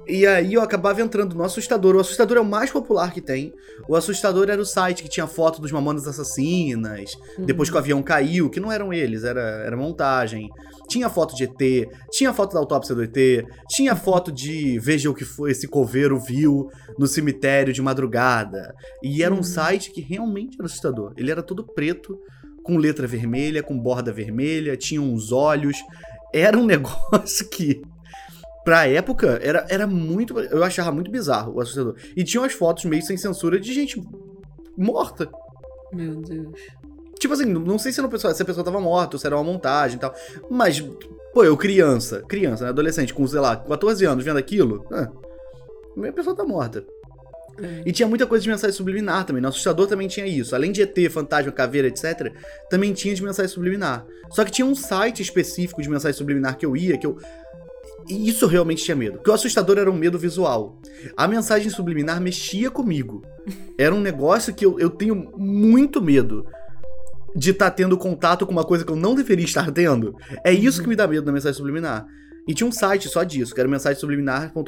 E 0.08 0.26
aí 0.26 0.56
eu 0.56 0.62
acabava 0.62 1.00
entrando 1.02 1.36
no 1.36 1.44
Assustador. 1.44 1.96
O 1.96 2.00
Assustador 2.00 2.36
é 2.36 2.42
o 2.42 2.46
mais 2.46 2.72
popular 2.72 3.14
que 3.14 3.22
tem. 3.22 3.54
O 3.88 3.96
Assustador 3.96 4.50
era 4.50 4.60
o 4.62 4.66
site 4.66 5.04
que 5.04 5.10
tinha 5.10 5.28
foto 5.28 5.62
dos 5.62 5.72
Mamonas 5.72 6.08
Assassinas, 6.08 7.12
depois 7.46 7.70
que 7.70 7.76
o 7.76 7.78
avião 7.78 8.02
caiu, 8.02 8.50
que 8.50 8.60
não 8.60 8.72
eram 8.72 8.92
eles, 8.92 9.24
era, 9.24 9.40
era 9.42 9.78
montagem. 9.78 10.50
Tinha 10.90 11.08
foto 11.08 11.36
de 11.36 11.44
ET, 11.46 11.88
tinha 12.12 12.34
foto 12.34 12.54
da 12.54 12.60
autópsia 12.60 12.96
do 12.96 13.04
ET, 13.04 13.46
tinha 13.70 13.96
foto 13.96 14.32
de 14.32 14.78
veja 14.80 15.10
o 15.10 15.14
que 15.14 15.24
foi 15.24 15.52
esse 15.52 15.68
coveiro 15.68 16.20
viu 16.20 16.68
no 16.98 17.08
cemitério 17.08 17.72
de 17.72 17.82
madrugada. 17.82 18.74
E 19.04 19.24
era 19.24 19.34
um 19.34 19.38
Uhum. 19.38 19.44
site 19.44 19.92
que 19.92 20.02
realmente 20.02 20.58
era 20.60 20.66
assustador. 20.66 21.14
Ele 21.16 21.32
era 21.32 21.44
todo 21.44 21.64
preto, 21.64 22.20
com 22.64 22.78
letra 22.78 23.08
vermelha, 23.08 23.64
com 23.64 23.78
borda 23.78 24.12
vermelha, 24.12 24.78
tinha 24.78 25.02
uns 25.02 25.32
olhos. 25.32 25.78
Era 26.34 26.58
um 26.58 26.66
negócio 26.68 27.48
que, 27.50 27.82
pra 28.64 28.88
época, 28.88 29.40
era, 29.42 29.66
era 29.70 29.88
muito. 29.88 30.40
Eu 30.40 30.64
achava 30.64 30.92
muito 30.92 31.12
bizarro 31.12 31.56
o 31.56 31.62
assustador. 31.62 31.96
E 32.16 32.24
tinha 32.24 32.42
umas 32.42 32.54
fotos 32.54 32.86
meio 32.86 33.02
sem 33.02 33.18
censura 33.18 33.60
de 33.60 33.74
gente 33.74 34.02
morta. 34.78 35.30
Meu 35.94 36.16
Deus. 36.22 36.60
Tipo 37.20 37.36
assim, 37.36 37.46
não 37.46 37.78
sei 37.78 37.92
se, 37.92 38.02
a 38.02 38.08
pessoa, 38.08 38.34
se 38.34 38.42
a 38.42 38.46
pessoa 38.46 38.64
tava 38.64 38.82
morta 38.82 39.16
ou 39.16 39.20
se 39.20 39.28
era 39.28 39.36
uma 39.36 39.44
montagem 39.44 39.98
e 39.98 40.00
tal. 40.00 40.12
Mas, 40.50 40.84
pô, 41.32 41.44
eu 41.44 41.56
criança, 41.56 42.24
criança, 42.28 42.64
né, 42.64 42.72
adolescente, 42.72 43.14
com, 43.14 43.28
sei 43.28 43.40
lá, 43.40 43.56
14 43.56 44.04
anos, 44.06 44.26
vendo 44.26 44.38
aquilo, 44.38 44.84
é, 44.92 46.08
a 46.08 46.14
pessoa 46.14 46.36
tá 46.36 46.44
morta. 46.44 46.84
E 47.86 47.92
tinha 47.92 48.08
muita 48.08 48.26
coisa 48.26 48.44
de 48.44 48.50
mensagem 48.50 48.76
subliminar 48.76 49.26
também. 49.26 49.42
No 49.42 49.50
assustador 49.50 49.88
também 49.88 50.08
tinha 50.08 50.26
isso. 50.26 50.56
Além 50.56 50.72
de 50.72 50.82
ET, 50.82 50.98
fantasma, 51.12 51.52
caveira, 51.52 51.88
etc., 51.88 52.34
também 52.70 52.94
tinha 52.94 53.14
de 53.14 53.24
mensagem 53.24 53.52
subliminar. 53.52 54.06
Só 54.32 54.44
que 54.44 54.52
tinha 54.52 54.66
um 54.66 54.76
site 54.76 55.22
específico 55.22 55.82
de 55.82 55.90
mensagem 55.90 56.18
subliminar 56.18 56.58
que 56.58 56.66
eu 56.66 56.76
ia, 56.76 56.98
que 56.98 57.06
eu. 57.06 57.18
E 58.10 58.28
isso 58.28 58.46
eu 58.46 58.50
realmente 58.50 58.84
tinha 58.84 58.96
medo. 58.96 59.18
Porque 59.18 59.30
o 59.30 59.34
assustador 59.34 59.78
era 59.78 59.92
um 59.92 59.96
medo 59.96 60.18
visual. 60.18 60.80
A 61.16 61.28
mensagem 61.28 61.70
subliminar 61.70 62.20
mexia 62.20 62.72
comigo. 62.72 63.24
Era 63.78 63.94
um 63.94 64.02
negócio 64.02 64.54
que 64.54 64.66
eu, 64.66 64.80
eu 64.80 64.90
tenho 64.90 65.32
muito 65.38 66.02
medo 66.02 66.46
de 67.36 67.52
estar 67.52 67.70
tá 67.70 67.72
tendo 67.72 67.98
contato 67.98 68.46
com 68.46 68.52
uma 68.52 68.66
coisa 68.66 68.84
que 68.84 68.92
eu 68.92 68.96
não 68.96 69.16
deveria 69.16 69.46
estar 69.46 69.72
tendo. 69.72 70.16
É 70.44 70.52
isso 70.52 70.82
que 70.82 70.90
me 70.90 70.96
dá 70.96 71.08
medo 71.08 71.26
na 71.26 71.32
mensagem 71.32 71.58
subliminar. 71.58 72.08
E 72.48 72.54
tinha 72.54 72.68
um 72.68 72.72
site 72.72 73.08
só 73.08 73.24
disso, 73.24 73.54
que 73.54 73.60
era 73.60 73.70
mensagensubliminar.com.br. 73.70 74.64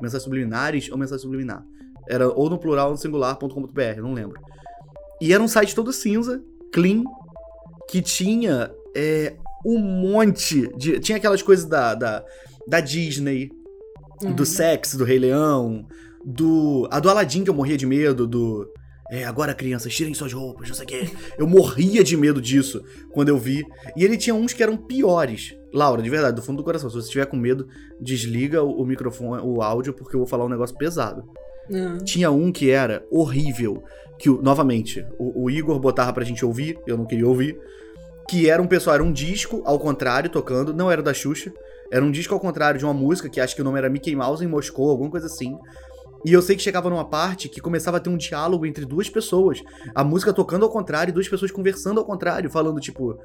Mensagens 0.00 0.22
subliminares 0.22 0.90
ou 0.90 0.96
mensagem 0.96 1.22
subliminar. 1.22 1.64
Era 2.10 2.28
ou 2.28 2.50
no 2.50 2.58
plural 2.58 2.86
ou 2.86 2.92
no 2.92 2.98
singular.com.br, 2.98 4.00
não 4.02 4.12
lembro. 4.12 4.40
E 5.20 5.32
era 5.32 5.42
um 5.42 5.48
site 5.48 5.74
todo 5.74 5.92
cinza, 5.92 6.42
clean, 6.72 7.04
que 7.88 8.02
tinha 8.02 8.70
é, 8.96 9.34
um 9.64 9.78
monte 9.78 10.66
de. 10.76 10.98
Tinha 11.00 11.16
aquelas 11.18 11.42
coisas 11.42 11.66
da, 11.66 11.94
da, 11.94 12.24
da 12.66 12.80
Disney, 12.80 13.50
Uhum. 14.22 14.34
do 14.34 14.44
Sex, 14.44 14.94
do 14.96 15.04
Rei 15.04 15.18
Leão, 15.18 15.86
do. 16.24 16.86
A 16.90 17.00
do 17.00 17.08
Aladdin 17.08 17.42
que 17.42 17.50
eu 17.50 17.54
morria 17.54 17.76
de 17.76 17.86
medo, 17.86 18.26
do. 18.26 18.68
É, 19.10 19.24
agora 19.24 19.54
crianças, 19.54 19.92
tirem 19.92 20.14
suas 20.14 20.32
roupas, 20.32 20.68
não 20.68 20.74
sei 20.76 20.84
o 20.84 20.88
quê. 20.88 21.10
Eu 21.36 21.46
morria 21.46 22.04
de 22.04 22.16
medo 22.16 22.40
disso 22.40 22.80
quando 23.12 23.28
eu 23.28 23.38
vi. 23.38 23.64
E 23.96 24.04
ele 24.04 24.16
tinha 24.16 24.34
uns 24.34 24.52
que 24.52 24.62
eram 24.62 24.76
piores. 24.76 25.56
Laura, 25.72 26.00
de 26.00 26.08
verdade, 26.08 26.36
do 26.36 26.42
fundo 26.42 26.58
do 26.58 26.64
coração, 26.64 26.88
se 26.88 26.94
você 26.94 27.06
estiver 27.06 27.26
com 27.26 27.36
medo, 27.36 27.66
desliga 28.00 28.62
o, 28.62 28.82
o 28.82 28.86
microfone, 28.86 29.42
o 29.42 29.62
áudio, 29.62 29.94
porque 29.94 30.14
eu 30.14 30.20
vou 30.20 30.28
falar 30.28 30.44
um 30.44 30.48
negócio 30.48 30.76
pesado. 30.76 31.24
Não. 31.70 31.98
Tinha 31.98 32.30
um 32.32 32.50
que 32.50 32.70
era 32.70 33.06
horrível, 33.10 33.84
que, 34.18 34.28
novamente, 34.28 35.06
o, 35.18 35.44
o 35.44 35.50
Igor 35.50 35.78
botava 35.78 36.12
pra 36.12 36.24
gente 36.24 36.44
ouvir, 36.44 36.78
eu 36.86 36.98
não 36.98 37.06
queria 37.06 37.26
ouvir, 37.26 37.58
que 38.28 38.50
era 38.50 38.60
um 38.60 38.66
pessoal, 38.66 38.94
era 38.94 39.04
um 39.04 39.12
disco 39.12 39.62
ao 39.64 39.78
contrário 39.78 40.28
tocando, 40.28 40.74
não 40.74 40.90
era 40.90 41.02
da 41.02 41.14
Xuxa, 41.14 41.52
era 41.90 42.04
um 42.04 42.10
disco 42.10 42.34
ao 42.34 42.40
contrário 42.40 42.78
de 42.78 42.84
uma 42.84 42.94
música 42.94 43.28
que 43.28 43.40
acho 43.40 43.54
que 43.54 43.62
o 43.62 43.64
nome 43.64 43.78
era 43.78 43.88
Mickey 43.88 44.14
Mouse 44.14 44.44
em 44.44 44.48
Moscou, 44.48 44.90
alguma 44.90 45.10
coisa 45.10 45.26
assim. 45.26 45.56
E 46.24 46.32
eu 46.32 46.42
sei 46.42 46.54
que 46.54 46.62
chegava 46.62 46.90
numa 46.90 47.08
parte 47.08 47.48
que 47.48 47.60
começava 47.60 47.96
a 47.96 48.00
ter 48.00 48.10
um 48.10 48.16
diálogo 48.16 48.66
entre 48.66 48.84
duas 48.84 49.08
pessoas. 49.08 49.62
A 49.94 50.04
música 50.04 50.32
tocando 50.32 50.64
ao 50.64 50.70
contrário 50.70 51.10
e 51.10 51.14
duas 51.14 51.28
pessoas 51.28 51.50
conversando 51.50 51.98
ao 51.98 52.06
contrário, 52.06 52.50
falando 52.50 52.78
tipo: 52.78 53.18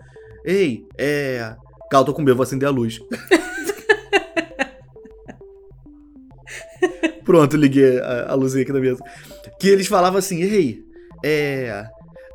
Ei, 0.46 0.88
é. 0.98 1.56
Calma, 1.92 2.06
tô 2.06 2.14
com 2.14 2.22
medo, 2.22 2.38
vou 2.38 2.44
acender 2.44 2.68
a 2.68 2.72
luz. 2.72 3.00
Pronto, 7.26 7.58
liguei 7.58 8.00
a, 8.00 8.32
a 8.32 8.36
luzinha 8.36 8.64
aqui 8.64 8.72
da 8.72 8.80
mesa. 8.80 9.04
Que 9.60 9.68
eles 9.68 9.88
falavam 9.88 10.20
assim: 10.20 10.42
Ei, 10.42 10.84
é. 11.24 11.86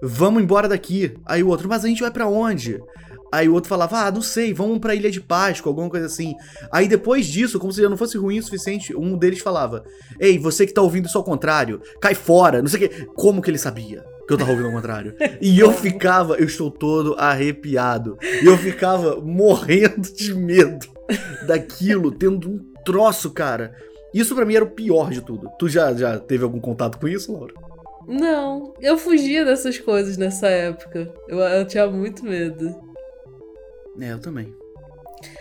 Vamos 0.03 0.43
embora 0.43 0.69
daqui. 0.69 1.15
Aí 1.25 1.43
o 1.43 1.49
outro, 1.49 1.69
mas 1.69 1.85
a 1.85 1.89
gente 1.89 2.03
vai 2.03 2.11
pra 2.11 2.27
onde? 2.27 2.81
Aí 3.33 3.49
o 3.49 3.55
outro 3.55 3.69
falava, 3.69 4.07
ah, 4.07 4.11
não 4.11 4.23
sei, 4.23 4.53
vamos 4.53 4.81
pra 4.81 4.95
Ilha 4.95 5.11
de 5.11 5.21
Páscoa, 5.21 5.71
alguma 5.71 5.89
coisa 5.89 6.07
assim. 6.07 6.35
Aí 6.73 6.89
depois 6.89 7.27
disso, 7.27 7.61
como 7.61 7.73
se 7.73 7.81
já 7.81 7.89
não 7.89 7.97
fosse 7.97 8.19
ruim 8.19 8.39
o 8.39 8.43
suficiente, 8.43 8.97
um 8.97 9.17
deles 9.17 9.39
falava: 9.41 9.85
Ei, 10.19 10.39
você 10.39 10.67
que 10.67 10.75
tá 10.75 10.83
ouvindo 10.83 11.07
isso 11.07 11.19
ao 11.19 11.25
contrário, 11.25 11.81
cai 12.01 12.15
fora, 12.15 12.61
não 12.61 12.69
sei 12.69 12.87
o 12.87 12.89
quê. 12.89 13.07
Como 13.15 13.41
que 13.41 13.49
ele 13.51 13.59
sabia 13.59 14.05
que 14.27 14.33
eu 14.33 14.39
tava 14.39 14.51
ouvindo 14.51 14.67
ao 14.67 14.73
contrário? 14.73 15.15
E 15.41 15.59
eu 15.59 15.73
ficava, 15.73 16.35
eu 16.35 16.47
estou 16.47 16.71
todo 16.71 17.15
arrepiado. 17.19 18.19
E 18.43 18.47
eu 18.47 18.59
ficava 18.59 19.21
morrendo 19.21 20.13
de 20.13 20.35
medo 20.35 20.87
daquilo, 21.47 22.11
tendo 22.11 22.51
um 22.51 22.59
troço, 22.85 23.31
cara. 23.31 23.73
Isso 24.13 24.35
pra 24.35 24.45
mim 24.45 24.55
era 24.55 24.65
o 24.65 24.71
pior 24.71 25.11
de 25.11 25.21
tudo. 25.21 25.51
Tu 25.59 25.69
já, 25.69 25.93
já 25.95 26.19
teve 26.19 26.45
algum 26.45 26.61
contato 26.61 26.99
com 26.99 27.07
isso, 27.07 27.33
Laura? 27.33 27.55
Não, 28.07 28.75
eu 28.81 28.99
fugia 28.99 29.45
dessas 29.45 29.79
coisas 29.79 30.17
nessa 30.17 30.49
época. 30.49 31.13
Eu, 31.29 31.39
eu 31.39 31.67
tinha 31.67 31.87
muito 31.87 32.25
medo. 32.25 32.75
É, 34.01 34.13
eu 34.13 34.19
também. 34.19 34.53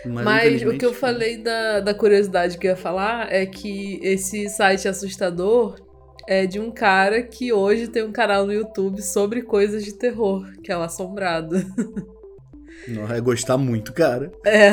Mas 0.04 0.62
o 0.62 0.76
que 0.76 0.84
eu 0.84 0.92
falei 0.92 1.38
da, 1.38 1.80
da 1.80 1.94
curiosidade 1.94 2.58
que 2.58 2.66
eu 2.66 2.72
ia 2.72 2.76
falar 2.76 3.32
é 3.32 3.46
que 3.46 3.98
esse 4.02 4.48
site 4.48 4.86
assustador 4.86 5.80
é 6.28 6.46
de 6.46 6.60
um 6.60 6.70
cara 6.70 7.22
que 7.22 7.52
hoje 7.52 7.88
tem 7.88 8.04
um 8.04 8.12
canal 8.12 8.46
no 8.46 8.52
YouTube 8.52 9.02
sobre 9.02 9.42
coisas 9.42 9.84
de 9.84 9.94
terror, 9.94 10.46
que 10.62 10.70
é 10.70 10.76
o 10.76 10.82
Assombrado. 10.82 11.56
Não, 12.86 13.10
é 13.12 13.20
gostar 13.20 13.58
muito, 13.58 13.92
cara. 13.92 14.30
É. 14.44 14.70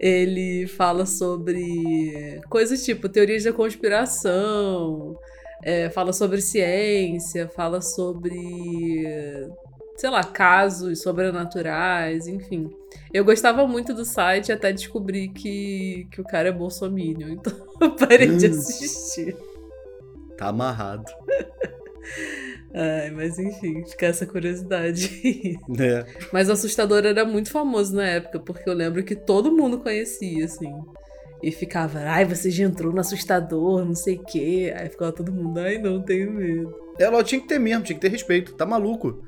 Ele 0.00 0.66
fala 0.66 1.06
sobre 1.06 2.40
coisas 2.48 2.84
tipo 2.84 3.08
teorias 3.08 3.44
da 3.44 3.52
conspiração, 3.52 5.16
é, 5.62 5.88
fala 5.90 6.12
sobre 6.12 6.40
ciência, 6.40 7.48
fala 7.48 7.80
sobre, 7.80 9.48
sei 9.96 10.10
lá, 10.10 10.24
casos 10.24 11.02
sobrenaturais, 11.02 12.26
enfim. 12.26 12.70
Eu 13.12 13.24
gostava 13.24 13.66
muito 13.66 13.94
do 13.94 14.04
site 14.04 14.50
até 14.52 14.72
descobrir 14.72 15.28
que, 15.28 16.06
que 16.10 16.20
o 16.20 16.24
cara 16.24 16.48
é 16.48 16.52
bolsominion, 16.52 17.28
então 17.38 17.52
eu 17.80 17.90
parei 17.96 18.36
de 18.36 18.46
Hum. 18.48 18.50
assistir. 18.50 19.36
Tá 20.36 20.48
amarrado. 20.48 21.04
Ai, 22.74 23.10
mas 23.10 23.38
enfim, 23.38 23.84
fica 23.84 24.06
essa 24.06 24.26
curiosidade. 24.26 25.58
É. 25.78 26.06
Mas 26.32 26.48
o 26.48 26.52
assustador 26.52 27.04
era 27.04 27.24
muito 27.24 27.50
famoso 27.50 27.94
na 27.94 28.06
época, 28.06 28.38
porque 28.40 28.68
eu 28.68 28.74
lembro 28.74 29.02
que 29.02 29.14
todo 29.14 29.52
mundo 29.52 29.78
conhecia, 29.78 30.44
assim. 30.44 30.72
E 31.42 31.50
ficava, 31.50 31.98
ai, 32.00 32.24
você 32.24 32.50
já 32.50 32.64
entrou 32.64 32.92
no 32.92 33.00
assustador, 33.00 33.84
não 33.84 33.94
sei 33.94 34.16
o 34.16 34.24
quê. 34.24 34.72
Aí 34.76 34.88
ficava 34.88 35.12
todo 35.12 35.32
mundo, 35.32 35.58
ai, 35.58 35.78
não, 35.78 36.00
tenho 36.00 36.30
medo. 36.32 36.74
Ela 36.98 37.22
tinha 37.24 37.40
que 37.40 37.48
ter 37.48 37.58
mesmo, 37.58 37.84
tinha 37.84 37.96
que 37.96 38.00
ter 38.00 38.10
respeito. 38.10 38.54
Tá 38.54 38.64
maluco. 38.64 39.22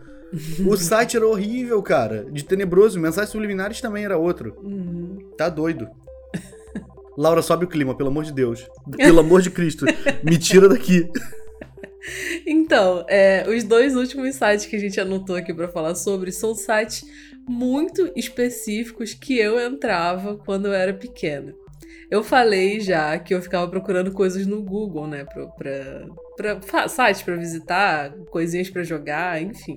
O 0.66 0.76
site 0.76 1.16
era 1.16 1.26
horrível, 1.26 1.82
cara. 1.82 2.24
De 2.30 2.45
tenebroso. 2.45 3.01
Mensagens 3.01 3.30
subliminares 3.30 3.80
também 3.80 4.05
era 4.05 4.18
outro. 4.18 4.57
Uhum. 4.62 5.18
Tá 5.36 5.49
doido. 5.49 5.88
Laura, 7.16 7.42
sobe 7.42 7.64
o 7.64 7.68
clima, 7.68 7.95
pelo 7.95 8.11
amor 8.11 8.24
de 8.24 8.32
Deus. 8.32 8.68
Pelo 8.97 9.20
amor 9.20 9.40
de 9.40 9.51
Cristo. 9.51 9.86
Me 10.22 10.36
tira 10.36 10.68
daqui. 10.68 11.09
Então, 12.46 13.05
é, 13.09 13.44
os 13.48 13.64
dois 13.64 13.96
últimos 13.96 14.36
sites 14.36 14.66
que 14.66 14.76
a 14.76 14.78
gente 14.78 15.00
anotou 15.00 15.36
aqui 15.36 15.55
pra 15.55 15.68
falar 15.68 15.94
sobre 15.94 16.30
são 16.30 16.55
sites 16.55 17.05
muito 17.48 18.11
específicos 18.14 19.14
que 19.14 19.38
eu 19.38 19.59
entrava 19.59 20.36
quando 20.36 20.66
eu 20.66 20.72
era 20.72 20.92
pequena. 20.92 21.55
Eu 22.11 22.22
falei 22.22 22.80
já 22.80 23.18
que 23.18 23.34
eu 23.34 23.42
ficava 23.42 23.68
procurando 23.68 24.12
coisas 24.12 24.46
no 24.46 24.62
Google, 24.62 25.07
né? 25.07 25.24
Pra, 25.24 25.46
pra, 26.36 26.57
pra, 26.57 26.88
sites 26.88 27.22
pra 27.22 27.36
visitar, 27.36 28.12
coisinhas 28.30 28.70
pra 28.70 28.82
jogar, 28.82 29.40
enfim. 29.42 29.76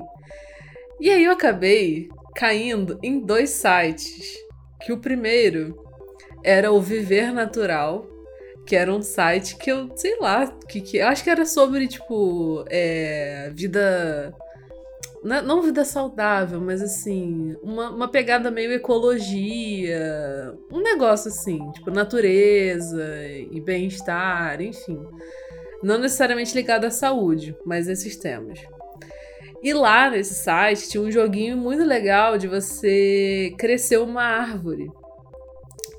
E 0.99 1.09
aí 1.09 1.23
eu 1.23 1.31
acabei 1.31 2.09
caindo 2.35 2.99
em 3.01 3.19
dois 3.19 3.51
sites. 3.51 4.35
Que 4.81 4.91
o 4.91 4.99
primeiro 4.99 5.75
era 6.43 6.71
o 6.71 6.81
Viver 6.81 7.33
Natural, 7.33 8.05
que 8.67 8.75
era 8.75 8.93
um 8.93 9.01
site 9.01 9.55
que 9.55 9.71
eu, 9.71 9.89
sei 9.95 10.19
lá, 10.19 10.45
que, 10.67 10.81
que 10.81 10.97
eu 10.97 11.07
acho 11.07 11.23
que 11.23 11.29
era 11.29 11.45
sobre, 11.45 11.87
tipo, 11.87 12.65
é, 12.69 13.49
vida. 13.53 14.33
Não, 15.23 15.41
não 15.41 15.61
vida 15.61 15.83
saudável, 15.83 16.59
mas 16.61 16.81
assim, 16.81 17.55
uma, 17.63 17.89
uma 17.89 18.07
pegada 18.07 18.51
meio 18.51 18.71
ecologia, 18.71 20.53
um 20.71 20.81
negócio 20.81 21.29
assim, 21.29 21.59
tipo, 21.71 21.89
natureza 21.89 23.03
e 23.51 23.59
bem-estar, 23.59 24.61
enfim. 24.61 24.99
Não 25.81 25.97
necessariamente 25.97 26.53
ligado 26.53 26.85
à 26.85 26.91
saúde, 26.91 27.55
mas 27.65 27.87
esses 27.87 28.15
temas. 28.17 28.59
E 29.63 29.73
lá 29.73 30.09
nesse 30.09 30.35
site 30.35 30.89
tinha 30.89 31.01
um 31.01 31.11
joguinho 31.11 31.57
muito 31.57 31.83
legal 31.83 32.37
de 32.37 32.47
você 32.47 33.53
crescer 33.57 33.97
uma 33.97 34.23
árvore. 34.23 34.91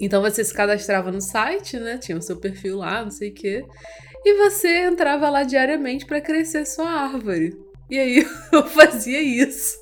Então 0.00 0.22
você 0.22 0.44
se 0.44 0.54
cadastrava 0.54 1.10
no 1.10 1.20
site, 1.20 1.78
né? 1.78 1.98
Tinha 1.98 2.18
o 2.18 2.22
seu 2.22 2.36
perfil 2.36 2.76
lá, 2.78 3.02
não 3.02 3.10
sei 3.10 3.30
o 3.30 3.34
quê. 3.34 3.64
E 4.24 4.34
você 4.44 4.86
entrava 4.86 5.28
lá 5.30 5.42
diariamente 5.42 6.06
pra 6.06 6.20
crescer 6.20 6.66
sua 6.66 6.88
árvore. 6.88 7.56
E 7.90 7.98
aí 7.98 8.26
eu 8.52 8.64
fazia 8.66 9.20
isso. 9.20 9.78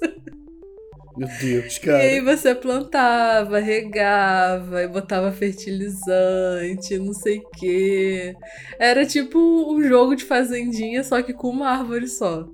Meu 1.16 1.28
Deus, 1.40 1.80
E 1.82 1.90
aí 1.90 2.20
cara. 2.20 2.36
você 2.36 2.54
plantava, 2.54 3.58
regava, 3.58 4.82
e 4.82 4.86
botava 4.88 5.32
fertilizante, 5.32 6.98
não 6.98 7.14
sei 7.14 7.38
o 7.38 7.48
quê. 7.58 8.34
Era 8.78 9.06
tipo 9.06 9.38
um 9.72 9.82
jogo 9.82 10.14
de 10.14 10.24
fazendinha, 10.24 11.02
só 11.02 11.22
que 11.22 11.32
com 11.32 11.48
uma 11.48 11.70
árvore 11.70 12.06
só. 12.06 12.46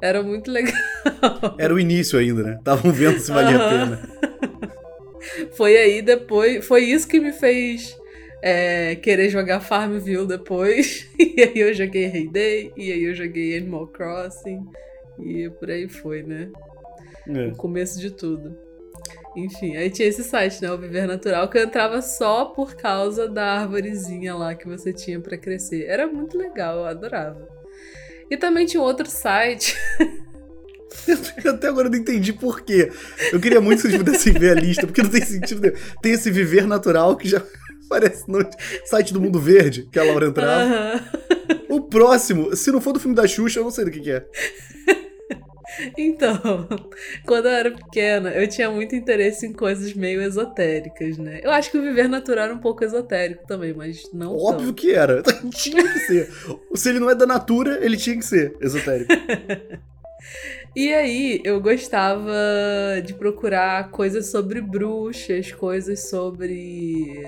Era 0.00 0.22
muito 0.22 0.48
legal. 0.52 0.72
Era 1.58 1.74
o 1.74 1.80
início 1.80 2.16
ainda, 2.18 2.42
né? 2.44 2.54
Estavam 2.58 2.92
vendo 2.92 3.18
se 3.18 3.32
valia 3.32 3.56
a 3.56 3.68
pena. 3.68 4.08
Foi 5.52 5.76
aí 5.76 6.02
depois. 6.02 6.66
Foi 6.66 6.84
isso 6.84 7.08
que 7.08 7.20
me 7.20 7.32
fez 7.32 7.96
é, 8.42 8.96
querer 8.96 9.28
jogar 9.28 9.60
Farmville 9.60 10.26
depois. 10.26 11.08
E 11.18 11.42
aí 11.42 11.58
eu 11.60 11.72
joguei 11.72 12.06
Hay 12.06 12.72
e 12.76 12.92
aí 12.92 13.04
eu 13.04 13.14
joguei 13.14 13.56
Animal 13.56 13.86
Crossing. 13.86 14.60
E 15.20 15.48
por 15.50 15.70
aí 15.70 15.88
foi, 15.88 16.24
né? 16.24 16.50
É. 17.28 17.46
O 17.48 17.56
começo 17.56 18.00
de 18.00 18.10
tudo. 18.10 18.56
Enfim, 19.36 19.76
aí 19.76 19.88
tinha 19.88 20.08
esse 20.08 20.24
site, 20.24 20.60
né? 20.60 20.72
O 20.72 20.78
Viver 20.78 21.06
Natural, 21.06 21.48
que 21.48 21.58
eu 21.58 21.62
entrava 21.62 22.02
só 22.02 22.46
por 22.46 22.74
causa 22.74 23.28
da 23.28 23.60
árvorezinha 23.60 24.34
lá 24.34 24.54
que 24.54 24.66
você 24.66 24.92
tinha 24.92 25.20
para 25.20 25.38
crescer. 25.38 25.86
Era 25.86 26.06
muito 26.08 26.36
legal, 26.36 26.78
eu 26.78 26.86
adorava. 26.86 27.48
E 28.28 28.36
também 28.36 28.66
tinha 28.66 28.82
outro 28.82 29.08
site. 29.08 29.76
Eu 31.06 31.52
até 31.54 31.68
agora 31.68 31.88
não 31.88 31.98
entendi 31.98 32.32
por 32.32 32.60
quê. 32.62 32.90
Eu 33.32 33.40
queria 33.40 33.60
muito 33.60 33.82
que 33.82 33.88
vocês 33.88 33.98
pudessem 33.98 34.32
ver 34.32 34.56
a 34.56 34.60
lista, 34.60 34.86
porque 34.86 35.02
não 35.02 35.10
tem 35.10 35.24
sentido. 35.24 35.72
Tem 36.02 36.12
esse 36.12 36.30
Viver 36.30 36.66
Natural 36.66 37.16
que 37.16 37.28
já 37.28 37.42
Parece 37.88 38.30
no 38.30 38.38
site 38.84 39.12
do 39.12 39.20
Mundo 39.20 39.40
Verde, 39.40 39.88
que 39.90 39.98
a 39.98 40.04
Laura 40.04 40.26
entrava. 40.26 41.02
O 41.68 41.82
próximo, 41.82 42.54
se 42.54 42.70
não 42.70 42.80
for 42.80 42.92
do 42.92 43.00
filme 43.00 43.16
da 43.16 43.26
Xuxa, 43.26 43.60
eu 43.60 43.64
não 43.64 43.70
sei 43.70 43.84
do 43.84 43.90
que, 43.90 44.00
que 44.00 44.10
é. 44.10 44.24
Então, 45.96 46.66
quando 47.24 47.46
eu 47.46 47.52
era 47.52 47.70
pequena, 47.70 48.30
eu 48.30 48.48
tinha 48.48 48.68
muito 48.70 48.96
interesse 48.96 49.46
em 49.46 49.52
coisas 49.52 49.92
meio 49.94 50.20
esotéricas, 50.22 51.18
né? 51.18 51.40
Eu 51.42 51.50
acho 51.52 51.70
que 51.70 51.78
o 51.78 51.82
viver 51.82 52.08
natural 52.08 52.46
era 52.46 52.54
um 52.54 52.58
pouco 52.58 52.82
esotérico 52.82 53.46
também, 53.46 53.72
mas 53.74 54.10
não. 54.12 54.34
Óbvio 54.34 54.68
tão. 54.68 54.74
que 54.74 54.92
era. 54.92 55.22
tinha 55.54 55.86
que 55.86 55.98
ser. 56.00 56.30
Se 56.74 56.88
ele 56.88 56.98
não 56.98 57.10
é 57.10 57.14
da 57.14 57.26
natura, 57.26 57.78
ele 57.84 57.96
tinha 57.96 58.16
que 58.16 58.24
ser 58.24 58.56
esotérico. 58.60 59.12
E 60.76 60.92
aí, 60.92 61.40
eu 61.44 61.60
gostava 61.60 62.32
de 63.04 63.14
procurar 63.14 63.90
coisas 63.90 64.30
sobre 64.30 64.60
bruxas, 64.60 65.50
coisas 65.52 66.08
sobre 66.08 67.26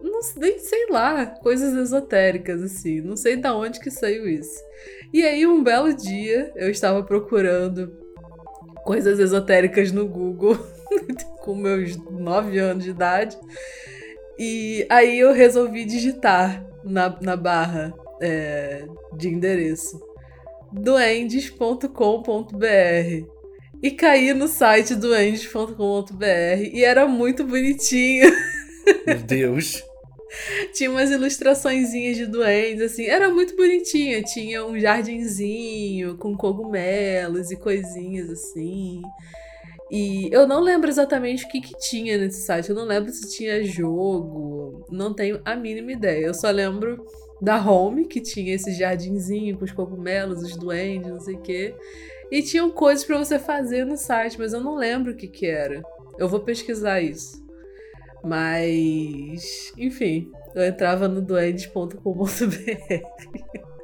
não, 0.00 0.20
nem 0.36 0.58
sei 0.58 0.86
lá, 0.90 1.26
coisas 1.26 1.74
esotéricas, 1.74 2.62
assim. 2.62 3.00
Não 3.00 3.16
sei 3.16 3.36
da 3.36 3.54
onde 3.54 3.80
que 3.80 3.90
saiu 3.90 4.28
isso. 4.28 4.62
E 5.12 5.22
aí, 5.22 5.46
um 5.46 5.62
belo 5.62 5.94
dia, 5.94 6.52
eu 6.56 6.70
estava 6.70 7.02
procurando 7.02 7.92
coisas 8.84 9.18
esotéricas 9.18 9.92
no 9.92 10.06
Google, 10.06 10.58
com 11.42 11.54
meus 11.54 11.96
9 11.96 12.58
anos 12.58 12.84
de 12.84 12.90
idade. 12.90 13.38
E 14.38 14.86
aí 14.88 15.18
eu 15.18 15.32
resolvi 15.32 15.84
digitar 15.84 16.66
na, 16.82 17.14
na 17.20 17.36
barra 17.36 17.92
é, 18.22 18.86
de 19.16 19.28
endereço 19.28 20.09
duendes.com.br 20.72 23.40
e 23.82 23.90
caí 23.90 24.34
no 24.34 24.46
site 24.46 24.94
duendes.com.br 24.94 26.24
e 26.72 26.84
era 26.84 27.06
muito 27.06 27.44
bonitinho. 27.44 28.30
Meu 29.06 29.18
Deus. 29.18 29.82
Tinha 30.72 30.90
umas 30.90 31.10
ilustraçõezinhas 31.10 32.16
de 32.16 32.26
duendes, 32.26 32.82
assim, 32.82 33.06
era 33.06 33.30
muito 33.30 33.56
bonitinha. 33.56 34.22
Tinha 34.22 34.64
um 34.64 34.78
jardinzinho 34.78 36.16
com 36.18 36.36
cogumelos 36.36 37.50
e 37.50 37.56
coisinhas 37.56 38.30
assim. 38.30 39.02
E 39.90 40.28
eu 40.30 40.46
não 40.46 40.60
lembro 40.60 40.88
exatamente 40.88 41.44
o 41.44 41.48
que, 41.48 41.60
que 41.60 41.76
tinha 41.78 42.16
nesse 42.16 42.42
site. 42.42 42.68
Eu 42.68 42.76
não 42.76 42.84
lembro 42.84 43.12
se 43.12 43.36
tinha 43.36 43.64
jogo. 43.64 44.86
Não 44.88 45.12
tenho 45.12 45.40
a 45.44 45.56
mínima 45.56 45.92
ideia. 45.92 46.26
Eu 46.26 46.34
só 46.34 46.48
lembro 46.50 47.04
da 47.40 47.60
home, 47.60 48.06
que 48.06 48.20
tinha 48.20 48.54
esse 48.54 48.72
jardinzinho 48.72 49.56
com 49.56 49.64
os 49.64 49.72
cogumelos, 49.72 50.42
os 50.42 50.56
duendes, 50.56 51.10
não 51.10 51.20
sei 51.20 51.34
o 51.34 51.40
quê. 51.40 51.74
E 52.30 52.42
tinham 52.42 52.70
coisas 52.70 53.04
para 53.04 53.18
você 53.18 53.38
fazer 53.38 53.84
no 53.84 53.96
site, 53.96 54.38
mas 54.38 54.52
eu 54.52 54.60
não 54.60 54.76
lembro 54.76 55.12
o 55.12 55.16
que, 55.16 55.26
que 55.26 55.46
era. 55.46 55.82
Eu 56.18 56.28
vou 56.28 56.40
pesquisar 56.40 57.00
isso. 57.00 57.42
Mas, 58.22 59.72
enfim, 59.78 60.30
eu 60.54 60.64
entrava 60.64 61.08
no 61.08 61.22
duendes.com.br. 61.22 61.96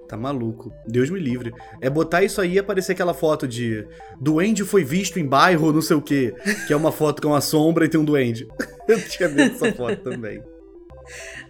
Tá 0.06 0.16
maluco. 0.16 0.72
Deus 0.86 1.10
me 1.10 1.18
livre. 1.18 1.52
É 1.80 1.90
botar 1.90 2.22
isso 2.22 2.40
aí 2.40 2.52
e 2.52 2.58
aparecer 2.58 2.92
aquela 2.92 3.14
foto 3.14 3.48
de 3.48 3.84
duende 4.20 4.64
foi 4.64 4.84
visto 4.84 5.18
em 5.18 5.26
bairro, 5.26 5.72
não 5.72 5.82
sei 5.82 5.96
o 5.96 6.02
quê. 6.02 6.32
Que 6.66 6.72
é 6.72 6.76
uma 6.76 6.92
foto 6.92 7.20
com 7.20 7.28
uma 7.28 7.40
sombra 7.40 7.84
e 7.84 7.88
tem 7.88 7.98
um 7.98 8.04
duende. 8.04 8.46
Eu 8.86 9.00
tinha 9.08 9.28
visto 9.28 9.64
essa 9.64 9.74
foto 9.74 9.96
também. 10.02 10.40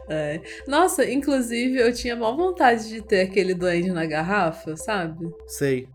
É. 0.09 0.41
Nossa, 0.67 1.09
inclusive 1.09 1.79
eu 1.79 1.93
tinha 1.93 2.15
mal 2.15 2.37
vontade 2.37 2.89
de 2.89 3.03
ter 3.03 3.23
aquele 3.23 3.55
duende 3.55 3.91
na 3.91 4.07
garrafa, 4.07 4.77
sabe? 4.77 5.29
Sei. 5.47 5.89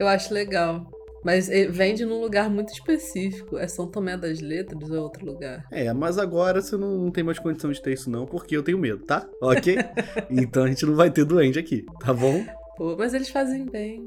Eu 0.00 0.08
acho 0.08 0.32
legal. 0.32 0.90
Mas 1.24 1.48
vende 1.70 2.04
num 2.04 2.20
lugar 2.20 2.50
muito 2.50 2.72
específico. 2.72 3.56
É 3.56 3.66
São 3.66 3.86
Tomé 3.86 4.14
das 4.14 4.40
Letras 4.40 4.90
ou 4.90 4.96
é 4.96 5.00
outro 5.00 5.24
lugar? 5.24 5.64
É, 5.72 5.90
mas 5.92 6.18
agora 6.18 6.60
você 6.60 6.76
não 6.76 7.10
tem 7.10 7.24
mais 7.24 7.38
condição 7.38 7.72
de 7.72 7.80
ter 7.80 7.94
isso, 7.94 8.10
não, 8.10 8.26
porque 8.26 8.54
eu 8.54 8.62
tenho 8.62 8.78
medo, 8.78 9.02
tá? 9.04 9.26
Ok? 9.40 9.74
então 10.30 10.64
a 10.64 10.68
gente 10.68 10.84
não 10.84 10.94
vai 10.94 11.10
ter 11.10 11.24
doente 11.24 11.58
aqui, 11.58 11.86
tá 11.98 12.12
bom? 12.12 12.44
Pô, 12.76 12.94
mas 12.98 13.14
eles 13.14 13.30
fazem 13.30 13.64
bem. 13.64 14.06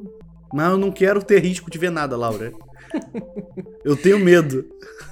Mas 0.53 0.71
eu 0.71 0.77
não 0.77 0.91
quero 0.91 1.21
ter 1.21 1.39
risco 1.39 1.69
de 1.69 1.77
ver 1.77 1.91
nada, 1.91 2.15
Laura. 2.15 2.51
Eu 3.83 3.95
tenho 3.95 4.19
medo. 4.19 4.65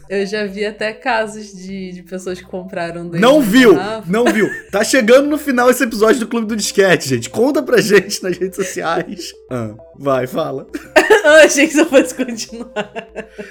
Eu 0.08 0.26
já 0.26 0.46
vi 0.46 0.64
até 0.66 0.94
casos 0.94 1.52
de, 1.52 1.92
de 1.92 2.04
pessoas 2.04 2.40
que 2.40 2.46
compraram 2.46 3.08
doente. 3.08 3.22
Não 3.22 3.42
viu! 3.42 3.74
Não 4.06 4.26
viu! 4.26 4.48
Tá 4.72 4.84
chegando 4.84 5.28
no 5.28 5.38
final 5.38 5.70
esse 5.70 5.84
episódio 5.84 6.20
do 6.20 6.28
Clube 6.28 6.48
do 6.48 6.56
Disquete, 6.56 7.10
gente. 7.10 7.30
Conta 7.30 7.64
pra 7.64 7.82
gente 7.82 8.22
nas 8.22 8.38
redes 8.38 8.56
sociais. 8.56 9.34
Ah, 9.50 9.74
vai, 9.98 10.28
fala. 10.28 10.68
eu 11.24 11.32
achei 11.44 11.68
que 11.68 11.74
você 11.74 11.86
fosse 11.86 12.14
continuar. 12.14 12.94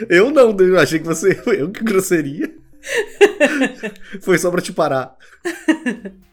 Eu 0.09 0.31
não, 0.31 0.57
eu 0.57 0.79
achei 0.79 1.01
que 1.01 1.07
você. 1.07 1.41
Eu 1.47 1.71
que 1.71 1.83
grosseria. 1.83 2.55
Foi 4.21 4.39
só 4.39 4.51
pra 4.51 4.61
te 4.61 4.73
parar. 4.73 5.17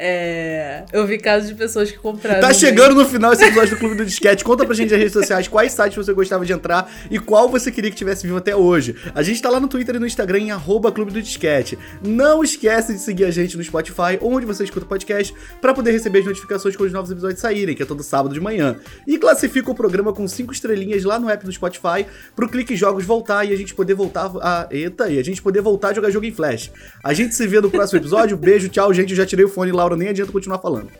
É, 0.00 0.84
eu 0.92 1.04
vi 1.08 1.18
casos 1.18 1.48
de 1.48 1.56
pessoas 1.56 1.90
que 1.90 1.98
compraram. 1.98 2.40
Tá 2.40 2.54
chegando 2.54 2.94
no 2.94 3.04
final 3.04 3.32
esse 3.32 3.42
episódio 3.42 3.70
do 3.70 3.80
Clube 3.80 3.96
do 3.96 4.06
Disquete. 4.06 4.44
Conta 4.44 4.64
pra 4.64 4.72
gente 4.72 4.90
nas 4.90 4.98
redes 4.98 5.12
sociais 5.12 5.48
quais 5.48 5.72
sites 5.72 5.96
você 5.96 6.12
gostava 6.12 6.46
de 6.46 6.52
entrar 6.52 6.88
e 7.10 7.18
qual 7.18 7.48
você 7.48 7.72
queria 7.72 7.90
que 7.90 7.96
tivesse 7.96 8.24
vivo 8.24 8.38
até 8.38 8.54
hoje. 8.54 8.94
A 9.12 9.24
gente 9.24 9.42
tá 9.42 9.50
lá 9.50 9.58
no 9.58 9.66
Twitter 9.66 9.96
e 9.96 9.98
no 9.98 10.06
Instagram 10.06 10.38
em 10.38 10.50
arroba 10.52 10.92
Clube 10.92 11.10
do 11.10 11.20
Disquete. 11.20 11.76
Não 12.00 12.44
esquece 12.44 12.92
de 12.92 13.00
seguir 13.00 13.24
a 13.24 13.32
gente 13.32 13.56
no 13.56 13.64
Spotify, 13.64 14.20
onde 14.20 14.46
você 14.46 14.62
escuta 14.62 14.86
o 14.86 14.88
podcast, 14.88 15.34
para 15.60 15.74
poder 15.74 15.90
receber 15.90 16.20
as 16.20 16.26
notificações 16.26 16.76
quando 16.76 16.86
os 16.86 16.92
novos 16.92 17.10
episódios 17.10 17.40
saírem, 17.40 17.74
que 17.74 17.82
é 17.82 17.86
todo 17.86 18.04
sábado 18.04 18.32
de 18.32 18.40
manhã. 18.40 18.76
E 19.04 19.18
classifica 19.18 19.68
o 19.68 19.74
programa 19.74 20.12
com 20.12 20.28
cinco 20.28 20.52
estrelinhas 20.52 21.02
lá 21.02 21.18
no 21.18 21.28
app 21.28 21.44
do 21.44 21.50
Spotify 21.50 22.06
pro 22.36 22.48
Clique 22.48 22.76
Jogos 22.76 23.04
voltar 23.04 23.44
e 23.44 23.52
a 23.52 23.56
gente 23.56 23.74
poder 23.74 23.94
voltar 23.94 24.30
a. 24.40 24.68
Eita, 24.70 25.08
e 25.08 25.18
a 25.18 25.24
gente 25.24 25.42
poder 25.42 25.60
voltar 25.60 25.88
a 25.88 25.94
jogar 25.94 26.10
jogo 26.10 26.24
em 26.24 26.32
Flash. 26.32 26.70
A 27.02 27.12
gente 27.12 27.34
se 27.34 27.46
vê 27.48 27.60
no 27.60 27.68
próximo 27.68 27.98
episódio. 27.98 28.36
Beijo, 28.36 28.68
tchau, 28.68 28.94
gente. 28.94 29.10
Eu 29.10 29.16
já 29.16 29.26
tirei 29.26 29.44
o 29.44 29.48
fone, 29.48 29.72
nem 29.96 30.08
adianta 30.08 30.32
continuar 30.32 30.58
falando. 30.58 30.90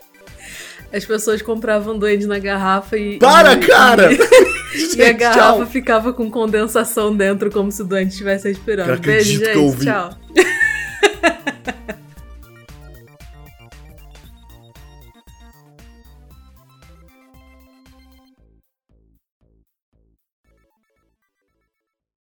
As 0.92 1.04
pessoas 1.04 1.42
compravam 1.42 1.98
duende 1.98 2.26
na 2.26 2.38
garrafa 2.38 2.96
e. 2.96 3.18
Para, 3.18 3.54
e, 3.54 3.66
cara! 3.66 4.08
E, 4.74 4.80
gente, 4.80 4.98
e 4.98 5.02
a 5.02 5.12
garrafa 5.12 5.58
tchau. 5.58 5.66
ficava 5.66 6.12
com 6.12 6.30
condensação 6.30 7.16
dentro, 7.16 7.50
como 7.50 7.72
se 7.72 7.80
o 7.80 7.84
duende 7.86 8.12
estivesse 8.12 8.48
respirando. 8.48 9.00
Beijo, 9.00 9.38
gente. 9.38 9.50
Que 9.50 9.56
eu 9.56 9.64
ouvi. 9.64 9.86
Tchau. 9.86 10.10